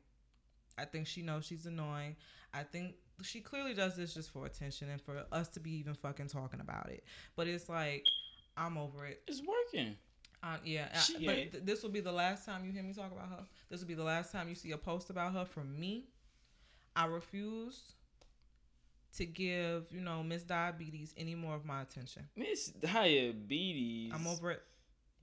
I 0.77 0.85
think 0.85 1.07
she 1.07 1.21
knows 1.21 1.45
she's 1.45 1.65
annoying. 1.65 2.15
I 2.53 2.63
think 2.63 2.95
she 3.21 3.41
clearly 3.41 3.73
does 3.73 3.95
this 3.95 4.13
just 4.13 4.31
for 4.31 4.45
attention 4.45 4.89
and 4.89 5.01
for 5.01 5.25
us 5.31 5.47
to 5.49 5.59
be 5.59 5.71
even 5.77 5.93
fucking 5.93 6.27
talking 6.27 6.59
about 6.59 6.89
it. 6.89 7.03
But 7.35 7.47
it's 7.47 7.69
like 7.69 8.03
I'm 8.57 8.77
over 8.77 9.05
it. 9.05 9.21
it's 9.27 9.41
working. 9.41 9.95
Uh, 10.43 10.57
yeah, 10.63 10.89
uh, 10.93 10.99
She 10.99 11.25
but 11.25 11.35
th- 11.35 11.63
this 11.63 11.81
will 11.81 11.89
be 11.89 12.01
the 12.01 12.11
last 12.11 12.45
time 12.45 12.65
you 12.65 12.71
hear 12.71 12.83
me 12.83 12.93
talk 12.93 13.11
about 13.11 13.29
her. 13.29 13.45
This 13.69 13.79
will 13.79 13.87
be 13.87 13.95
the 13.95 14.03
last 14.03 14.31
time 14.31 14.47
you 14.47 14.55
see 14.55 14.71
a 14.71 14.77
post 14.77 15.09
about 15.09 15.33
her 15.33 15.45
from 15.45 15.79
me. 15.79 16.05
I 16.95 17.05
refuse 17.05 17.93
to 19.17 19.25
give, 19.25 19.91
you 19.91 20.01
know, 20.01 20.21
Miss 20.21 20.43
Diabetes 20.43 21.13
any 21.17 21.35
more 21.35 21.55
of 21.55 21.65
my 21.65 21.81
attention. 21.81 22.27
Miss 22.35 22.67
Diabetes. 22.67 24.11
I'm 24.13 24.27
over 24.27 24.51
it. 24.51 24.61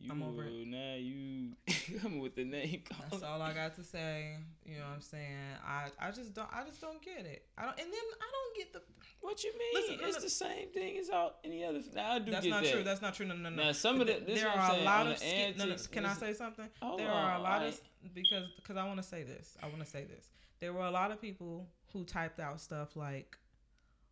You, 0.02 0.10
I'm 0.10 0.22
over 0.22 0.42
it. 0.44 0.66
Now 0.66 0.94
you 0.96 1.52
coming 2.00 2.20
with 2.22 2.34
the 2.34 2.44
name. 2.44 2.82
That's 3.10 3.22
all 3.22 3.40
I 3.40 3.52
got 3.52 3.76
to 3.76 3.84
say. 3.84 4.36
You 4.66 4.78
know 4.78 4.84
what 4.86 4.94
I'm 4.96 5.00
saying? 5.00 5.36
I, 5.64 5.90
I 6.00 6.10
just 6.10 6.34
don't 6.34 6.48
I 6.52 6.64
just 6.66 6.80
don't 6.80 7.00
get 7.00 7.24
it. 7.24 7.44
I 7.56 7.62
don't 7.62 7.78
and 7.78 7.86
then 7.92 8.00
I 8.20 8.26
don't 8.32 8.56
get 8.56 8.72
the 8.72 8.82
What 9.20 9.44
you 9.44 9.52
mean? 9.56 9.74
Listen, 9.74 10.06
it's 10.08 10.16
no. 10.18 10.22
the 10.24 10.30
same 10.30 10.68
thing 10.70 10.98
as 10.98 11.08
all 11.08 11.38
any 11.44 11.64
other. 11.64 11.80
Now 11.94 12.12
I 12.14 12.18
do 12.18 12.32
That's 12.32 12.46
not 12.46 12.64
that. 12.64 12.72
true. 12.72 12.82
That's 12.82 13.00
not 13.02 13.14
true. 13.14 13.26
No, 13.26 13.36
no, 13.36 13.48
no. 13.50 13.62
Now, 13.64 13.72
some 13.72 14.00
of 14.00 14.08
the- 14.08 14.20
this 14.26 14.40
there 14.40 14.50
are 14.50 14.72
a 14.74 14.82
lot 14.82 15.06
of 15.06 15.18
skin. 15.18 15.54
No, 15.56 15.66
no, 15.66 15.76
can 15.92 16.04
I 16.04 16.14
say 16.14 16.32
something? 16.32 16.68
Hold 16.80 16.98
there 16.98 17.10
are 17.10 17.36
a 17.36 17.40
lot 17.40 17.62
I- 17.62 17.66
of 17.66 17.80
because 18.12 18.48
because 18.56 18.76
I 18.76 18.84
want 18.84 18.96
to 18.96 19.04
say 19.06 19.22
this. 19.22 19.56
I 19.62 19.66
want 19.68 19.80
to 19.84 19.86
say 19.88 20.04
this. 20.04 20.28
There 20.58 20.72
were 20.72 20.84
a 20.86 20.90
lot 20.90 21.12
of 21.12 21.20
people 21.20 21.68
who 21.92 22.04
typed 22.04 22.40
out 22.40 22.60
stuff 22.60 22.96
like, 22.96 23.36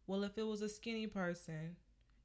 "Well, 0.07 0.23
if 0.23 0.39
it 0.39 0.47
was 0.47 0.63
a 0.63 0.69
skinny 0.69 1.07
person, 1.09 1.75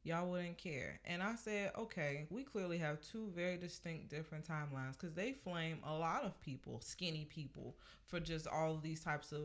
y'all 0.06 0.30
wouldn't 0.30 0.58
care. 0.58 1.00
And 1.04 1.22
I 1.22 1.36
said, 1.36 1.72
okay, 1.78 2.28
we 2.30 2.44
clearly 2.44 2.78
have 2.78 3.02
two 3.02 3.32
very 3.36 3.58
distinct 3.58 4.10
different 4.10 4.48
timelines 4.48 4.94
because 4.94 5.14
they 5.16 5.34
flame 5.34 5.80
a 5.84 5.94
lot 5.94 6.24
of 6.24 6.40
people, 6.42 6.80
skinny 6.80 7.26
people, 7.26 7.76
for 8.06 8.20
just 8.20 8.48
all 8.48 8.78
these 8.78 9.04
types 9.04 9.32
of 9.32 9.42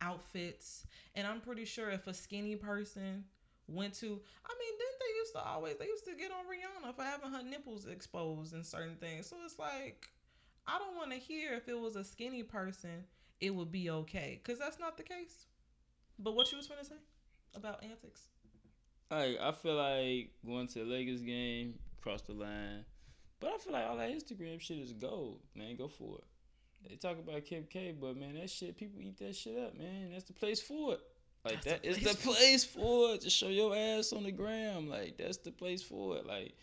outfits. 0.00 0.86
And 1.14 1.26
I'm 1.26 1.40
pretty 1.40 1.64
sure 1.64 1.90
if 1.90 2.06
a 2.08 2.14
skinny 2.14 2.56
person 2.56 3.24
went 3.68 3.94
to, 3.94 4.06
I 4.06 4.08
mean, 4.10 4.78
didn't 4.78 5.00
they 5.00 5.18
used 5.20 5.32
to 5.34 5.42
always, 5.42 5.76
they 5.78 5.86
used 5.86 6.04
to 6.06 6.16
get 6.16 6.32
on 6.32 6.44
Rihanna 6.46 6.94
for 6.96 7.02
having 7.04 7.30
her 7.30 7.42
nipples 7.42 7.86
exposed 7.86 8.52
and 8.52 8.66
certain 8.66 8.96
things. 8.96 9.28
So 9.28 9.36
it's 9.44 9.58
like, 9.60 10.08
I 10.66 10.78
don't 10.78 10.96
want 10.96 11.12
to 11.12 11.18
hear 11.18 11.54
if 11.54 11.68
it 11.68 11.78
was 11.78 11.94
a 11.94 12.04
skinny 12.04 12.42
person, 12.42 13.04
it 13.40 13.54
would 13.54 13.70
be 13.70 13.90
okay. 13.90 14.40
Because 14.42 14.58
that's 14.58 14.80
not 14.80 14.96
the 14.96 15.04
case. 15.04 15.46
But 16.18 16.34
what 16.34 16.50
you 16.50 16.58
was 16.58 16.66
going 16.66 16.80
to 16.80 16.86
say 16.86 16.96
about 17.54 17.84
antics? 17.84 18.28
Like 19.10 19.38
I 19.40 19.52
feel 19.52 19.76
like 19.76 20.30
going 20.44 20.66
to 20.68 20.78
the 20.80 20.84
Lakers 20.84 21.22
game, 21.22 21.74
cross 22.02 22.22
the 22.22 22.32
line. 22.32 22.84
But 23.40 23.50
I 23.54 23.58
feel 23.58 23.72
like 23.72 23.84
all 23.86 23.96
that 23.96 24.10
Instagram 24.10 24.60
shit 24.60 24.78
is 24.78 24.92
gold, 24.92 25.40
man. 25.54 25.76
Go 25.76 25.88
for 25.88 26.18
it. 26.18 26.24
They 26.88 26.96
talk 26.96 27.18
about 27.18 27.44
Kim 27.44 27.64
K, 27.68 27.94
but 27.98 28.16
man, 28.16 28.34
that 28.34 28.50
shit 28.50 28.76
people 28.76 29.00
eat 29.00 29.18
that 29.18 29.34
shit 29.34 29.58
up, 29.58 29.76
man. 29.76 30.10
That's 30.12 30.24
the 30.24 30.32
place 30.32 30.60
for 30.60 30.94
it. 30.94 31.00
Like 31.44 31.62
That's 31.62 31.64
that 31.66 31.82
the 31.82 31.88
is 31.88 31.98
the 31.98 32.16
place 32.16 32.64
for 32.64 33.14
it 33.14 33.20
to 33.22 33.30
show 33.30 33.48
your 33.48 33.76
ass 33.76 34.12
on 34.12 34.24
the 34.24 34.32
gram. 34.32 34.88
Like 34.88 35.18
that's 35.18 35.36
the 35.38 35.50
place 35.50 35.82
for 35.82 36.16
it. 36.16 36.26
Like 36.26 36.54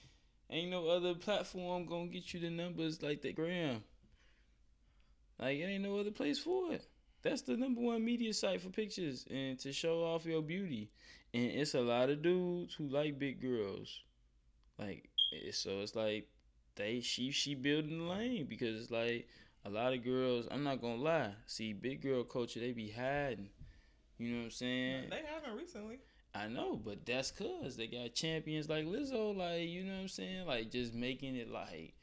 ain't 0.50 0.72
no 0.72 0.88
other 0.88 1.14
platform 1.14 1.86
gonna 1.86 2.08
get 2.08 2.34
you 2.34 2.39
the 2.39 2.50
numbers 2.50 3.02
like 3.02 3.22
the 3.22 3.32
gram. 3.32 3.84
Like 5.39 5.58
it 5.60 5.64
ain't 5.64 5.84
no 5.84 5.98
other 5.98 6.12
place 6.12 6.39
for 6.39 6.74
it. 6.74 6.88
That's 7.24 7.44
the 7.44 7.56
number 7.58 7.82
one 7.82 8.04
media 8.04 8.34
site 8.34 8.62
for 8.62 8.70
pictures 8.70 9.28
and 9.30 9.60
to 9.60 9.72
show 9.72 10.04
off 10.04 10.26
your 10.26 10.42
beauty. 10.42 10.89
And 11.34 11.46
it's 11.46 11.74
a 11.74 11.82
lot 11.82 12.10
of 12.10 12.22
dudes 12.22 12.74
who 12.76 12.88
like 12.88 13.20
big 13.20 13.42
girls. 13.42 14.02
Like 14.78 15.10
eh, 15.34 15.52
so 15.52 15.80
it's 15.82 15.96
like 15.96 16.28
they 16.76 17.02
she 17.02 17.32
she 17.32 17.56
building 17.56 18.00
the 18.00 18.06
lane 18.06 18.48
because 18.50 18.82
it's 18.82 18.92
like 18.92 19.28
a 19.64 19.70
lot 19.70 19.94
of 19.94 20.04
girls, 20.04 20.48
I'm 20.50 20.64
not 20.64 20.82
gonna 20.82 20.96
lie. 20.96 21.34
See, 21.46 21.74
big 21.74 22.02
girl 22.02 22.24
culture, 22.24 22.60
they 22.60 22.72
be 22.72 22.90
hiding. 22.90 23.50
You 24.18 24.30
know 24.30 24.38
what 24.40 24.46
I'm 24.46 24.52
saying? 24.52 25.04
They 25.10 25.22
haven't 25.28 25.58
recently. 25.58 26.00
I 26.34 26.48
know, 26.48 26.80
but 26.84 27.06
that's 27.06 27.32
cause 27.32 27.76
they 27.76 27.88
got 27.88 28.14
champions 28.14 28.70
like 28.70 28.86
Lizzo, 28.86 29.36
like 29.36 29.68
you 29.68 29.84
know 29.84 29.94
what 29.94 30.02
I'm 30.02 30.08
saying, 30.08 30.48
like 30.48 30.72
just 30.72 30.94
making 30.94 31.36
it 31.36 31.50
like 31.52 31.94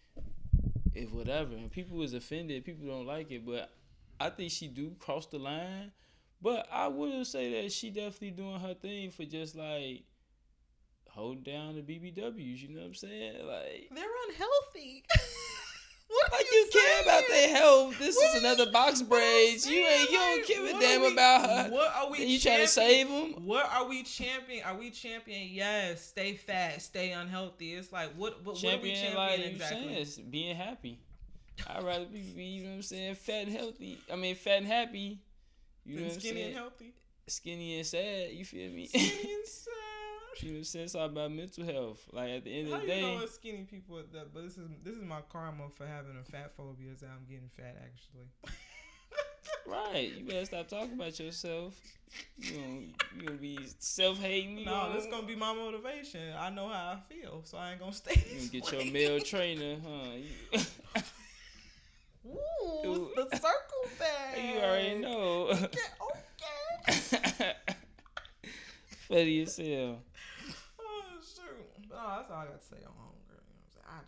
if 0.95 1.11
whatever. 1.11 1.55
And 1.55 1.70
people 1.70 2.03
is 2.03 2.14
offended, 2.14 2.64
people 2.64 2.87
don't 2.87 3.07
like 3.07 3.31
it, 3.31 3.47
but 3.47 3.70
I 4.20 4.31
think 4.31 4.51
she 4.51 4.68
do 4.68 4.95
cross 4.99 5.26
the 5.26 5.39
line. 5.39 5.93
But 6.41 6.68
I 6.72 6.86
will 6.89 7.24
say 7.24 7.62
that 7.62 7.72
she 7.72 7.91
definitely 7.91 8.30
doing 8.30 8.61
her 8.61 8.74
thing 8.74 9.11
for 9.11 9.24
just 9.24 9.57
like 9.57 10.05
hold 11.11 11.43
down 11.43 11.74
the 11.74 11.82
BBWs. 11.82 12.62
You 12.62 12.68
know 12.68 12.80
what 12.80 12.86
I'm 12.86 12.95
saying? 12.95 13.34
Like, 13.47 13.91
They're 13.93 14.05
unhealthy. 14.28 15.05
what 16.09 16.32
like 16.32 16.47
you 16.53 16.68
care 16.72 17.03
about 17.03 17.24
their 17.28 17.49
health. 17.57 17.99
This 17.99 18.14
What 18.16 18.36
is 18.36 18.43
another 18.43 18.64
you- 18.64 18.70
box 18.72 19.03
braids. 19.03 19.68
You 19.68 19.78
ain't 19.84 20.11
you 20.11 20.16
don't 20.16 20.47
give 20.47 20.64
a 20.64 20.80
damn 20.80 21.01
we- 21.03 21.12
about 21.12 21.49
her. 21.49 21.70
What 21.72 21.93
are 21.97 22.11
we? 22.11 22.24
You 22.24 22.39
trying 22.39 22.61
to 22.61 22.68
save 22.68 23.09
them? 23.09 23.45
What 23.45 23.68
are 23.72 23.86
we 23.89 24.05
champion? 24.05 24.64
Are 24.64 24.76
we 24.76 24.91
champion? 24.91 25.49
Yes, 25.51 26.05
stay 26.05 26.34
fat, 26.34 26.80
stay 26.80 27.11
unhealthy. 27.12 27.74
It's 27.74 27.93
like 27.93 28.11
what? 28.16 28.45
What, 28.45 28.55
what 28.55 28.64
are 28.64 28.78
we 28.78 28.93
champion, 28.93 28.95
champion 28.95 29.16
like 29.16 29.39
you 29.41 29.45
exactly? 29.47 29.82
saying, 29.89 29.97
it's 29.99 30.18
being 30.18 30.55
happy. 30.57 31.01
I'd 31.66 31.82
rather 31.82 32.05
be, 32.05 32.20
be, 32.20 32.45
you 32.45 32.62
know 32.62 32.68
what 32.70 32.76
I'm 32.76 32.82
saying, 32.82 33.14
fat 33.16 33.49
and 33.49 33.53
healthy. 33.57 33.99
I 34.12 34.14
mean, 34.14 34.36
fat 34.36 34.59
and 34.59 34.66
happy. 34.68 35.18
You 35.89 35.95
know 35.95 36.01
Than 36.01 36.09
what 36.09 36.14
I'm 36.14 36.20
skinny 36.20 36.43
and 36.43 36.55
healthy. 36.55 36.95
Skinny 37.26 37.78
and 37.78 37.86
sad. 37.86 38.30
You 38.32 38.45
feel 38.45 38.70
me? 38.70 38.86
Skinny 38.89 39.07
and 39.07 39.47
sad. 39.47 40.43
you 40.43 40.49
know 40.49 40.53
what 40.53 40.59
I'm 40.59 40.64
saying? 40.64 40.84
It's 40.84 40.95
all 40.95 41.07
about 41.07 41.32
mental 41.32 41.64
health. 41.64 42.07
Like 42.12 42.28
at 42.28 42.45
the 42.45 42.59
end 42.59 42.68
How 42.68 42.74
of 42.74 42.80
the 42.82 42.86
day, 42.86 43.16
know 43.16 43.26
skinny 43.26 43.62
people? 43.62 43.97
That, 44.12 44.34
but 44.34 44.45
this 44.45 44.59
is 44.59 44.68
this 44.84 44.97
is 44.97 45.03
my 45.03 45.20
karma 45.32 45.70
for 45.74 45.86
having 45.86 46.18
a 46.20 46.30
fat 46.30 46.53
phobia. 46.57 46.93
Is 46.93 47.01
that 47.01 47.09
I'm 47.09 47.24
getting 47.24 47.49
fat 47.57 47.76
actually. 47.82 48.28
right? 49.66 50.12
You 50.14 50.26
better 50.26 50.45
stop 50.45 50.68
talking 50.68 50.93
about 50.93 51.18
yourself. 51.18 51.80
You 52.36 52.53
gonna 52.53 52.80
you 53.16 53.26
gonna 53.26 53.39
be 53.39 53.59
self 53.78 54.18
hating. 54.18 54.66
No, 54.66 54.93
this 54.93 55.05
is 55.05 55.11
gonna 55.11 55.26
be 55.26 55.36
my 55.36 55.55
motivation. 55.55 56.34
I 56.39 56.51
know 56.51 56.68
how 56.68 56.99
I 56.99 56.99
feel, 57.09 57.41
so 57.45 57.57
I 57.57 57.70
ain't 57.70 57.80
gonna 57.80 57.95
stay. 57.95 58.22
You 58.30 58.36
gonna 58.36 58.49
get 58.49 58.72
your 58.72 58.93
male 58.93 59.20
trainer, 59.24 59.76
huh? 59.82 60.61
Ooh, 62.31 62.87
Ooh. 62.87 63.11
the 63.14 63.37
circle 63.37 63.85
thing. 63.97 64.55
You, 64.55 64.61
already 64.61 64.99
know. 64.99 65.49
Okay, 65.51 65.79
okay. 66.89 67.53
Funny 69.09 69.43
as 69.43 69.57
hell. 69.57 70.03
Oh 70.81 71.03
shoot! 71.20 71.66
Oh, 71.93 72.14
that's 72.16 72.31
all 72.31 72.37
I 72.37 72.45
got 72.45 72.61
to 72.61 72.66
say 72.66 72.76
on 72.87 72.93
homegirl. 72.93 73.43
You 73.49 73.57
know 73.57 73.64
what 73.64 73.66
I'm 73.66 73.72
saying? 73.72 73.87
I, 73.89 73.97
I 73.97 73.99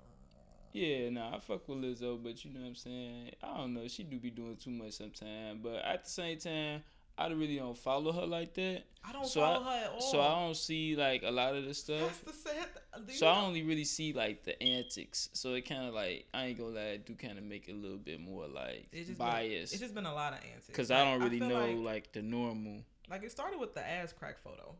uh, 0.00 0.50
Yeah, 0.72 1.10
nah, 1.10 1.36
I 1.36 1.40
fuck 1.40 1.68
with 1.68 1.78
Lizzo, 1.78 2.22
but 2.22 2.44
you 2.44 2.52
know 2.52 2.60
what 2.60 2.68
I'm 2.68 2.74
saying. 2.74 3.30
I 3.42 3.56
don't 3.58 3.74
know, 3.74 3.86
she 3.88 4.02
do 4.02 4.18
be 4.18 4.30
doing 4.30 4.56
too 4.56 4.70
much 4.70 4.92
sometimes. 4.92 5.60
But 5.62 5.84
at 5.84 6.04
the 6.04 6.10
same 6.10 6.38
time, 6.38 6.82
I 7.18 7.28
really 7.28 7.56
don't 7.56 7.76
follow 7.76 8.10
her 8.12 8.26
like 8.26 8.54
that. 8.54 8.82
I 9.04 9.12
don't 9.12 9.26
So 9.26 9.40
follow 9.40 9.64
I- 9.66 9.78
her 9.78 9.84
at 9.86 9.90
all. 9.92 10.00
So 10.00 10.20
I 10.20 10.40
don't 10.40 10.56
see 10.56 10.96
like 10.96 11.22
a 11.24 11.30
lot 11.30 11.54
of 11.54 11.62
the 11.62 11.68
That's 11.68 11.78
stuff. 11.80 12.24
the 12.24 12.32
sad. 12.32 12.68
So 13.10 13.26
I 13.26 13.40
only 13.40 13.62
really 13.62 13.84
see 13.84 14.12
like 14.12 14.44
the 14.44 14.60
antics. 14.62 15.28
So 15.32 15.54
it 15.54 15.62
kind 15.68 15.86
of 15.88 15.94
like 15.94 16.26
I 16.32 16.46
ain't 16.46 16.58
gonna 16.58 16.70
lie, 16.70 16.80
it 16.82 17.06
do 17.06 17.14
kind 17.14 17.36
of 17.38 17.44
make 17.44 17.68
it 17.68 17.72
a 17.72 17.76
little 17.76 17.98
bit 17.98 18.20
more 18.20 18.46
like 18.46 18.86
It's 18.92 19.08
just 19.08 19.18
biased. 19.18 19.72
Been, 19.72 19.76
it's 19.76 19.80
just 19.80 19.94
been 19.94 20.06
a 20.06 20.14
lot 20.14 20.32
of 20.32 20.38
antics. 20.44 20.70
Cause 20.74 20.90
I 20.90 21.04
don't 21.04 21.22
really 21.22 21.38
feel 21.40 21.48
know 21.48 21.66
Like, 21.66 21.84
like, 21.84 22.12
the 22.12 22.22
normal. 22.22 22.82
like 23.10 23.22
it 23.24 23.32
started 23.32 23.58
with 23.60 23.74
the 23.74 23.86
ass 23.86 24.12
crack 24.12 24.38
photo, 24.38 24.74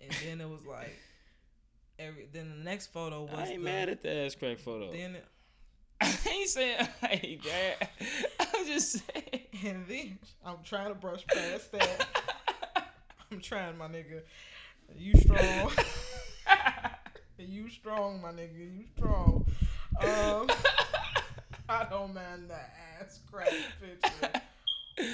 and 0.00 0.10
then 0.24 0.40
it 0.40 0.48
was 0.48 0.66
like 0.66 0.98
every. 1.98 2.28
Then 2.32 2.48
the 2.50 2.64
next 2.64 2.88
photo 2.88 3.22
was. 3.24 3.34
I 3.34 3.44
ain't 3.46 3.58
the, 3.60 3.64
mad 3.64 3.88
at 3.88 4.02
the 4.02 4.12
ass 4.24 4.34
crack 4.34 4.58
photo. 4.58 4.90
Then 4.92 5.14
it- 5.16 5.24
I 6.02 6.18
ain't 6.30 6.48
saying 6.48 6.88
like 7.00 7.42
that. 7.44 7.90
I'm 8.40 8.66
just 8.66 8.92
saying. 8.92 9.46
and 9.64 9.86
then 9.86 10.18
I'm 10.44 10.56
trying 10.64 10.88
to 10.88 10.94
brush 10.94 11.24
past 11.26 11.70
that. 11.72 12.06
I'm 13.30 13.40
trying, 13.40 13.78
my 13.78 13.86
nigga. 13.86 14.22
You 14.98 15.14
strong. 15.14 15.70
you 17.38 17.70
strong, 17.70 18.20
my 18.20 18.32
nigga. 18.32 18.58
You 18.58 18.84
strong. 18.96 19.46
Um, 20.00 20.50
I 21.68 21.84
don't 21.88 22.12
mind 22.14 22.50
the 22.50 22.58
ass 23.00 23.20
crack 23.30 23.52
picture. 23.80 24.40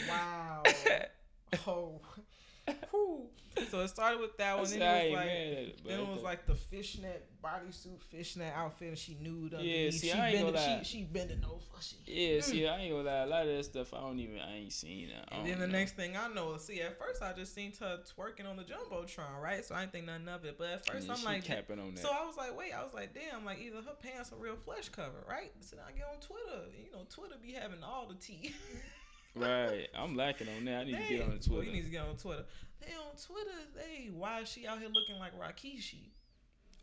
Wow. 0.08 0.62
Oh. 1.66 2.00
So 3.70 3.80
it 3.80 3.88
started 3.88 4.20
with 4.20 4.36
that 4.38 4.56
one. 4.56 4.70
Then 4.70 4.80
it 4.82 5.10
was 5.10 5.16
like, 5.16 5.26
it, 5.26 5.80
then 5.84 6.00
it 6.00 6.08
was 6.08 6.22
like 6.22 6.46
the 6.46 6.54
fishnet 6.54 7.26
bodysuit, 7.42 8.00
fishnet 8.08 8.52
outfit, 8.54 8.88
and 8.88 8.98
she 8.98 9.16
nude 9.20 9.54
underneath. 9.54 9.74
Yeah, 9.74 9.90
see, 9.90 10.06
she 10.08 10.12
I 10.12 10.28
ain't 10.28 10.36
bending, 10.36 10.54
gonna 10.54 10.84
she 10.84 10.98
she 10.98 11.04
bending 11.04 11.44
over. 11.44 11.64
She, 11.80 11.96
Yeah, 12.06 12.40
see, 12.40 12.68
I 12.68 12.78
ain't 12.78 12.92
gonna 12.92 13.02
lie. 13.02 13.22
A 13.22 13.26
lot 13.26 13.48
of 13.48 13.56
that 13.56 13.64
stuff 13.64 13.94
I 13.94 14.00
don't 14.00 14.20
even, 14.20 14.38
I 14.38 14.58
ain't 14.58 14.72
seen 14.72 15.08
that. 15.08 15.36
And 15.36 15.46
then 15.46 15.58
the 15.58 15.66
know. 15.66 15.72
next 15.78 15.96
thing 15.96 16.16
I 16.16 16.28
know, 16.28 16.56
see, 16.58 16.80
at 16.82 16.98
first 17.00 17.20
I 17.20 17.32
just 17.32 17.52
seen 17.54 17.72
her 17.80 17.98
twerking 18.16 18.48
on 18.48 18.56
the 18.56 18.62
jumbotron, 18.62 19.40
right? 19.42 19.64
So 19.64 19.74
I 19.74 19.80
didn't 19.80 19.92
think 19.92 20.06
nothing 20.06 20.28
of 20.28 20.44
it. 20.44 20.56
But 20.56 20.68
at 20.68 20.86
first 20.86 21.08
Yeah, 21.08 21.14
I'm 21.14 21.24
like, 21.24 21.42
capping 21.44 21.80
on 21.80 21.94
that. 21.94 22.00
so 22.02 22.10
I 22.10 22.24
was 22.26 22.36
like, 22.36 22.56
wait, 22.56 22.72
I 22.72 22.84
was 22.84 22.94
like, 22.94 23.12
damn, 23.12 23.44
like 23.44 23.58
either 23.60 23.78
her 23.78 23.96
pants 24.00 24.32
are 24.32 24.36
real 24.36 24.56
flesh 24.56 24.88
cover, 24.88 25.24
right? 25.28 25.50
So 25.60 25.76
then 25.76 25.84
I 25.88 25.92
get 25.98 26.06
on 26.06 26.20
Twitter, 26.20 26.62
you 26.76 26.92
know, 26.92 27.06
Twitter 27.12 27.34
be 27.42 27.52
having 27.52 27.82
all 27.82 28.06
the 28.06 28.14
tea. 28.14 28.54
right, 29.38 29.88
I'm 29.96 30.16
lacking 30.16 30.48
on 30.56 30.64
that. 30.66 30.80
I 30.80 30.84
need 30.84 30.96
to 30.96 31.08
get 31.08 31.22
on 31.22 31.28
the 31.28 31.32
Well, 31.32 31.38
Twitter. 31.40 31.62
you 31.64 31.72
need 31.72 31.84
to 31.84 31.90
get 31.90 32.02
on 32.02 32.16
Twitter. 32.16 32.44
They 32.80 32.92
on 32.94 33.16
Twitter, 33.24 33.58
they 33.74 34.10
why 34.12 34.40
is 34.40 34.48
she 34.48 34.66
out 34.66 34.78
here 34.78 34.88
looking 34.88 35.18
like 35.18 35.32
Rikishi? 35.38 36.10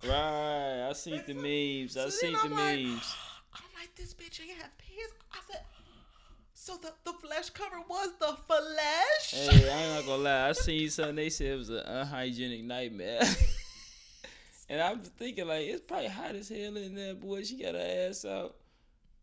Right, 0.04 0.88
I 0.90 0.94
seen 0.94 1.22
the 1.26 1.34
So- 1.34 1.40
memes. 1.40 1.98
I 1.98 2.04
so 2.04 2.10
seen 2.10 2.34
then 2.34 2.42
the 2.42 2.46
I'm 2.48 2.52
like, 2.52 2.80
memes. 2.86 3.16
I'm 3.54 3.62
like, 3.80 3.96
this 3.96 4.14
bitch 4.14 4.42
ain't 4.42 4.58
have 4.62 4.78
pants. 4.78 5.14
I 5.32 5.40
said, 5.50 5.62
so 6.54 6.78
the, 6.78 6.92
the 7.06 7.14
flesh 7.14 7.50
cover 7.52 7.80
was 7.90 8.10
the 8.20 8.36
flesh? 8.46 9.32
Hey, 9.50 9.70
I'm 9.72 9.96
not 9.96 10.06
gonna 10.06 10.24
lie. 10.24 10.50
I 10.50 10.52
seen 10.52 10.90
something. 10.90 11.16
They 11.16 11.30
said 11.30 11.48
it 11.48 11.56
was 11.58 11.70
an 11.70 11.78
unhygienic 11.86 12.64
nightmare. 12.66 13.22
and 14.70 14.82
I'm 14.82 15.00
thinking 15.00 15.48
like 15.48 15.66
it's 15.68 15.82
probably 15.82 16.08
hot 16.10 16.36
as 16.36 16.50
hell 16.50 16.76
in 16.78 16.96
there, 16.96 17.14
boy. 17.16 17.44
She 17.44 17.62
got 17.62 17.76
her 17.76 18.08
ass 18.10 18.26
out, 18.26 18.56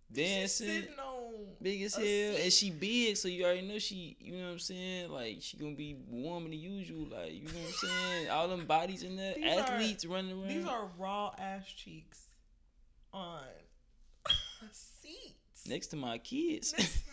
She's 0.09 0.17
dancing, 0.17 0.67
sitting 0.69 0.99
on 0.99 1.22
big 1.61 1.83
as 1.83 1.95
hell, 1.95 2.37
and 2.43 2.53
she 2.53 2.71
big, 2.71 3.17
so 3.17 3.29
you 3.29 3.45
already 3.45 3.63
know 3.63 3.79
she. 3.79 4.17
You 4.21 4.37
know 4.37 4.45
what 4.47 4.53
I'm 4.53 4.59
saying? 4.59 5.11
Like 5.11 5.39
she 5.41 5.57
gonna 5.57 5.75
be 5.75 5.97
warmer 6.09 6.49
than 6.49 6.59
usual. 6.59 7.09
Like 7.11 7.33
you 7.33 7.45
know 7.45 7.51
what 7.55 7.75
I'm 7.83 7.89
saying? 7.89 8.31
All 8.31 8.49
them 8.49 8.67
bodies 8.67 9.03
in 9.03 9.17
there, 9.17 9.35
These 9.35 9.45
are- 9.45 9.61
athletes 9.61 10.05
running 10.07 10.39
around. 10.39 10.49
These 10.49 10.67
are 10.67 10.89
raw 10.99 11.33
ass 11.39 11.65
cheeks 11.67 12.27
on 13.13 13.41
seats. 14.73 15.67
next 15.69 15.89
to 15.89 15.97
my 15.97 16.19
kids. 16.19 16.75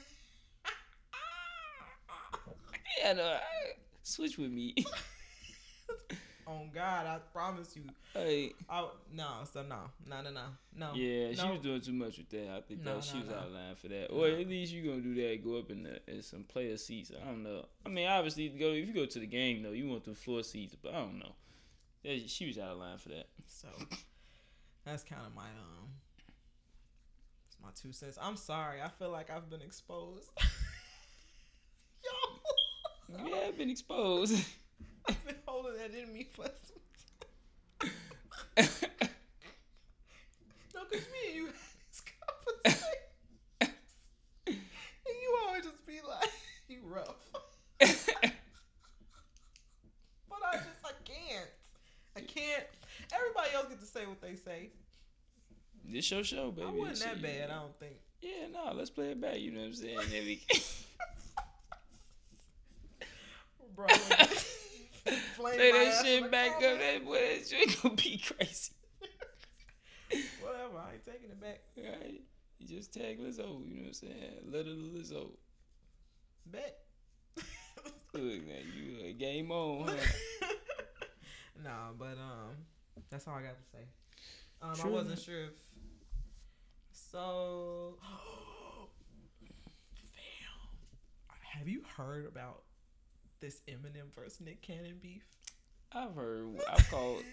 yeah, 3.04 3.14
no, 3.14 3.38
switch 4.04 4.38
with 4.38 4.52
me. 4.52 4.76
oh 6.50 6.62
God, 6.74 7.06
I 7.06 7.20
promise 7.32 7.76
you. 7.76 7.84
hey. 8.14 8.54
I, 8.70 8.88
no, 9.14 9.28
so 9.54 9.62
no, 9.64 9.78
no, 10.10 10.22
no, 10.22 10.32
no, 10.32 10.42
no. 10.76 10.94
Yeah, 10.96 11.34
she 11.34 11.48
was 11.50 11.60
doing 11.62 11.82
too 11.82 11.94
much 11.94 12.18
with 12.18 12.30
that. 12.30 12.50
I 12.58 12.62
think 12.62 12.84
No, 12.84 12.96
that 12.96 13.04
she 13.04 13.14
no, 13.16 13.20
was 13.22 13.30
no. 13.30 13.36
out 13.38 13.46
of 13.48 13.52
line 13.54 13.76
for 13.76 13.88
that. 13.90 14.08
Or 14.12 14.28
at 14.28 14.48
least 14.48 14.74
you 14.74 14.90
gonna 14.90 15.02
do 15.02 15.14
that. 15.16 15.44
Go 15.44 15.58
up 15.60 15.70
in 15.70 15.84
the 15.84 16.00
in 16.12 16.22
some 16.22 16.44
player 16.44 16.76
seats. 16.78 17.12
I 17.16 17.24
don't 17.26 17.44
know. 17.44 17.66
I 17.86 17.90
mean, 17.90 18.08
obviously, 18.08 18.50
go 18.50 18.72
if 18.72 18.88
you 18.88 18.94
go 18.94 19.06
to 19.06 19.20
the 19.20 19.28
game 19.28 19.62
though, 19.64 19.72
you 19.72 19.88
want 19.88 20.04
the 20.06 20.16
floor 20.16 20.44
seats, 20.44 20.76
but 20.82 20.94
I 20.94 21.00
don't 21.00 21.20
know. 21.20 21.34
Yeah, 22.04 22.16
she 22.28 22.48
was 22.48 22.58
out 22.58 22.72
of 22.72 22.78
line 22.80 22.98
for 22.98 23.10
that. 23.10 23.28
So 23.48 23.68
that's 24.86 25.04
kind 25.04 25.22
of 25.28 25.36
my 25.36 25.44
um, 25.44 25.90
it's 27.48 27.58
my 27.62 27.70
two 27.80 27.92
cents. 27.94 28.18
I'm 28.22 28.38
sorry. 28.38 28.82
I 28.82 28.88
feel 28.90 29.12
like 29.12 29.30
I've 29.30 29.50
been 29.50 29.62
exposed. 29.62 30.30
Yo, 32.04 33.26
Yeah, 33.28 33.48
I've 33.48 33.58
been 33.58 33.70
exposed. 33.70 34.46
I've 35.08 35.26
been 35.26 35.36
holding 35.46 35.74
that 35.78 35.94
in 35.94 36.14
me 36.14 36.28
for 36.32 36.44
some 36.44 36.82
time. 37.80 37.92
No, 40.76 40.82
cause 40.86 41.02
me 41.12 41.28
and 41.28 41.36
you 41.36 41.46
had 41.46 41.54
this 41.90 42.02
conversation, 42.66 43.74
and 44.48 45.16
you 45.22 45.38
always 45.48 45.64
just 45.64 45.86
be 45.86 46.00
like, 46.08 46.30
"You 46.68 46.80
rough," 46.84 47.30
but 50.30 50.40
I 50.46 50.54
just 50.58 50.84
I 50.86 50.92
can't. 51.04 51.50
I 52.16 52.22
can't. 52.22 52.64
Everybody 53.14 53.50
else 53.56 53.68
get 53.70 53.80
to 53.80 53.86
say 53.86 54.06
what 54.06 54.22
they 54.22 54.36
say. 54.36 54.70
this 55.86 56.10
your 56.12 56.24
show, 56.24 56.52
baby. 56.52 56.68
I 56.68 56.72
wasn't 56.72 57.00
that 57.00 57.14
Shit. 57.16 57.40
bad. 57.40 57.50
I 57.52 57.56
don't 57.62 57.80
think. 57.80 57.96
Yeah, 58.22 58.48
no, 58.52 58.74
let's 58.74 58.90
play 58.90 59.12
it 59.12 59.22
back. 59.22 59.40
You 59.40 59.52
know 59.52 59.62
what 59.62 59.68
I'm 59.68 59.74
saying? 59.74 59.98
Then 60.12 60.38
Bro, 65.38 65.52
Play 65.52 65.72
that 65.72 66.06
shit 66.06 66.32
back 66.32 66.56
up. 66.56 66.62
That 66.62 67.06
boy, 67.06 67.16
that 67.16 67.48
shit 67.48 67.82
gonna 67.82 67.96
be 67.96 68.18
crazy. 68.18 68.72
Whatever. 70.42 70.80
I 70.80 70.94
ain't 70.94 71.06
taking 71.06 71.30
it 71.30 71.42
back. 71.42 71.62
Right? 71.78 72.22
You 72.60 72.68
just 72.68 72.94
tag 72.94 73.20
Lizzo. 73.20 73.66
You 73.68 73.76
know 73.76 73.82
what 73.82 73.88
I'm 73.88 73.94
saying? 73.94 74.34
Little 74.46 74.74
Lizzo. 74.74 75.32
Bet. 76.46 76.80
Look, 78.14 78.48
man, 78.48 78.64
you 78.76 79.10
uh, 79.10 79.14
game 79.18 79.52
on. 79.52 79.88
Huh? 79.88 79.96
nah, 81.64 81.92
but 81.98 82.18
um, 82.18 82.56
that's 83.10 83.28
all 83.28 83.36
I 83.36 83.44
got 83.44 83.56
to 83.58 83.64
say. 83.72 83.86
Um, 84.62 84.76
I 84.84 84.88
wasn't 84.88 85.20
sure 85.20 85.46
if. 85.46 85.52
So, 86.92 87.98
fam, 90.12 91.38
have 91.58 91.68
you 91.68 91.82
heard 91.98 92.26
about 92.26 92.64
this 93.42 93.62
Eminem 93.68 94.14
versus 94.16 94.42
Nick 94.42 94.62
Cannon 94.62 95.00
beef? 95.02 95.24
I've 95.92 96.14
heard. 96.16 96.48
I've 96.72 96.90
called. 96.90 97.24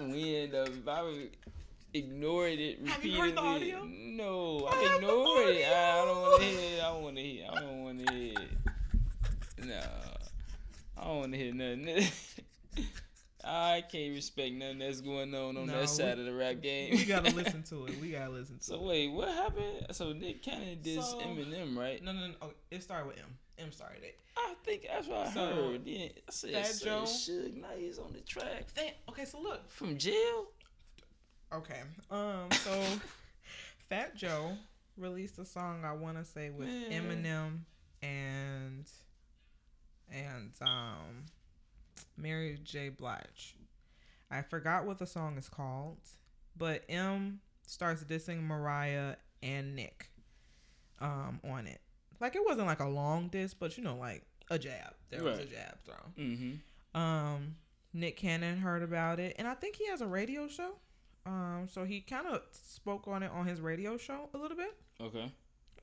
We 0.00 0.36
end 0.36 0.54
up. 0.54 0.68
I 0.88 1.02
would 1.02 1.36
ignored 1.94 2.58
it 2.58 2.78
repeatedly. 2.80 2.90
Have 2.90 3.04
you 3.04 3.20
heard 3.20 3.34
the 3.36 3.40
audio? 3.40 3.84
No, 3.84 4.68
I 4.70 4.74
I 4.92 4.96
ignored 4.96 5.48
it. 5.56 5.66
I, 5.66 6.00
I 6.02 6.04
don't 6.04 6.20
want 6.22 6.40
to 6.40 6.44
hear. 6.46 6.58
it. 6.76 6.82
I 6.82 6.88
don't 6.92 7.02
want 7.02 7.16
to 7.16 7.22
hear. 7.22 7.46
I 7.50 7.60
don't 7.60 7.82
want 7.84 8.06
to 8.06 8.14
hear. 8.14 8.34
it. 8.38 9.66
No, 9.66 9.80
I 10.98 11.04
don't 11.04 11.16
want 11.18 11.32
to 11.32 11.38
hear 11.38 11.54
nothing. 11.54 12.08
I 13.48 13.84
can't 13.90 14.12
respect 14.12 14.54
nothing 14.54 14.80
that's 14.80 15.00
going 15.00 15.32
on 15.32 15.56
on 15.56 15.66
No, 15.66 15.72
that 15.74 15.80
we- 15.82 15.86
side 15.86 16.18
of 16.18 16.24
the 16.24 16.34
rap 16.34 16.60
game. 16.60 16.90
We 16.96 17.04
gotta 17.04 17.30
listen 17.34 17.62
to 17.64 17.86
it. 17.86 18.00
We 18.00 18.10
gotta 18.10 18.30
listen 18.30 18.58
to 18.58 18.64
So 18.64 18.74
it. 18.74 18.82
wait, 18.82 19.12
what 19.12 19.28
happened? 19.28 19.86
So 19.92 20.12
Nick 20.12 20.42
Cannon 20.42 20.78
did 20.82 21.00
So- 21.02 21.20
Eminem, 21.20 21.76
right? 21.76 22.02
No, 22.02 22.12
no, 22.12 22.26
no. 22.26 22.34
Oh, 22.42 22.50
it 22.70 22.82
started 22.82 23.06
with 23.06 23.18
M. 23.18 23.38
M 23.58 23.72
started 23.72 24.02
it. 24.02 24.18
I 24.36 24.54
think 24.64 24.86
that's 24.88 25.08
what 25.08 25.26
I 25.28 25.30
So, 25.32 25.40
heard. 25.54 25.86
Yeah, 25.86 26.06
I 26.06 26.30
said, 26.30 26.50
Fat 26.52 26.66
said 26.66 26.84
Joe- 26.86 27.02
Suge 27.04 27.54
Knight 27.60 27.94
on 28.04 28.12
the 28.12 28.20
track 28.20 28.66
okay, 29.08 29.24
so 29.24 29.40
look. 29.40 29.70
from 29.70 29.96
jail. 29.96 30.46
Okay. 31.52 31.80
Um. 32.10 32.48
So, 32.52 32.84
Fat 33.88 34.14
Joe 34.16 34.56
released 34.98 35.38
a 35.38 35.44
song. 35.44 35.84
I 35.84 35.92
want 35.92 36.18
to 36.18 36.24
say 36.24 36.50
with 36.50 36.68
Man. 36.68 36.90
Eminem 36.90 37.58
and 38.06 38.84
and 40.12 40.50
um 40.60 41.24
Mary 42.16 42.58
J. 42.62 42.88
Blige. 42.90 43.54
I 44.30 44.42
forgot 44.42 44.84
what 44.86 44.98
the 44.98 45.06
song 45.06 45.38
is 45.38 45.48
called, 45.48 45.98
but 46.58 46.82
M 46.88 47.40
starts 47.66 48.02
dissing 48.04 48.42
Mariah 48.42 49.14
and 49.42 49.74
Nick 49.76 50.10
um 51.00 51.40
on 51.48 51.66
it. 51.66 51.80
Like 52.20 52.36
it 52.36 52.42
wasn't 52.44 52.66
like 52.66 52.80
a 52.80 52.88
long 52.88 53.28
diss, 53.28 53.54
but 53.54 53.76
you 53.76 53.84
know, 53.84 53.96
like 53.96 54.22
a 54.50 54.58
jab. 54.58 54.94
There 55.10 55.22
was 55.22 55.38
a 55.38 55.44
jab 55.44 55.76
thrown. 55.84 56.12
Mm-hmm. 56.18 56.98
Um, 57.00 57.56
Nick 57.92 58.16
Cannon 58.16 58.58
heard 58.58 58.82
about 58.82 59.20
it, 59.20 59.36
and 59.38 59.46
I 59.48 59.54
think 59.54 59.76
he 59.76 59.86
has 59.88 60.00
a 60.00 60.06
radio 60.06 60.48
show. 60.48 60.72
Um, 61.26 61.66
so 61.70 61.84
he 61.84 62.00
kind 62.00 62.26
of 62.26 62.42
spoke 62.52 63.08
on 63.08 63.22
it 63.22 63.30
on 63.32 63.46
his 63.46 63.60
radio 63.60 63.96
show 63.98 64.28
a 64.32 64.38
little 64.38 64.56
bit, 64.56 64.76
Okay. 65.00 65.32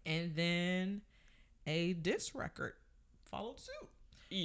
and 0.05 0.33
then 0.35 1.01
a 1.67 1.93
diss 1.93 2.33
record 2.33 2.73
followed 3.29 3.59
suit 3.59 3.89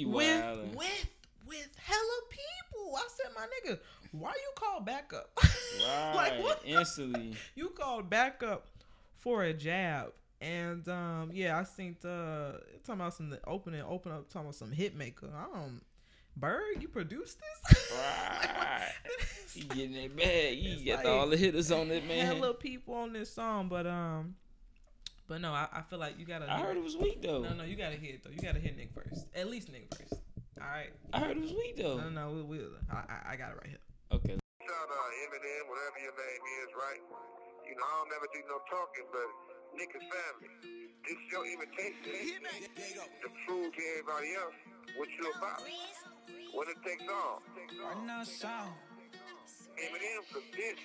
with 0.07 0.43
with 0.75 1.05
with 1.47 1.69
hella 1.77 2.21
people. 2.29 2.95
I 2.95 3.07
said, 3.15 3.31
my 3.35 3.45
nigga, 3.47 3.79
why 4.11 4.31
you 4.31 4.51
call 4.55 4.81
backup? 4.81 5.29
Right. 5.81 6.13
like 6.15 6.43
what? 6.43 6.61
Instantly. 6.65 7.35
you 7.55 7.69
called 7.69 8.09
backup 8.09 8.67
for 9.15 9.43
a 9.43 9.53
jab. 9.53 10.11
And 10.41 10.87
um, 10.87 11.31
yeah, 11.33 11.59
I 11.59 11.63
seen 11.63 11.97
the 12.01 12.61
talking 12.85 13.01
about 13.01 13.13
some 13.13 13.29
the 13.29 13.39
opening, 13.45 13.81
open 13.81 14.11
up 14.11 14.29
talking 14.29 14.47
about 14.47 14.55
some 14.55 14.71
hit 14.71 14.95
maker. 14.95 15.27
Um, 15.53 15.81
Bird, 16.37 16.81
you 16.81 16.87
produced 16.87 17.37
this? 17.39 17.91
Right. 17.93 18.91
He 19.53 19.61
getting 19.61 19.93
that 19.93 20.15
bag. 20.15 20.57
He 20.59 20.73
It's 20.73 20.83
got 20.85 20.97
like 21.03 21.07
all 21.07 21.27
the 21.27 21.35
hitters 21.35 21.71
on 21.71 21.89
it, 21.89 22.07
man. 22.07 22.23
hella 22.23 22.53
people 22.53 22.93
on 22.93 23.11
this 23.13 23.33
song, 23.33 23.67
but 23.67 23.87
um, 23.87 24.35
but 25.27 25.41
no, 25.41 25.51
I, 25.51 25.67
I 25.73 25.81
feel 25.81 25.97
like 25.97 26.19
you 26.19 26.25
gotta. 26.25 26.45
I 26.45 26.59
heard 26.61 26.77
it 26.77 26.83
was 26.83 26.95
weak 26.95 27.21
though. 27.23 27.41
No, 27.41 27.53
no, 27.53 27.63
you 27.65 27.75
gotta 27.75 27.97
hit 27.97 28.23
though. 28.23 28.29
You 28.29 28.37
gotta 28.37 28.59
hit 28.61 28.77
Nick 28.77 28.93
first. 28.93 29.25
At 29.33 29.49
least 29.49 29.71
Nick 29.73 29.89
first. 29.93 30.21
All 30.61 30.69
right. 30.69 30.93
I 31.11 31.19
heard 31.19 31.35
it 31.35 31.41
was 31.41 31.51
weak 31.51 31.77
though. 31.77 31.97
No, 31.97 32.09
no, 32.09 32.29
we 32.31 32.43
will. 32.43 32.69
I, 32.93 32.97
I, 33.09 33.17
I 33.33 33.35
got 33.41 33.51
it 33.51 33.57
right 33.57 33.73
here. 33.73 33.81
Okay. 34.13 34.37
Shout 34.37 34.89
out 34.89 35.11
Eminem, 35.25 35.63
whatever 35.65 35.97
your 35.97 36.13
name 36.13 36.43
is, 36.61 36.69
right? 36.77 37.01
You 37.65 37.73
know, 37.73 37.83
I 37.89 37.93
don't 38.05 38.09
never 38.13 38.27
do 38.29 38.39
no 38.47 38.61
talking, 38.69 39.09
but 39.09 39.27
Nick 39.77 39.91
is 39.95 40.01
family. 40.01 40.51
This 41.05 41.17
is 41.17 41.27
your 41.31 41.45
imitation 41.45 42.41
to 43.21 43.27
prove 43.45 43.73
to 43.73 43.81
everybody 43.97 44.33
else 44.35 44.57
what 44.97 45.09
you 45.09 45.31
about. 45.37 45.61
What 46.53 46.67
it 46.67 46.77
takes 46.83 47.03
on. 47.03 47.41
Right 47.85 48.05
now, 48.05 48.23
sound. 48.23 48.73
Eminem 49.77 50.23
for 50.31 50.41
this. 50.55 50.79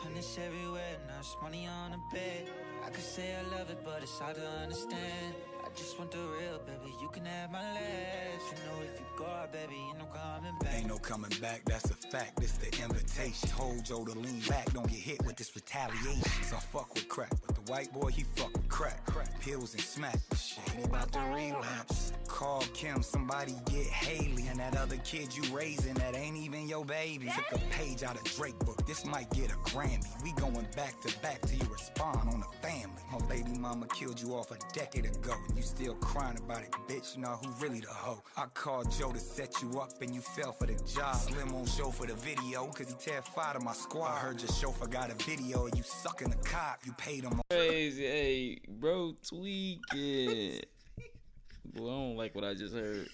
Hundreds 0.00 0.38
everywhere, 0.38 0.96
now 1.08 1.18
it's 1.18 1.36
money 1.42 1.66
on 1.66 1.90
the 1.90 1.98
bed. 2.12 2.48
I 2.86 2.90
could 2.90 3.02
say 3.02 3.34
I 3.34 3.42
love 3.56 3.68
it, 3.68 3.78
but 3.84 4.02
it's 4.02 4.16
hard 4.18 4.36
to 4.36 4.46
understand. 4.62 5.34
I 5.64 5.68
just 5.76 5.98
want 5.98 6.12
the 6.12 6.18
real, 6.18 6.60
baby. 6.64 6.94
You 7.02 7.08
can 7.08 7.24
have 7.24 7.50
my 7.50 7.60
last. 7.60 8.44
You 8.46 8.58
know, 8.64 8.82
if 8.84 9.00
you 9.00 9.06
go 9.16 9.26
out, 9.26 9.52
baby, 9.52 9.74
ain't 9.74 9.98
no 9.98 10.04
coming 10.04 10.54
back. 10.60 10.74
Ain't 10.74 10.86
no 10.86 10.98
coming 10.98 11.32
back, 11.40 11.62
that's 11.64 11.90
a 11.90 11.94
fact. 11.94 12.38
This 12.40 12.52
the 12.52 12.66
invitation. 12.80 13.48
Told 13.48 13.84
Joe 13.84 14.04
to 14.04 14.12
lean 14.12 14.40
back, 14.48 14.72
don't 14.72 14.88
get 14.88 15.00
hit 15.00 15.24
with 15.26 15.36
this 15.36 15.54
retaliation. 15.56 16.22
So 16.44 16.56
I 16.56 16.60
fuck 16.60 16.94
with 16.94 17.08
crack, 17.08 17.32
but 17.44 17.56
the 17.56 17.57
white 17.68 17.92
boy 17.92 18.08
he 18.08 18.24
fuck 18.34 18.52
with 18.52 18.68
crack. 18.68 19.04
Pills 19.40 19.72
and 19.74 19.82
smack. 19.82 20.18
Shit, 20.36 20.68
he 20.70 20.82
about 20.82 21.12
to 21.12 21.20
relapse. 21.20 22.12
Call 22.26 22.62
Kim, 22.74 23.02
somebody 23.02 23.54
get 23.70 23.86
Hailie. 23.86 24.46
And 24.48 24.58
that 24.58 24.76
other 24.76 24.96
kid 24.98 25.34
you 25.34 25.42
raising 25.54 25.94
that 25.94 26.14
ain't 26.14 26.36
even 26.36 26.68
your 26.68 26.84
baby. 26.84 27.30
Took 27.34 27.60
a 27.60 27.64
page 27.70 28.02
out 28.02 28.16
of 28.16 28.24
Drake 28.24 28.58
book, 28.60 28.86
this 28.86 29.04
might 29.04 29.30
get 29.30 29.50
a 29.50 29.54
Grammy. 29.70 30.06
We 30.22 30.32
going 30.32 30.66
back 30.76 31.00
to 31.02 31.20
back 31.20 31.40
till 31.42 31.58
you 31.58 31.72
respond 31.72 32.28
on 32.32 32.40
the 32.40 32.66
family. 32.66 33.02
My 33.12 33.18
baby 33.26 33.58
mama 33.58 33.86
killed 33.88 34.20
you 34.20 34.34
off 34.34 34.50
a 34.50 34.58
decade 34.72 35.06
ago, 35.06 35.34
and 35.48 35.56
you 35.56 35.62
still 35.62 35.94
crying 35.94 36.38
about 36.38 36.62
it, 36.62 36.72
bitch. 36.88 37.16
You 37.16 37.22
know 37.22 37.38
who 37.42 37.64
really 37.64 37.80
the 37.80 37.88
hoe? 37.88 38.22
I 38.36 38.46
called 38.54 38.90
Joe 38.90 39.12
to 39.12 39.20
set 39.20 39.62
you 39.62 39.80
up, 39.80 40.00
and 40.02 40.14
you 40.14 40.20
fell 40.20 40.52
for 40.52 40.66
the 40.66 40.74
job. 40.84 41.16
Slim 41.16 41.54
on 41.54 41.66
show 41.66 41.90
for 41.90 42.06
the 42.06 42.14
video, 42.14 42.66
cause 42.66 42.88
he 42.88 42.94
terrified 42.94 43.56
of 43.56 43.62
my 43.62 43.72
squad. 43.72 44.12
I 44.12 44.18
heard 44.18 44.40
your 44.40 44.50
chauffeur 44.50 44.86
got 44.86 45.10
a 45.10 45.14
video 45.14 45.66
you 45.74 45.82
sucking 45.82 46.30
the 46.30 46.36
cop. 46.36 46.80
You 46.84 46.92
paid 46.92 47.24
him 47.24 47.40
Crazy, 47.58 48.04
hey, 48.04 48.60
bro, 48.68 49.16
tweaking. 49.28 50.60
Boy, 51.64 51.86
I 51.86 51.90
don't 51.90 52.16
like 52.16 52.32
what 52.36 52.44
I 52.44 52.54
just 52.54 52.72
heard. 52.72 53.08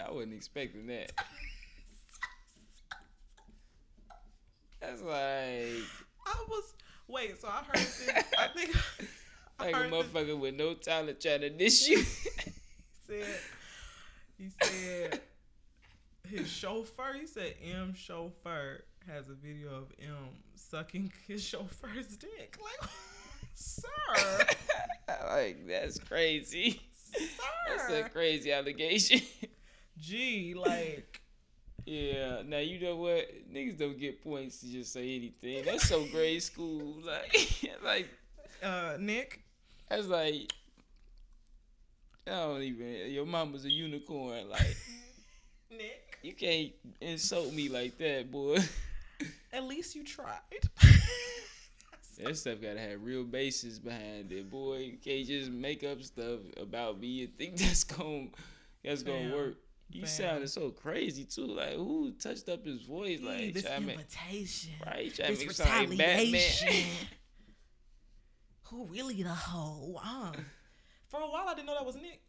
I 0.00 0.10
wasn't 0.10 0.32
expecting 0.32 0.86
that. 0.86 1.12
That's 4.80 5.02
like 5.02 5.84
I 6.24 6.44
was 6.48 6.74
wait. 7.06 7.38
So 7.38 7.48
I 7.48 7.62
heard 7.64 7.76
this. 7.76 8.08
I 8.38 8.48
think 8.56 8.76
I 9.58 9.64
like 9.64 9.74
a 9.74 9.78
heard 9.78 9.92
this 9.92 10.06
motherfucker 10.06 10.38
with 10.38 10.54
no 10.54 10.72
talent 10.72 11.20
trying 11.20 11.42
to 11.42 11.50
dish 11.50 11.86
you. 11.86 11.98
he 11.98 12.04
said 13.06 13.26
he 14.38 14.50
said 14.62 15.20
his 16.30 16.48
chauffeur. 16.48 17.12
He 17.20 17.26
said 17.26 17.54
M 17.62 17.92
chauffeur 17.94 18.84
has 19.06 19.28
a 19.28 19.34
video 19.34 19.68
of 19.68 19.92
M 20.00 20.16
sucking 20.54 21.12
his 21.28 21.42
chauffeur's 21.42 22.16
dick. 22.16 22.58
Like, 22.62 22.90
sir, 23.54 24.46
like 25.28 25.66
that's 25.66 25.98
crazy. 25.98 26.80
Sir. 26.94 27.20
That's 27.68 27.92
a 27.92 28.08
crazy 28.10 28.52
allegation. 28.52 29.20
Gee, 29.98 30.54
like 30.54 31.20
yeah. 31.86 32.42
Now 32.44 32.58
you 32.58 32.80
know 32.80 32.96
what? 32.96 33.28
Niggas 33.52 33.78
don't 33.78 33.98
get 33.98 34.22
points 34.22 34.60
to 34.60 34.66
just 34.66 34.92
say 34.92 35.14
anything. 35.16 35.64
That's 35.64 35.88
so 35.88 36.04
grade 36.06 36.42
school. 36.42 36.96
Like, 37.04 37.72
like 37.84 38.08
uh 38.62 38.96
Nick. 38.98 39.40
that's 39.88 40.06
like. 40.06 40.52
I 42.26 42.30
don't 42.30 42.62
even. 42.62 43.12
Your 43.12 43.24
mama's 43.24 43.64
a 43.64 43.70
unicorn. 43.70 44.50
Like, 44.50 44.76
Nick. 45.70 46.18
You 46.22 46.32
can't 46.34 46.72
insult 47.00 47.52
me 47.52 47.68
like 47.68 47.96
that, 47.98 48.32
boy. 48.32 48.58
At 49.52 49.64
least 49.64 49.94
you 49.94 50.04
tried. 50.04 50.40
That 52.18 52.34
stuff 52.34 52.62
gotta 52.62 52.80
have 52.80 53.02
real 53.02 53.24
basis 53.24 53.78
behind 53.78 54.32
it, 54.32 54.48
boy. 54.48 54.78
You 54.78 54.96
can't 54.96 55.26
just 55.26 55.50
make 55.50 55.84
up 55.84 56.02
stuff 56.02 56.40
about 56.58 56.98
me 56.98 57.24
and 57.24 57.36
think 57.36 57.56
that's 57.58 57.84
gonna 57.84 58.28
that's 58.82 59.02
gonna 59.02 59.34
work. 59.34 59.56
You 59.90 60.06
sounded 60.06 60.48
so 60.48 60.70
crazy 60.70 61.24
too. 61.24 61.46
Like 61.46 61.74
who 61.74 62.12
touched 62.12 62.48
up 62.48 62.64
his 62.64 62.82
voice? 62.82 63.20
Like 63.20 63.52
this 63.52 63.64
trying 63.64 63.80
to 63.82 63.86
make, 63.86 63.96
invitation. 63.96 64.72
right? 64.86 65.14
To 65.14 65.22
This 65.24 65.40
make 65.40 65.58
like 65.58 65.68
Batman. 65.68 65.90
retaliation. 65.90 66.84
Who 68.70 68.86
really 68.86 69.22
the 69.22 69.28
hoe? 69.28 70.00
Um, 70.02 70.32
for 71.08 71.20
a 71.20 71.26
while, 71.26 71.46
I 71.48 71.54
didn't 71.54 71.66
know 71.66 71.74
that 71.74 71.86
was 71.86 71.94
Nick. 71.96 72.20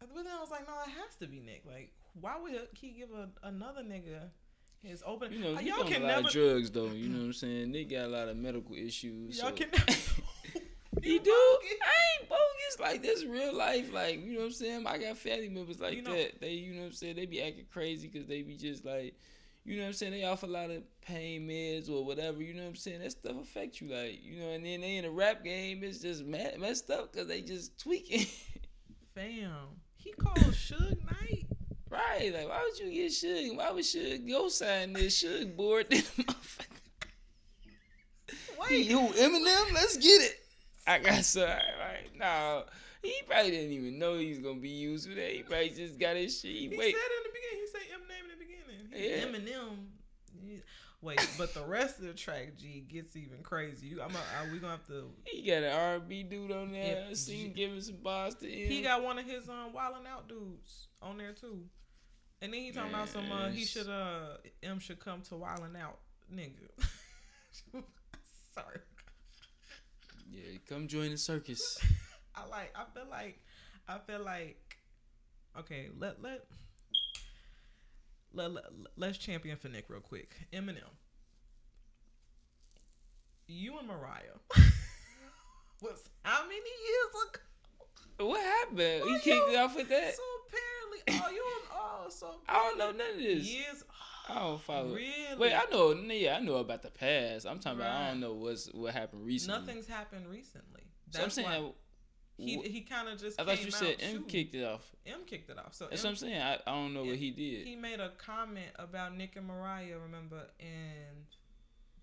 But 0.00 0.14
then 0.14 0.26
I 0.34 0.40
was 0.40 0.50
like, 0.50 0.66
no, 0.66 0.72
it 0.86 0.90
has 0.90 1.16
to 1.20 1.26
be 1.26 1.40
Nick. 1.40 1.64
Like, 1.66 1.92
why 2.18 2.36
would 2.40 2.52
he 2.72 2.90
give 2.92 3.10
a, 3.10 3.28
another 3.42 3.82
nigga 3.82 4.30
his 4.84 5.02
open? 5.06 5.32
You 5.32 5.38
know, 5.40 5.54
Uh, 5.54 5.58
he 5.58 5.68
y'all 5.68 5.80
on 5.80 5.86
a 5.86 5.90
can 5.90 6.02
lot 6.02 6.08
never. 6.08 6.26
of 6.28 6.32
drugs 6.32 6.70
though. 6.70 6.86
You 6.92 7.08
know 7.08 7.18
what 7.18 7.24
I'm 7.26 7.32
saying? 7.32 7.72
They 7.72 7.84
got 7.84 8.06
a 8.06 8.08
lot 8.08 8.28
of 8.28 8.36
medical 8.36 8.74
issues. 8.74 9.38
y'all 9.38 9.48
so- 9.48 9.54
can 9.54 9.68
never. 9.72 9.92
He 11.02 11.18
do. 11.18 11.30
I 11.30 12.20
ain't 12.20 12.28
bogus. 12.28 12.80
Like 12.80 13.02
this 13.02 13.24
real 13.24 13.54
life. 13.54 13.92
Like 13.92 14.24
you 14.24 14.32
know 14.34 14.38
what 14.40 14.46
I'm 14.46 14.52
saying. 14.52 14.86
I 14.86 14.98
got 14.98 15.16
family 15.18 15.48
members 15.48 15.80
like 15.80 15.94
You 15.94 16.02
know- 16.02 16.12
that. 16.16 16.40
They 16.40 16.52
you 16.52 16.72
know 16.74 16.80
what 16.82 16.86
I'm 16.88 16.92
saying. 16.92 17.16
They 17.16 17.26
be 17.26 17.42
acting 17.42 17.66
crazy 17.72 18.08
because 18.08 18.26
they 18.28 18.42
be 18.42 18.56
just 18.56 18.84
like, 18.84 19.14
you 19.64 19.76
know 19.76 19.82
what 19.82 19.88
I'm 19.88 19.92
saying. 19.94 20.12
They 20.12 20.24
off 20.24 20.44
a 20.44 20.46
lot 20.46 20.70
of 20.70 20.82
pain 21.02 21.48
meds 21.48 21.90
or 21.90 22.04
whatever. 22.04 22.42
You 22.42 22.54
know 22.54 22.62
what 22.62 22.68
I'm 22.70 22.74
saying. 22.76 23.00
That 23.00 23.10
stuff 23.12 23.36
affect 23.42 23.80
you. 23.80 23.88
Like 23.88 24.20
you 24.22 24.38
know. 24.40 24.50
And 24.50 24.64
then 24.64 24.80
they 24.80 24.96
in 24.96 25.04
the 25.04 25.10
rap 25.10 25.42
game. 25.44 25.82
It's 25.82 25.98
just 25.98 26.24
ma- 26.24 26.56
messed 26.58 26.90
up 26.90 27.12
because 27.12 27.28
they 27.28 27.40
just 27.42 27.78
tweaking. 27.78 28.26
Fam, 29.14 29.52
he 29.96 30.12
called 30.12 30.38
Suge 30.38 31.04
Knight. 31.04 31.43
Right. 31.94 32.32
Like 32.34 32.48
why 32.48 32.62
would 32.62 32.78
you 32.78 32.90
get 32.92 33.10
Suge? 33.12 33.56
Why 33.56 33.70
would 33.70 33.84
Suge 33.84 34.28
go 34.28 34.48
sign 34.48 34.92
this 34.92 35.22
Suge 35.22 35.54
board? 35.56 35.86
This 35.90 36.10
motherfucker. 36.10 36.66
Wait, 38.70 38.86
You 38.86 38.98
Eminem, 39.00 39.72
let's 39.74 39.96
get 39.96 40.08
it. 40.22 40.40
I 40.86 40.98
got 40.98 41.24
so 41.24 41.44
right 41.44 42.08
No. 42.18 42.64
He 43.02 43.14
probably 43.28 43.50
didn't 43.50 43.72
even 43.72 43.98
know 43.98 44.18
he 44.18 44.30
was 44.30 44.38
gonna 44.38 44.60
be 44.60 44.70
used 44.70 45.08
for 45.08 45.14
that. 45.14 45.30
He 45.30 45.42
probably 45.42 45.70
just 45.70 45.98
got 45.98 46.16
his 46.16 46.40
shit. 46.40 46.52
he 46.52 46.68
Wait, 46.68 46.94
said 46.94 47.10
in 47.18 47.22
the 47.22 47.30
beginning. 47.34 47.60
He 47.60 47.66
said 47.66 47.80
Eminem 47.92 48.24
in 48.24 48.38
the 48.38 48.44
beginning. 48.44 48.88
He- 48.92 49.10
Yeah. 49.10 49.26
Eminem. 49.26 49.86
Wait, 51.02 51.20
but 51.36 51.52
the 51.52 51.62
rest 51.66 51.98
of 51.98 52.06
the 52.06 52.14
track 52.14 52.56
G 52.56 52.82
gets 52.90 53.14
even 53.14 53.42
crazy. 53.42 53.88
You, 53.88 54.00
I'm. 54.00 54.10
Are 54.16 54.50
we 54.50 54.58
gonna 54.58 54.72
have 54.72 54.86
to? 54.86 55.10
he 55.26 55.42
got 55.42 55.62
an 55.62 55.72
R&B 55.74 56.22
dude 56.22 56.50
on 56.50 56.72
there. 56.72 57.14
Seen 57.14 57.52
giving 57.52 57.82
some 57.82 57.96
bars 57.96 58.34
to 58.36 58.46
him. 58.50 58.70
He 58.70 58.80
got 58.80 59.02
one 59.04 59.18
of 59.18 59.26
his 59.26 59.46
um 59.50 59.74
wilding 59.74 60.06
out 60.10 60.28
dudes 60.30 60.88
on 61.02 61.18
there 61.18 61.32
too. 61.32 61.62
And 62.42 62.52
then 62.52 62.60
he 62.60 62.72
talking 62.72 62.92
about 62.92 63.08
some 63.08 63.30
uh 63.32 63.48
he 63.48 63.64
should 63.64 63.88
uh 63.88 64.36
M 64.62 64.78
should 64.78 65.00
come 65.00 65.22
to 65.22 65.36
wilding 65.36 65.76
out 65.80 65.98
nigga. 66.32 66.68
Sorry. 68.54 68.78
yeah, 70.30 70.58
come 70.68 70.86
join 70.86 71.10
the 71.10 71.18
circus. 71.18 71.78
I 72.34 72.46
like 72.48 72.74
I 72.74 72.84
feel 72.92 73.08
like 73.10 73.40
I 73.88 73.98
feel 73.98 74.24
like 74.24 74.76
okay, 75.58 75.88
let 75.98 76.20
let 76.22 76.44
let, 78.32 78.52
let 78.52 78.64
let's 78.96 79.18
champion 79.18 79.56
for 79.56 79.68
Nick 79.68 79.86
real 79.88 80.00
quick. 80.00 80.34
Eminem. 80.52 80.82
You 83.46 83.78
and 83.78 83.86
Mariah 83.86 84.40
was 85.82 86.08
how 86.22 86.42
many 86.42 86.56
years 86.56 87.28
ago? 87.28 88.28
What 88.28 88.40
happened? 88.40 89.02
Well, 89.04 89.18
kicked 89.20 89.26
yo, 89.26 89.52
it 89.52 89.56
off 89.56 89.76
with 89.76 89.88
that. 89.88 90.14
So 90.14 90.22
oh, 91.08 91.30
you 91.30 91.44
oh, 91.72 92.06
so 92.08 92.34
I 92.48 92.54
don't 92.54 92.78
know 92.78 92.90
none 92.92 93.12
of 93.14 93.18
this. 93.18 93.44
years. 93.48 93.84
I 94.28 94.38
don't 94.38 94.60
follow. 94.62 94.94
Really? 94.94 95.36
Wait, 95.38 95.52
I 95.52 95.64
know. 95.70 95.92
Yeah, 95.92 96.36
I 96.36 96.40
know 96.40 96.54
about 96.56 96.82
the 96.82 96.90
past. 96.90 97.46
I'm 97.46 97.58
talking 97.58 97.80
about. 97.80 97.90
I 97.94 98.08
don't 98.08 98.20
know 98.20 98.32
what's 98.34 98.66
what 98.72 98.94
happened 98.94 99.26
recently. 99.26 99.60
Nothing's 99.60 99.86
happened 99.86 100.26
recently. 100.30 100.82
So 101.10 101.18
I'm 101.18 101.24
That's 101.24 101.34
saying. 101.34 101.72
he 102.38 102.58
he 102.62 102.80
kind 102.80 103.08
of 103.08 103.18
just. 103.20 103.38
I 103.40 103.44
thought 103.44 103.62
you 103.64 103.70
said 103.70 103.96
M 104.00 104.10
shooting. 104.12 104.26
kicked 104.26 104.54
it 104.54 104.64
off. 104.64 104.82
M 105.06 105.20
kicked 105.26 105.50
it 105.50 105.58
off. 105.58 105.74
So 105.74 105.88
That's 105.90 106.02
M, 106.02 106.08
what 106.08 106.10
I'm 106.12 106.16
saying. 106.16 106.40
I, 106.40 106.54
I 106.66 106.72
don't 106.72 106.94
know 106.94 107.04
what 107.04 107.16
he 107.16 107.30
did. 107.32 107.66
he 107.66 107.76
made 107.76 108.00
a 108.00 108.10
comment 108.16 108.70
about 108.76 109.14
Nick 109.16 109.36
and 109.36 109.46
Mariah. 109.46 109.98
Remember 110.02 110.40
in 110.58 111.26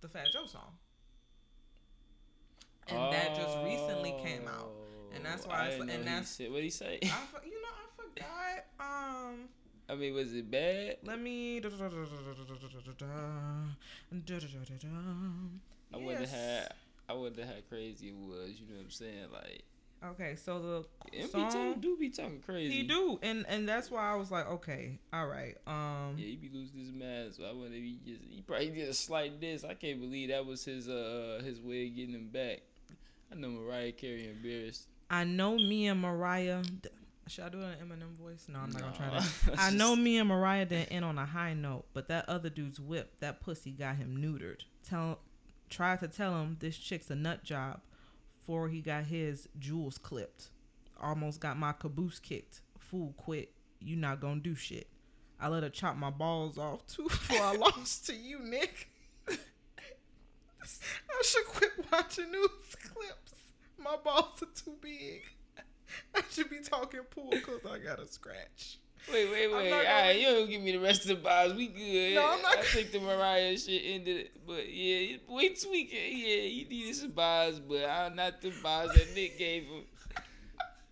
the 0.01 0.07
Fat 0.07 0.27
Joe 0.31 0.45
song, 0.45 0.73
and 2.87 3.11
that 3.13 3.35
just 3.35 3.57
recently 3.63 4.13
came 4.23 4.47
out. 4.47 4.71
And 5.13 5.25
that's 5.25 5.45
why 5.45 5.53
Oh, 5.55 5.63
I 5.63 5.67
it's- 5.73 5.81
and 5.81 6.05
that's- 6.07 6.29
said 6.29 6.51
what 6.51 6.63
he 6.63 6.69
say. 6.69 6.99
I 7.03 7.07
you 7.45 7.61
know 7.61 7.67
I 7.69 7.85
forgot. 8.09 8.65
Um, 8.79 9.35
I 9.89 9.95
mean, 9.95 10.13
was 10.13 10.33
it 10.33 10.49
bad? 10.49 10.97
let 11.03 11.19
me. 11.19 11.61
I 15.93 15.97
wouldn't 15.97 16.29
have. 16.29 16.71
I 17.09 17.13
wouldn't 17.13 17.39
have 17.39 17.55
how 17.55 17.61
crazy 17.69 18.09
it 18.09 18.15
was. 18.15 18.51
You 18.59 18.67
know 18.67 18.75
what 18.75 18.83
I'm 18.85 18.91
saying? 18.91 19.27
Like, 19.33 19.63
Okay, 20.03 20.35
so 20.35 20.59
the 20.59 20.85
MB 21.15 21.51
song 21.51 21.79
do 21.79 21.95
be 21.95 22.09
talking 22.09 22.41
crazy. 22.43 22.73
he 22.73 22.83
do, 22.83 23.19
and 23.21 23.45
and 23.47 23.69
that's 23.69 23.91
why 23.91 24.11
I 24.11 24.15
was 24.15 24.31
like, 24.31 24.47
okay, 24.49 24.97
all 25.13 25.27
right, 25.27 25.55
um, 25.67 26.15
Yeah, 26.17 26.25
he 26.25 26.37
be 26.37 26.49
losing 26.51 26.79
his 26.79 26.91
mask. 26.91 27.37
So 27.37 27.43
I 27.43 27.51
wonder 27.53 27.75
if 27.77 27.83
he 27.83 27.99
just 28.03 28.21
he 28.27 28.41
probably 28.41 28.69
did 28.71 28.89
a 28.89 28.95
slight 28.95 29.39
diss. 29.39 29.63
I 29.63 29.75
can't 29.75 30.01
believe 30.01 30.29
that 30.29 30.43
was 30.45 30.65
his 30.65 30.87
uh 30.89 31.41
his 31.43 31.61
way 31.61 31.85
of 31.87 31.95
getting 31.95 32.15
him 32.15 32.29
back. 32.29 32.61
I 33.31 33.35
know 33.35 33.49
Mariah 33.49 33.91
Carey 33.91 34.27
embarrassed. 34.27 34.87
I 35.09 35.23
know 35.23 35.55
me 35.55 35.87
and 35.87 36.01
Mariah. 36.01 36.63
Should 37.31 37.45
I 37.45 37.49
do 37.49 37.61
an 37.61 37.75
Eminem 37.81 38.17
voice? 38.21 38.47
No, 38.49 38.59
I'm 38.59 38.71
not 38.71 38.81
gonna 38.81 38.97
try 38.97 39.09
that. 39.09 39.57
I 39.57 39.71
know 39.71 39.95
me 39.95 40.17
and 40.17 40.27
Mariah 40.27 40.65
didn't 40.65 40.91
end 40.91 41.05
on 41.05 41.17
a 41.17 41.25
high 41.25 41.53
note, 41.53 41.85
but 41.93 42.09
that 42.09 42.27
other 42.27 42.49
dude's 42.49 42.77
whip, 42.77 43.13
that 43.21 43.39
pussy 43.39 43.71
got 43.71 43.95
him 43.95 44.17
neutered. 44.17 44.63
Tell, 44.85 45.19
tried 45.69 46.01
to 46.01 46.09
tell 46.09 46.41
him 46.41 46.57
this 46.59 46.77
chick's 46.77 47.09
a 47.09 47.15
nut 47.15 47.41
job, 47.45 47.79
before 48.37 48.67
he 48.67 48.81
got 48.81 49.05
his 49.05 49.47
jewels 49.59 49.97
clipped. 49.97 50.49
Almost 51.01 51.39
got 51.39 51.57
my 51.57 51.71
caboose 51.71 52.19
kicked. 52.19 52.59
Fool 52.77 53.13
quit. 53.15 53.53
You 53.79 53.95
not 53.95 54.19
gonna 54.19 54.41
do 54.41 54.53
shit. 54.53 54.87
I 55.39 55.47
let 55.47 55.63
her 55.63 55.69
chop 55.69 55.95
my 55.95 56.09
balls 56.09 56.57
off 56.57 56.85
too 56.85 57.03
before 57.07 57.41
I 57.41 57.55
lost 57.55 58.07
to 58.07 58.13
you, 58.13 58.39
Nick. 58.39 58.89
I 59.29 61.23
should 61.23 61.45
quit 61.45 61.71
watching 61.89 62.29
news 62.29 62.75
clips. 62.75 63.35
My 63.77 63.95
balls 64.03 64.43
are 64.43 64.47
too 64.53 64.75
big. 64.81 65.21
I 66.15 66.21
should 66.29 66.49
be 66.49 66.59
talking 66.59 67.01
pool 67.09 67.29
because 67.31 67.65
I 67.65 67.79
got 67.79 67.99
a 67.99 68.07
scratch. 68.07 68.79
Wait, 69.11 69.31
wait, 69.31 69.51
wait. 69.51 69.71
All 69.71 69.79
right, 69.83 70.11
you 70.11 70.27
don't 70.27 70.49
give 70.49 70.61
me 70.61 70.73
the 70.73 70.77
rest 70.79 71.01
of 71.01 71.07
the 71.07 71.15
bars. 71.15 71.53
We 71.53 71.67
good. 71.67 72.15
No, 72.15 72.33
I'm 72.33 72.41
not 72.41 72.59
I 72.59 72.61
think 72.61 72.91
the 72.91 72.99
Mariah 72.99 73.57
shit 73.57 73.81
ended 73.83 74.17
it. 74.17 74.31
But 74.45 74.71
yeah, 74.71 75.17
we 75.27 75.55
tweaking. 75.55 75.97
Yeah, 76.17 76.41
he 76.41 76.67
needed 76.69 76.95
some 76.95 77.11
bars, 77.11 77.59
but 77.59 77.83
I'm 77.89 78.15
not 78.15 78.41
the 78.41 78.53
bars 78.61 78.91
that 78.93 79.07
Nick 79.15 79.39
gave 79.39 79.63
him. 79.63 79.83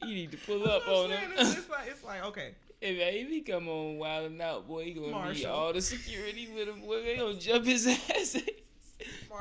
He 0.03 0.13
need 0.13 0.31
to 0.31 0.37
pull 0.37 0.67
up 0.67 0.87
on 0.87 1.11
him. 1.11 1.19
It's, 1.37 1.57
it's 1.57 1.69
like 1.69 1.87
it's 1.87 2.03
like 2.03 2.23
okay. 2.25 2.55
If, 2.81 2.97
if 2.97 3.29
he 3.29 3.41
come 3.41 3.67
on 3.67 3.97
Wild 3.97 4.31
'N 4.31 4.41
Out, 4.41 4.67
boy, 4.67 4.85
he 4.85 4.93
gonna 4.93 5.11
Marshall. 5.11 5.51
all 5.51 5.73
the 5.73 5.81
security 5.81 6.49
with 6.55 6.67
him. 6.67 6.81
Boy, 6.81 7.03
they 7.03 7.17
gonna 7.17 7.35
jump 7.35 7.65
his 7.65 7.85
ass. 8.09 8.37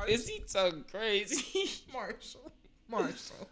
Is 0.07 0.27
he 0.27 0.43
talking 0.51 0.83
crazy? 0.91 1.81
Marshall, 1.91 2.51
Marshall. 2.87 3.47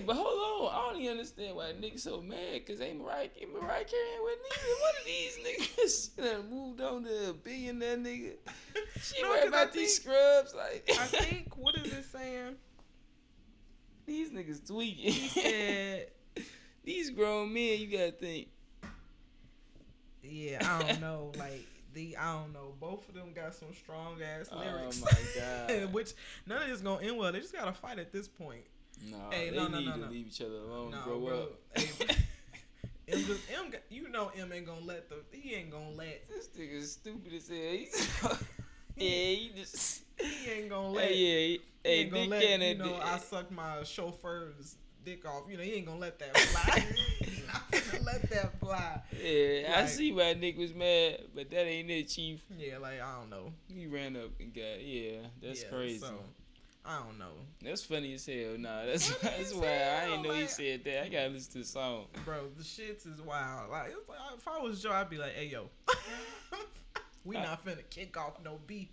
But 0.00 0.16
hold 0.16 0.26
on. 0.70 0.74
I 0.74 0.92
don't 0.92 1.00
even 1.00 1.12
understand 1.18 1.56
why 1.56 1.72
Nick 1.80 1.98
so 1.98 2.20
mad. 2.20 2.66
Cause 2.66 2.80
ain't 2.80 2.98
Mariah, 3.00 3.28
ain't 3.40 3.52
Mariah 3.52 3.84
Carey 3.84 4.02
ain't 4.14 4.24
with 4.24 4.38
neither 4.50 4.74
one 4.80 4.94
of 5.00 5.06
these 5.06 5.38
niggas. 5.46 6.10
She 6.16 6.22
done 6.22 6.50
moved 6.50 6.80
on 6.80 7.04
to 7.04 7.30
a 7.30 7.32
billionaire 7.32 7.96
nigga. 7.96 8.32
She 9.02 9.22
No, 9.22 9.30
worried 9.30 9.48
about 9.48 9.72
these 9.72 9.96
scrubs. 9.96 10.54
Like 10.54 10.88
I 10.90 11.06
think 11.06 11.56
what 11.56 11.76
is 11.76 11.92
it 11.92 12.04
saying? 12.04 12.56
these 14.06 14.30
niggas 14.30 14.60
He 14.70 15.12
said, 15.28 16.06
these 16.84 17.10
grown 17.10 17.52
men, 17.52 17.80
you 17.80 17.86
gotta 17.88 18.12
think. 18.12 18.48
"Yeah, 20.22 20.58
I 20.62 20.82
don't 20.86 21.00
know. 21.00 21.32
Like 21.38 21.66
the 21.94 22.16
I 22.16 22.34
don't 22.34 22.52
know. 22.52 22.74
Both 22.80 23.08
of 23.08 23.14
them 23.14 23.32
got 23.34 23.54
some 23.54 23.72
strong 23.74 24.16
ass 24.22 24.48
lyrics. 24.52 25.02
Oh 25.02 25.08
lyrics. 25.08 25.36
my 25.36 25.40
god. 25.84 25.92
Which 25.92 26.12
none 26.46 26.62
of 26.62 26.68
this 26.68 26.80
gonna 26.80 27.02
end 27.04 27.16
well. 27.18 27.32
They 27.32 27.40
just 27.40 27.52
gotta 27.54 27.72
fight 27.72 27.98
at 27.98 28.12
this 28.12 28.28
point. 28.28 28.64
No, 29.10 29.30
Hey, 29.30 29.50
they 29.50 29.56
no, 29.56 29.68
no, 29.68 29.78
need 29.78 29.86
no, 29.86 29.96
to 30.04 30.10
leave 30.10 30.26
each 30.28 30.40
other 30.40 30.54
alone. 30.58 30.90
Nah, 30.92 31.04
grow 31.04 31.20
bro. 31.20 31.42
up. 31.42 31.52
Hey, 31.74 31.88
M, 33.08 33.24
M, 33.54 33.72
you 33.88 34.08
know 34.08 34.30
M 34.36 34.52
ain't 34.52 34.66
gonna 34.66 34.80
let 34.84 35.08
the 35.08 35.16
he 35.30 35.54
ain't 35.54 35.70
gonna 35.70 35.90
let 35.90 36.28
This 36.28 36.48
nigga's 36.58 36.92
stupid 36.92 37.32
as 37.34 37.46
hell. 37.48 37.58
He's 37.58 38.10
yeah, 38.96 39.08
he 39.08 39.52
just. 39.54 40.02
he 40.20 40.50
ain't 40.50 40.68
gonna 40.70 40.88
let 40.90 41.04
Hey, 41.08 41.14
yeah, 41.14 41.38
he 41.58 41.60
hey, 41.84 42.00
ain't 42.00 42.10
gonna 42.10 42.22
Nick 42.22 42.30
let 42.30 42.42
Cannon. 42.42 42.68
you 42.68 42.74
know 42.78 42.92
did- 42.94 43.02
I 43.02 43.18
suck 43.18 43.50
my 43.52 43.82
chauffeur's 43.84 44.76
dick 45.04 45.24
off. 45.24 45.44
You 45.48 45.56
know 45.56 45.62
he 45.62 45.74
ain't 45.74 45.86
gonna 45.86 46.00
let 46.00 46.18
that 46.18 46.36
fly. 46.36 46.84
He 47.26 47.42
not 47.46 47.70
gonna 47.70 48.02
let 48.04 48.28
that 48.30 48.58
fly. 48.58 49.00
Yeah, 49.22 49.80
I 49.80 49.86
see 49.86 50.10
why 50.12 50.32
Nick 50.34 50.58
was 50.58 50.74
mad, 50.74 51.26
but 51.34 51.48
that 51.50 51.64
ain't 51.66 51.88
it, 51.90 52.08
Chief. 52.08 52.40
Yeah, 52.58 52.78
like 52.78 53.00
I 53.00 53.18
don't 53.20 53.30
know. 53.30 53.52
He 53.72 53.86
ran 53.86 54.16
up 54.16 54.30
and 54.40 54.52
got 54.52 54.82
yeah. 54.82 55.18
That's 55.40 55.62
Yeah, 55.62 55.68
crazy. 55.70 55.98
So, 56.00 56.18
I 56.88 57.02
don't 57.04 57.18
know, 57.18 57.32
That's 57.62 57.82
funny 57.84 58.14
as 58.14 58.26
hell. 58.26 58.56
Nah, 58.58 58.86
that's 58.86 59.08
that's 59.18 59.52
why 59.54 59.66
I 59.66 60.12
ain't 60.12 60.22
know 60.22 60.32
he 60.32 60.46
said 60.46 60.84
that. 60.84 61.04
I 61.04 61.08
gotta 61.08 61.28
listen 61.30 61.52
to 61.54 61.58
the 61.58 61.64
song. 61.64 62.06
bro. 62.24 62.48
The 62.56 62.62
shits 62.62 63.06
is 63.12 63.20
wild. 63.20 63.70
Like, 63.70 63.88
like 64.08 64.18
if 64.38 64.46
I 64.46 64.58
was 64.60 64.80
Joe, 64.82 64.92
I'd 64.92 65.10
be 65.10 65.16
like, 65.18 65.32
"Hey 65.34 65.46
yo, 65.46 65.68
We 67.24 67.36
I- 67.36 67.42
not 67.44 67.64
finna 67.64 67.82
kick 67.90 68.16
off 68.16 68.34
no 68.44 68.60
beef 68.66 68.88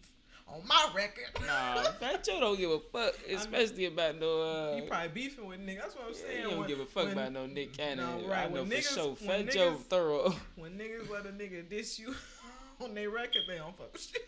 on 0.47 0.61
my 0.67 0.89
record. 0.95 1.25
Nah, 1.45 1.83
Fat 1.99 2.23
Joe 2.23 2.39
don't 2.39 2.57
give 2.57 2.71
a 2.71 2.79
fuck, 2.79 3.13
especially 3.29 3.85
about 3.85 4.19
no. 4.19 4.41
Uh, 4.41 4.75
you 4.77 4.83
probably 4.83 5.09
beefing 5.09 5.45
with 5.45 5.59
niggas. 5.59 5.77
That's 5.81 5.95
what 5.95 6.07
I'm 6.07 6.13
saying. 6.15 6.37
he 6.37 6.43
don't 6.43 6.57
when- 6.59 6.67
give 6.67 6.79
a 6.79 6.85
fuck 6.85 7.05
when- 7.05 7.13
about 7.13 7.31
no 7.31 7.45
Nick 7.45 7.77
Cannon. 7.77 8.21
No, 8.23 8.27
right, 8.27 8.45
I 8.45 8.49
know 8.49 8.63
when 8.63 8.71
for 8.71 8.75
niggas- 8.75 8.93
sure. 8.95 9.15
Fat 9.15 9.51
Joe 9.51 9.73
thorough. 9.75 10.33
When 10.55 10.77
niggas 10.79 11.09
let 11.11 11.25
a 11.27 11.29
nigga 11.29 11.69
diss 11.69 11.99
you 11.99 12.15
on 12.83 12.95
their 12.95 13.11
record, 13.11 13.43
they 13.47 13.57
don't 13.57 13.77
fuck 13.77 13.93
with 13.93 14.11
you. 14.15 14.19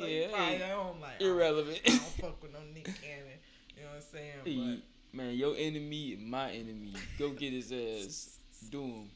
Like, 0.00 0.10
Yeah, 0.10 0.26
probably 0.28 0.54
hey, 0.56 0.62
at 0.62 0.70
home 0.70 1.00
like, 1.00 1.10
oh, 1.20 1.24
Irrelevant. 1.26 1.80
I 1.84 1.88
don't 1.90 2.00
fuck 2.00 2.42
with 2.42 2.52
no 2.52 2.58
Nick 2.74 2.84
Cannon. 2.84 3.38
You 3.76 3.82
know 3.84 3.88
what 3.90 3.96
I'm 3.96 4.02
saying? 4.02 4.32
Hey, 4.44 4.82
Man, 5.12 5.34
your 5.34 5.54
enemy 5.56 6.18
my 6.20 6.50
enemy. 6.50 6.92
Go 7.18 7.30
get 7.30 7.52
his 7.52 7.70
ass. 7.72 8.38
Do 8.70 8.82
him. 8.82 9.10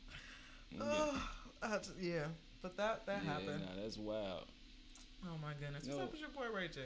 But 0.76 0.84
uh, 0.84 1.18
I 1.62 1.78
just- 1.78 1.92
yeah, 2.00 2.26
but 2.62 2.76
that 2.76 3.04
that 3.06 3.22
yeah, 3.24 3.32
happened. 3.32 3.60
nah, 3.62 3.82
that's 3.82 3.96
wild. 3.98 4.44
Oh 5.24 5.36
my 5.42 5.52
goodness. 5.58 5.84
What's 5.84 5.96
No. 5.98 6.04
up 6.04 6.12
with 6.12 6.20
your 6.20 6.28
boy 6.30 6.46
Ray 6.54 6.68
J? 6.68 6.82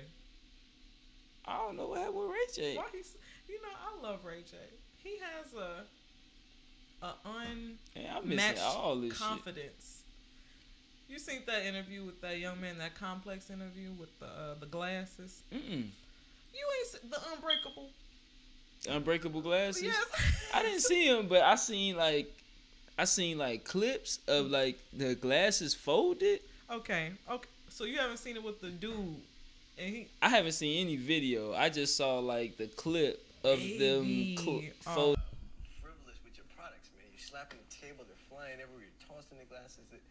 I 1.45 1.59
don't 1.59 1.76
know 1.76 1.88
what 1.88 1.99
happened 1.99 2.16
with 2.18 2.28
Ray 2.30 2.47
J. 2.55 2.76
Why 2.76 2.84
he's 2.93 3.16
you 3.49 3.61
know 3.61 3.68
I 3.68 4.03
love 4.03 4.24
Ray 4.24 4.43
J. 4.49 4.57
He 5.03 5.18
has 5.18 5.53
a 5.55 5.84
a 7.05 7.14
Man, 7.24 7.76
I'm 7.97 8.28
missing 8.28 8.30
unmatched 8.30 8.61
all 8.62 8.97
this 8.97 9.18
shit. 9.18 9.26
Confidence. 11.09 11.09
You 11.09 11.18
seen 11.18 11.42
that 11.46 11.64
interview 11.66 12.05
with 12.05 12.20
that 12.22 12.38
young 12.38 12.61
man, 12.61 12.78
that 12.78 12.94
complex 12.94 13.50
interview 13.50 13.90
with 13.98 14.16
the 14.18 14.26
uh, 14.26 14.55
the 14.61 14.66
glasses? 14.66 15.42
Mm-mm. 15.53 15.84
You 16.55 16.66
ain't 16.78 16.88
se- 16.88 16.98
the 17.11 17.18
unbreakable. 17.34 17.88
Unbreakable 18.90 19.40
glasses. 19.42 19.82
Yes. 19.82 20.05
I 20.53 20.62
didn't 20.62 20.80
see 20.80 21.07
him, 21.07 21.28
but 21.28 21.42
I 21.42 21.55
seen 21.55 21.96
like, 21.96 22.32
I 22.98 23.05
seen 23.05 23.38
like 23.38 23.64
clips 23.64 24.18
of 24.26 24.46
like 24.46 24.78
the 24.92 25.14
glasses 25.14 25.74
folded. 25.74 26.40
Okay. 26.70 27.12
Okay. 27.30 27.48
So 27.68 27.84
you 27.84 27.98
haven't 27.98 28.18
seen 28.18 28.36
it 28.36 28.42
with 28.42 28.61
the 28.61 28.68
dude, 28.70 28.92
and 29.78 29.88
he 29.94 30.09
I 30.20 30.28
haven't 30.28 30.53
seen 30.53 30.84
any 30.86 30.96
video. 30.96 31.55
I 31.55 31.68
just 31.68 31.96
saw 31.96 32.18
like 32.18 32.57
the 32.57 32.66
clip 32.66 33.24
of 33.44 33.59
Baby. 33.59 33.78
them 34.36 34.44
cl- 34.44 34.62
Oh. 34.86 34.94
fold. 34.94 35.16
frivolous 35.80 36.18
with 36.24 36.36
your 36.36 36.46
products, 36.57 36.90
man. 36.96 37.07
You're 37.12 37.20
slapping 37.26 37.59
the 37.62 37.74
table, 37.74 38.05
they're 38.07 38.26
flying 38.28 38.61
everywhere, 38.61 38.82
you're 38.86 39.09
tossing 39.09 39.38
the 39.38 39.46
glasses. 39.46 39.78
It, 39.92 40.03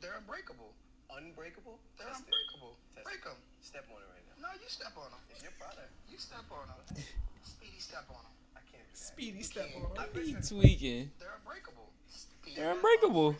They're 0.00 0.16
unbreakable. 0.18 0.72
unbreakable? 1.10 1.78
They're 1.98 2.06
Test 2.08 2.22
it. 2.22 2.30
unbreakable. 2.30 2.74
Test 2.94 3.04
Break 3.04 3.22
them. 3.24 3.38
Step 3.60 3.84
on 3.90 3.98
it 4.02 4.08
right 4.14 4.24
now. 4.30 4.48
No, 4.48 4.50
you 4.54 4.68
step 4.70 4.94
on 4.94 5.10
them. 5.10 5.22
It's 5.34 5.42
your 5.42 5.54
product. 5.58 5.90
You 6.06 6.18
step 6.18 6.46
on 6.54 6.66
them. 6.70 6.78
Speedy 7.42 7.80
step 7.80 8.06
on 8.12 8.22
them. 8.22 8.34
I 8.54 8.62
can't 8.70 8.84
do 8.86 8.94
that. 8.94 8.98
speedy 8.98 9.38
You 9.42 9.46
step 9.46 9.68
can't. 9.74 9.84
on. 9.90 9.98
I 9.98 10.06
him. 10.14 10.22
He 10.22 10.34
tweaking. 10.38 11.10
They're 11.18 11.34
unbreakable. 11.42 11.88
Speedy. 12.06 12.56
They're 12.60 12.72
unbreakable. 12.78 13.34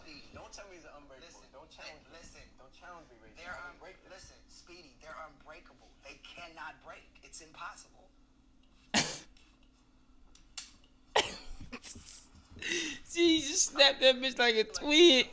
Speedy. 0.00 0.24
Don't 0.32 0.48
tell 0.54 0.64
me 0.72 0.80
it's 0.80 0.88
unbreakable. 0.88 1.28
Listen, 1.28 1.46
don't 1.52 1.68
challenge 1.68 2.00
me. 2.08 2.16
listen. 2.16 2.44
Don't 2.56 2.72
challenge 2.72 3.06
me, 3.12 3.16
Rachel. 3.20 3.36
They're 3.44 3.60
unbreakable. 3.68 4.08
listen, 4.16 4.38
Speedy. 4.48 4.92
They're 5.04 5.20
unbreakable. 5.28 5.88
They 6.06 6.16
cannot 6.24 6.80
break. 6.80 7.04
It's 7.20 7.44
impossible. 7.44 8.08
Gee, 13.12 13.36
you 13.36 13.40
just 13.42 13.72
snapped 13.72 14.00
that 14.00 14.16
bitch 14.20 14.38
like 14.38 14.54
a 14.56 14.64
twig. 14.64 15.28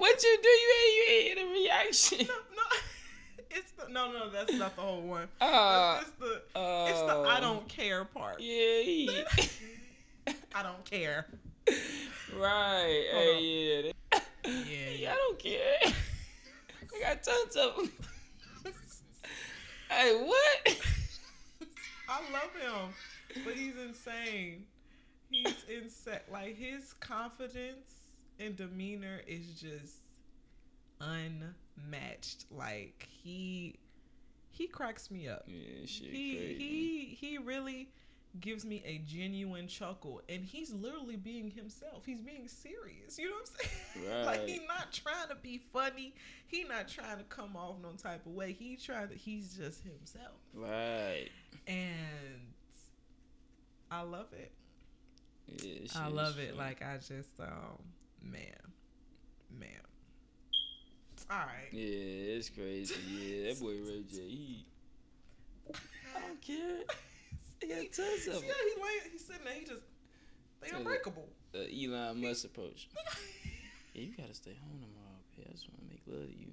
What 0.00 0.22
you 0.22 0.38
do? 0.42 0.48
You 0.48 0.74
ain't 0.82 0.94
you 0.96 1.04
ain't 1.14 1.38
hit 1.38 1.46
a 1.46 1.52
reaction. 1.52 2.18
No, 2.26 2.34
no. 2.56 2.62
It's 3.52 3.72
the, 3.72 3.88
no, 3.92 4.12
no. 4.12 4.30
That's 4.30 4.52
not 4.54 4.76
the 4.76 4.82
whole 4.82 5.02
one. 5.02 5.26
Uh, 5.40 5.98
just 6.00 6.18
the. 6.20 6.40
it's 6.54 7.00
the. 7.00 7.24
I 7.28 7.40
don't 7.40 7.66
care 7.68 8.04
part. 8.04 8.40
Yeah, 8.40 9.24
I 10.54 10.62
don't 10.62 10.84
care. 10.88 11.26
right. 12.38 13.04
Hold 13.12 13.24
Hey, 13.24 13.82
on. 13.82 13.92
yeah. 14.14 14.20
Yeah, 14.44 14.90
yeah. 14.98 15.12
I 15.12 15.16
don't 15.16 15.38
care. 15.40 15.78
I 15.84 17.00
got 17.02 17.22
tons 17.24 17.56
of 17.56 17.76
them. 17.76 17.92
Hey, 19.90 20.22
what? 20.24 20.76
I 22.08 22.20
love 22.32 22.54
him, 22.62 23.44
but 23.44 23.54
he's 23.54 23.74
insane. 23.84 24.64
He's 25.28 25.64
insane. 25.68 26.20
Like 26.32 26.56
his 26.56 26.92
confidence 27.00 27.99
and 28.40 28.56
demeanor 28.56 29.20
is 29.26 29.46
just 29.60 29.96
unmatched. 31.00 32.46
Like 32.50 33.06
he 33.22 33.76
he 34.50 34.66
cracks 34.66 35.10
me 35.10 35.28
up. 35.28 35.44
Yeah, 35.46 35.86
shit 35.86 36.08
He 36.10 36.36
crazy. 36.36 36.58
he 36.58 37.04
he 37.20 37.38
really 37.38 37.88
gives 38.38 38.64
me 38.64 38.80
a 38.86 38.98
genuine 38.98 39.66
chuckle 39.66 40.22
and 40.28 40.44
he's 40.44 40.72
literally 40.72 41.16
being 41.16 41.50
himself. 41.50 42.04
He's 42.06 42.20
being 42.20 42.46
serious. 42.46 43.18
You 43.18 43.28
know 43.30 43.36
what 43.36 43.50
I'm 43.50 43.68
saying? 43.68 43.76
Right. 44.08 44.24
like 44.24 44.46
he 44.46 44.58
Right. 44.60 44.68
not 44.68 44.92
trying 44.92 45.28
to 45.30 45.34
be 45.34 45.58
funny. 45.72 46.14
He 46.46 46.62
not 46.64 46.86
trying 46.88 47.18
to 47.18 47.24
come 47.24 47.56
off 47.56 47.76
no 47.82 47.90
type 47.92 48.24
of 48.26 48.32
way. 48.32 48.52
He 48.52 48.76
trying 48.76 49.08
to 49.08 49.14
he's 49.16 49.56
just 49.56 49.82
himself. 49.82 50.36
Right. 50.54 51.28
And 51.66 52.52
I 53.90 54.02
love 54.02 54.28
it. 54.32 54.52
Yeah, 55.48 55.88
I 55.96 56.06
love 56.08 56.38
it. 56.38 56.56
Like 56.56 56.82
I 56.82 56.96
just 56.98 57.40
um 57.40 57.82
man. 58.22 58.72
Man. 59.50 59.68
All 61.30 61.36
right. 61.38 61.68
Yeah, 61.72 62.36
it's 62.36 62.48
crazy. 62.50 62.94
Yeah, 63.08 63.48
that 63.52 63.60
boy 63.60 63.70
Ray 63.86 64.02
J. 64.10 64.16
He, 64.22 64.66
I 66.16 66.20
don't 66.26 66.40
care. 66.40 66.84
He 67.60 67.68
got 67.68 67.92
tons 67.92 68.26
Yeah, 68.26 68.34
of 68.34 68.42
he 68.42 68.48
them. 68.48 68.56
lay, 68.82 69.10
he's 69.12 69.24
sitting 69.26 69.44
there, 69.44 69.54
he 69.54 69.64
just 69.64 69.80
they 70.60 70.68
Tell 70.68 70.78
unbreakable. 70.80 71.28
The 71.52 71.68
Elon 71.84 72.20
Musk 72.22 72.44
approach. 72.46 72.88
Yeah, 73.92 74.02
you 74.02 74.12
gotta 74.16 74.34
stay 74.34 74.54
home 74.54 74.78
tomorrow. 74.80 75.18
babe. 75.36 75.46
I 75.48 75.52
just 75.52 75.68
wanna 75.68 75.90
make 75.90 76.02
love 76.06 76.28
to 76.28 76.32
you. 76.38 76.52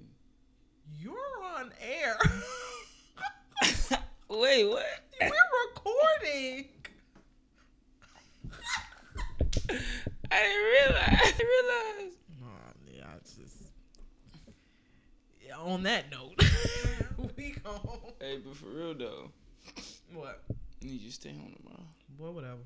You're 0.98 1.44
on 1.56 1.70
air. 1.80 2.16
Wait, 4.28 4.64
what? 4.68 4.84
We're 5.20 5.30
recording. 5.68 6.68
I 10.30 10.42
didn't 10.42 10.64
realize. 10.64 11.18
I 11.22 11.30
didn't 11.30 11.46
realize. 11.46 12.14
Oh, 12.42 12.70
yeah, 12.94 13.04
I 13.06 13.18
just. 13.18 13.56
Yeah, 15.46 15.56
on 15.56 15.82
that 15.84 16.10
note, 16.10 16.34
we 17.36 17.54
go. 17.64 18.00
Hey, 18.20 18.38
but 18.44 18.56
for 18.56 18.66
real 18.66 18.94
though, 18.94 19.30
What? 20.12 20.42
I 20.50 20.84
need 20.84 21.00
you 21.00 21.08
to 21.08 21.14
stay 21.14 21.30
home 21.30 21.54
tomorrow. 21.56 21.86
Well, 22.18 22.32
whatever. 22.34 22.58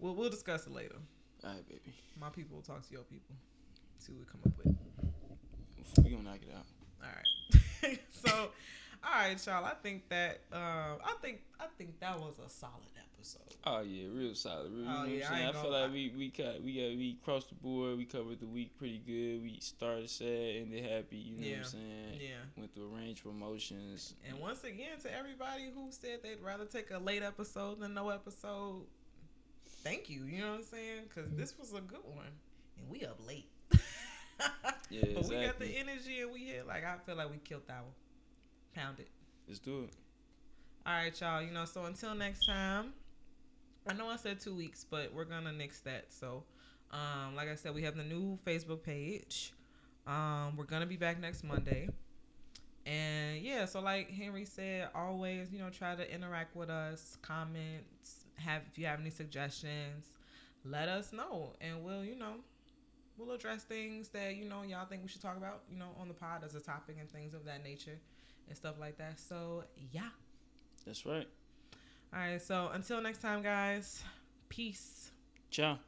We'll, 0.00 0.14
we'll 0.14 0.28
discuss 0.30 0.66
it 0.66 0.72
later. 0.72 0.96
All 1.44 1.50
right, 1.50 1.68
baby. 1.68 1.94
My 2.20 2.30
people 2.30 2.56
will 2.56 2.62
talk 2.62 2.86
to 2.86 2.92
your 2.92 3.02
people. 3.02 3.36
See 3.98 4.12
what 4.12 4.20
we 4.20 4.26
come 4.26 4.40
up 4.44 4.52
with. 4.64 6.04
We 6.04 6.10
gonna 6.10 6.24
knock 6.24 6.40
it 6.42 6.52
out. 6.54 6.66
All 7.02 7.90
right. 7.90 8.00
so, 8.10 8.48
all 9.06 9.12
right, 9.20 9.46
y'all. 9.46 9.64
I 9.64 9.74
think 9.82 10.08
that 10.08 10.40
um, 10.52 10.98
I 11.04 11.14
think 11.22 11.40
I 11.60 11.66
think 11.78 12.00
that 12.00 12.18
was 12.18 12.34
a 12.44 12.50
solid 12.50 12.74
episode. 12.98 13.42
Oh 13.64 13.80
yeah, 13.82 14.08
real 14.12 14.34
solid. 14.34 14.72
Real, 14.72 14.86
Oh, 14.88 15.04
you 15.04 15.18
know 15.20 15.24
yeah, 15.24 15.30
what 15.30 15.32
I 15.32 15.34
I'm 15.34 15.52
saying? 15.52 15.56
I, 15.56 15.62
feel 15.62 15.70
like 15.72 15.92
we 15.92 16.12
we 16.16 16.28
got 16.28 16.62
we 16.62 16.72
got 16.74 16.96
we 16.98 17.18
crossed 17.24 17.48
the 17.50 17.54
board. 17.56 17.96
We 17.98 18.04
covered 18.04 18.40
the 18.40 18.46
week 18.46 18.76
pretty 18.78 18.98
good. 18.98 19.42
We 19.42 19.58
started 19.60 20.10
sad, 20.10 20.26
ended 20.28 20.84
happy. 20.90 21.16
You 21.16 21.36
know 21.38 21.46
Yeah. 21.46 21.56
what 21.58 21.66
I'm 21.66 21.70
saying? 21.72 22.20
Yeah. 22.20 22.28
Went 22.56 22.74
through 22.74 22.84
a 22.92 22.96
range 22.96 23.20
of 23.20 23.26
emotions. 23.26 24.14
And 24.28 24.38
once 24.40 24.64
again, 24.64 24.98
to 25.02 25.16
everybody 25.16 25.70
who 25.74 25.88
said 25.90 26.20
they'd 26.22 26.40
rather 26.42 26.64
take 26.64 26.90
a 26.90 26.98
late 26.98 27.22
episode 27.22 27.80
than 27.80 27.94
no 27.94 28.08
episode, 28.10 28.82
thank 29.82 30.08
you. 30.10 30.24
You 30.24 30.40
know 30.42 30.50
what 30.50 30.58
I'm 30.58 30.64
saying? 30.64 31.00
Because 31.08 31.30
this 31.32 31.58
was 31.58 31.72
a 31.74 31.80
good 31.80 32.04
one, 32.04 32.26
and 32.78 32.88
we 32.90 33.04
up 33.06 33.18
late. 33.26 33.48
Yeah, 34.90 35.00
exactly. 35.00 35.14
but 35.14 35.28
we 35.40 35.46
got 35.46 35.58
the 35.58 35.78
energy, 35.78 36.20
and 36.20 36.30
we 36.30 36.44
hit. 36.44 36.66
Like 36.66 36.84
I 36.84 36.96
feel 37.04 37.16
like 37.16 37.30
we 37.30 37.38
killed 37.38 37.66
that 37.68 37.82
one. 37.82 37.92
Pound 38.76 39.00
it. 39.00 39.08
Let's 39.48 39.58
do 39.58 39.84
it. 39.84 39.90
All 40.84 40.92
right, 40.92 41.18
y'all. 41.18 41.40
You 41.40 41.50
know, 41.50 41.64
so 41.64 41.86
until 41.86 42.14
next 42.14 42.44
time. 42.44 42.92
I 43.88 43.94
know 43.94 44.08
I 44.08 44.16
said 44.16 44.38
two 44.38 44.54
weeks, 44.54 44.84
but 44.84 45.14
we're 45.14 45.24
gonna 45.24 45.52
nix 45.52 45.80
that. 45.80 46.12
So, 46.12 46.42
um, 46.90 47.34
like 47.34 47.48
I 47.48 47.54
said, 47.54 47.74
we 47.74 47.82
have 47.84 47.96
the 47.96 48.04
new 48.04 48.36
Facebook 48.46 48.82
page. 48.82 49.54
Um, 50.06 50.56
we're 50.58 50.64
gonna 50.64 50.84
be 50.84 50.98
back 50.98 51.18
next 51.18 51.42
Monday. 51.42 51.88
And 52.84 53.40
yeah, 53.40 53.64
so 53.64 53.80
like 53.80 54.10
Henry 54.10 54.44
said, 54.44 54.90
always, 54.94 55.50
you 55.50 55.58
know, 55.58 55.70
try 55.70 55.94
to 55.94 56.14
interact 56.14 56.54
with 56.54 56.68
us, 56.68 57.16
comments, 57.22 58.26
have 58.34 58.60
if 58.70 58.78
you 58.78 58.84
have 58.84 59.00
any 59.00 59.10
suggestions, 59.10 60.04
let 60.66 60.90
us 60.90 61.14
know. 61.14 61.54
And 61.62 61.82
we'll, 61.82 62.04
you 62.04 62.14
know, 62.14 62.34
we'll 63.16 63.32
address 63.32 63.64
things 63.64 64.08
that, 64.10 64.36
you 64.36 64.44
know, 64.44 64.64
y'all 64.64 64.84
think 64.84 65.02
we 65.02 65.08
should 65.08 65.22
talk 65.22 65.38
about, 65.38 65.62
you 65.72 65.78
know, 65.78 65.88
on 65.98 66.08
the 66.08 66.14
pod 66.14 66.44
as 66.44 66.54
a 66.54 66.60
topic 66.60 66.96
and 67.00 67.10
things 67.10 67.32
of 67.32 67.46
that 67.46 67.64
nature 67.64 67.98
and 68.48 68.56
stuff 68.56 68.76
like 68.80 68.98
that. 68.98 69.18
So 69.18 69.64
yeah. 69.92 70.10
That's 70.86 71.04
right. 71.04 71.28
All 72.12 72.20
right, 72.20 72.40
so 72.40 72.70
until 72.72 73.00
next 73.02 73.20
time, 73.20 73.42
guys, 73.42 74.02
peace. 74.48 75.10
Ciao. 75.50 75.78